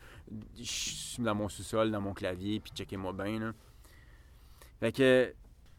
Je 0.56 0.62
suis 0.62 1.22
dans 1.22 1.34
mon 1.34 1.48
sous-sol, 1.48 1.90
dans 1.90 2.00
mon 2.00 2.14
clavier, 2.14 2.60
puis 2.60 2.72
checkez-moi 2.72 3.12
bien. 3.12 3.54
Fait 4.78 4.92
que, 4.92 5.34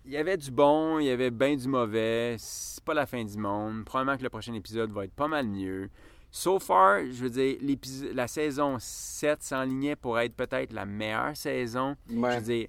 il 0.05 0.11
y 0.11 0.17
avait 0.17 0.37
du 0.37 0.51
bon, 0.51 0.99
il 0.99 1.05
y 1.05 1.09
avait 1.09 1.31
bien 1.31 1.55
du 1.55 1.67
mauvais. 1.67 2.35
C'est 2.37 2.83
pas 2.83 2.93
la 2.93 3.05
fin 3.05 3.23
du 3.23 3.37
monde. 3.37 3.85
Probablement 3.85 4.17
que 4.17 4.23
le 4.23 4.29
prochain 4.29 4.53
épisode 4.53 4.91
va 4.91 5.05
être 5.05 5.13
pas 5.13 5.27
mal 5.27 5.47
mieux. 5.47 5.89
So 6.31 6.59
far, 6.59 6.99
je 7.05 7.23
veux 7.23 7.29
dire, 7.29 7.57
l'épisode- 7.61 8.13
la 8.15 8.27
saison 8.27 8.77
7 8.79 9.43
s'enlignait 9.43 9.95
pour 9.95 10.19
être 10.19 10.35
peut-être 10.35 10.73
la 10.73 10.85
meilleure 10.85 11.37
saison. 11.37 11.95
Ouais. 12.09 12.31
Je 12.31 12.35
veux 12.37 12.41
dire, 12.41 12.67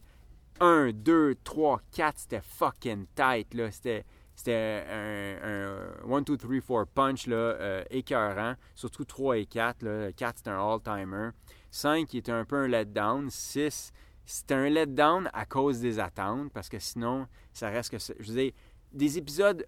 1, 0.60 0.90
2, 0.92 1.34
3, 1.42 1.80
4, 1.90 2.18
c'était 2.18 2.42
fucking 2.42 3.06
tight, 3.14 3.54
là. 3.54 3.70
C'était, 3.70 4.04
c'était 4.36 4.84
un 4.90 6.12
1, 6.12 6.20
2, 6.22 6.36
3, 6.36 6.60
4 6.84 6.86
punch, 6.92 7.26
là, 7.26 7.36
euh, 7.36 7.84
écœurant. 7.90 8.54
Surtout 8.74 9.04
3 9.04 9.38
et 9.38 9.46
4, 9.46 9.82
là. 9.82 10.12
4, 10.12 10.36
c'était 10.38 10.50
un 10.50 10.60
all-timer. 10.60 11.30
5, 11.70 12.06
qui 12.06 12.18
était 12.18 12.32
un 12.32 12.44
peu 12.44 12.56
un 12.56 12.68
letdown. 12.68 13.30
6, 13.30 13.92
c'était 14.24 14.54
un 14.54 14.68
letdown 14.68 15.28
à 15.32 15.46
cause 15.46 15.80
des 15.80 15.98
attentes, 15.98 16.52
parce 16.52 16.68
que 16.68 16.78
sinon, 16.78 17.26
ça 17.52 17.68
reste 17.68 17.90
que... 17.90 17.98
Je 17.98 18.32
veux 18.32 18.38
dire, 18.38 18.52
des 18.92 19.18
épisodes 19.18 19.66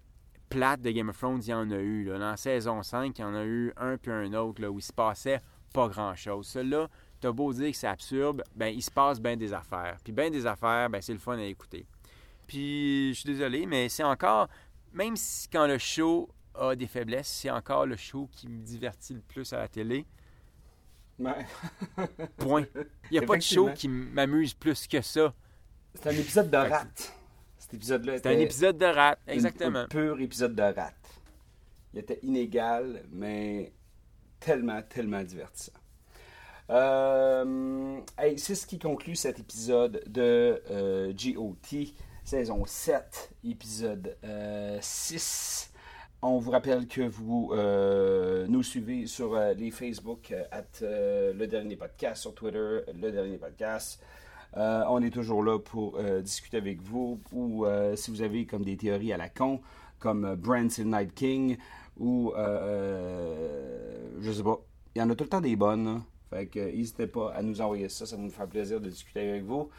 plates 0.49 0.81
de 0.81 0.91
Game 0.91 1.09
of 1.09 1.17
Thrones, 1.17 1.41
il 1.41 1.49
y 1.49 1.53
en 1.53 1.69
a 1.71 1.77
eu, 1.77 2.05
là. 2.05 2.17
Dans 2.17 2.31
la 2.31 2.37
saison 2.37 2.81
5, 2.81 3.17
il 3.17 3.21
y 3.21 3.25
en 3.25 3.35
a 3.35 3.43
eu 3.43 3.73
un 3.77 3.97
puis 3.97 4.11
un 4.11 4.33
autre, 4.33 4.61
là, 4.61 4.71
où 4.71 4.79
il 4.79 4.83
se 4.83 4.93
passait 4.93 5.41
pas 5.73 5.87
grand-chose. 5.89 6.47
Celui-là, 6.47 6.87
t'as 7.19 7.31
beau 7.31 7.51
dire 7.53 7.71
que 7.71 7.77
c'est 7.77 7.87
absurde, 7.87 8.43
ben 8.55 8.67
il 8.67 8.81
se 8.81 8.91
passe 8.91 9.19
bien 9.19 9.35
des 9.35 9.53
affaires. 9.53 9.97
Puis 10.03 10.13
bien 10.13 10.29
des 10.29 10.45
affaires, 10.45 10.89
ben 10.89 11.01
c'est 11.01 11.13
le 11.13 11.19
fun 11.19 11.37
à 11.37 11.43
écouter. 11.43 11.85
Puis 12.47 13.13
je 13.13 13.19
suis 13.19 13.27
désolé, 13.29 13.65
mais 13.65 13.89
c'est 13.89 14.03
encore, 14.03 14.47
même 14.93 15.15
si 15.15 15.47
quand 15.49 15.67
le 15.67 15.77
show 15.77 16.29
a 16.55 16.75
des 16.75 16.87
faiblesses, 16.87 17.27
c'est 17.27 17.49
encore 17.49 17.85
le 17.85 17.95
show 17.95 18.29
qui 18.31 18.47
me 18.47 18.63
divertit 18.63 19.13
le 19.13 19.21
plus 19.21 19.51
à 19.53 19.57
la 19.57 19.67
télé. 19.67 20.05
Ouais. 21.19 21.45
Point. 22.37 22.65
Il 23.09 23.13
n'y 23.13 23.17
a 23.19 23.21
pas 23.23 23.37
de 23.37 23.41
show 23.41 23.69
qui 23.73 23.87
m'amuse 23.87 24.53
plus 24.53 24.87
que 24.87 25.01
ça. 25.01 25.33
C'est 25.95 26.09
un 26.09 26.11
épisode 26.11 26.49
de 26.49 26.57
rat. 26.57 26.85
Cet 27.57 27.73
épisode-là 27.73 28.17
C'est 28.17 28.27
un 28.27 28.39
épisode 28.39 28.77
de 28.77 28.85
rat, 28.85 29.17
exactement. 29.27 29.79
un 29.79 29.87
pur 29.87 30.21
épisode 30.21 30.55
de 30.55 30.61
rat. 30.61 30.93
Il 31.93 31.99
était 31.99 32.19
inégal, 32.21 33.03
mais 33.11 33.73
tellement, 34.39 34.81
tellement 34.83 35.23
divertissant. 35.23 35.73
Euh, 36.69 37.99
hey, 38.17 38.37
c'est 38.37 38.55
ce 38.55 38.67
qui 38.67 38.77
conclut 38.77 39.15
cet 39.15 39.39
épisode 39.39 40.03
de 40.05 40.61
euh, 40.69 41.13
GOT, 41.13 41.93
saison 42.23 42.65
7, 42.65 43.31
épisode 43.43 44.17
euh, 44.23 44.77
6. 44.81 45.71
On 46.23 46.39
vous 46.39 46.49
rappelle 46.49 46.87
que 46.87 47.01
vous 47.01 47.51
euh, 47.53 48.47
nous 48.47 48.63
suivez 48.63 49.05
sur 49.05 49.35
euh, 49.35 49.53
les 49.53 49.69
Facebook, 49.69 50.33
euh, 50.81 51.33
le 51.33 51.45
dernier 51.45 51.75
podcast, 51.75 52.23
sur 52.23 52.33
Twitter, 52.33 52.79
le 52.99 53.11
dernier 53.11 53.37
podcast. 53.37 54.01
On 54.55 55.03
est 55.03 55.11
toujours 55.11 55.43
là 55.43 55.59
pour 55.59 56.01
discuter 56.23 56.57
avec 56.57 56.81
vous 56.81 57.21
ou 57.31 57.67
si 57.95 58.09
vous 58.09 58.23
avez 58.23 58.47
comme 58.47 58.63
des 58.63 58.75
théories 58.75 59.13
à 59.13 59.17
la 59.17 59.29
con, 59.29 59.61
comme 59.99 60.33
Branson 60.33 60.85
Night 60.85 61.13
King 61.13 61.57
ou 61.99 62.33
je 62.35 64.31
sais 64.31 64.41
pas. 64.41 64.59
Il 64.95 64.99
y 64.99 65.01
en 65.03 65.09
a 65.11 65.15
tout 65.15 65.25
le 65.25 65.29
temps 65.29 65.41
des 65.41 65.55
bonnes. 65.55 66.01
Fait 66.31 66.47
que 66.47 66.59
n'hésitez 66.59 67.05
pas 67.05 67.33
à 67.33 67.43
nous 67.43 67.61
envoyer 67.61 67.87
ça, 67.89 68.07
ça 68.07 68.15
va 68.15 68.23
nous 68.23 68.31
faire 68.31 68.47
plaisir 68.47 68.81
de 68.81 68.89
discuter 68.89 69.29
avec 69.29 69.43
vous. 69.43 69.69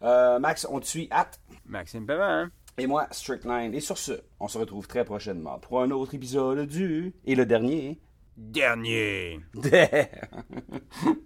Max, 0.00 0.64
on 0.70 0.78
te 0.78 0.86
suit 0.86 1.08
at 1.10 1.30
Maxime 1.66 2.06
Pavant, 2.06 2.22
hein? 2.22 2.50
Et 2.78 2.86
moi, 2.86 3.06
Strict 3.10 3.44
9. 3.44 3.74
Et 3.74 3.80
sur 3.80 3.98
ce, 3.98 4.12
on 4.38 4.48
se 4.48 4.58
retrouve 4.58 4.86
très 4.86 5.04
prochainement 5.04 5.58
pour 5.58 5.80
un 5.82 5.90
autre 5.90 6.14
épisode 6.14 6.66
du 6.66 7.14
et 7.24 7.34
le 7.34 7.46
dernier 7.46 8.00
Dernier 8.36 9.40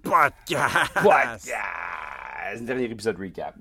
podcast! 0.02 0.92
podcast. 1.02 2.64
Dernier 2.64 2.84
épisode 2.84 3.18
recap. 3.18 3.54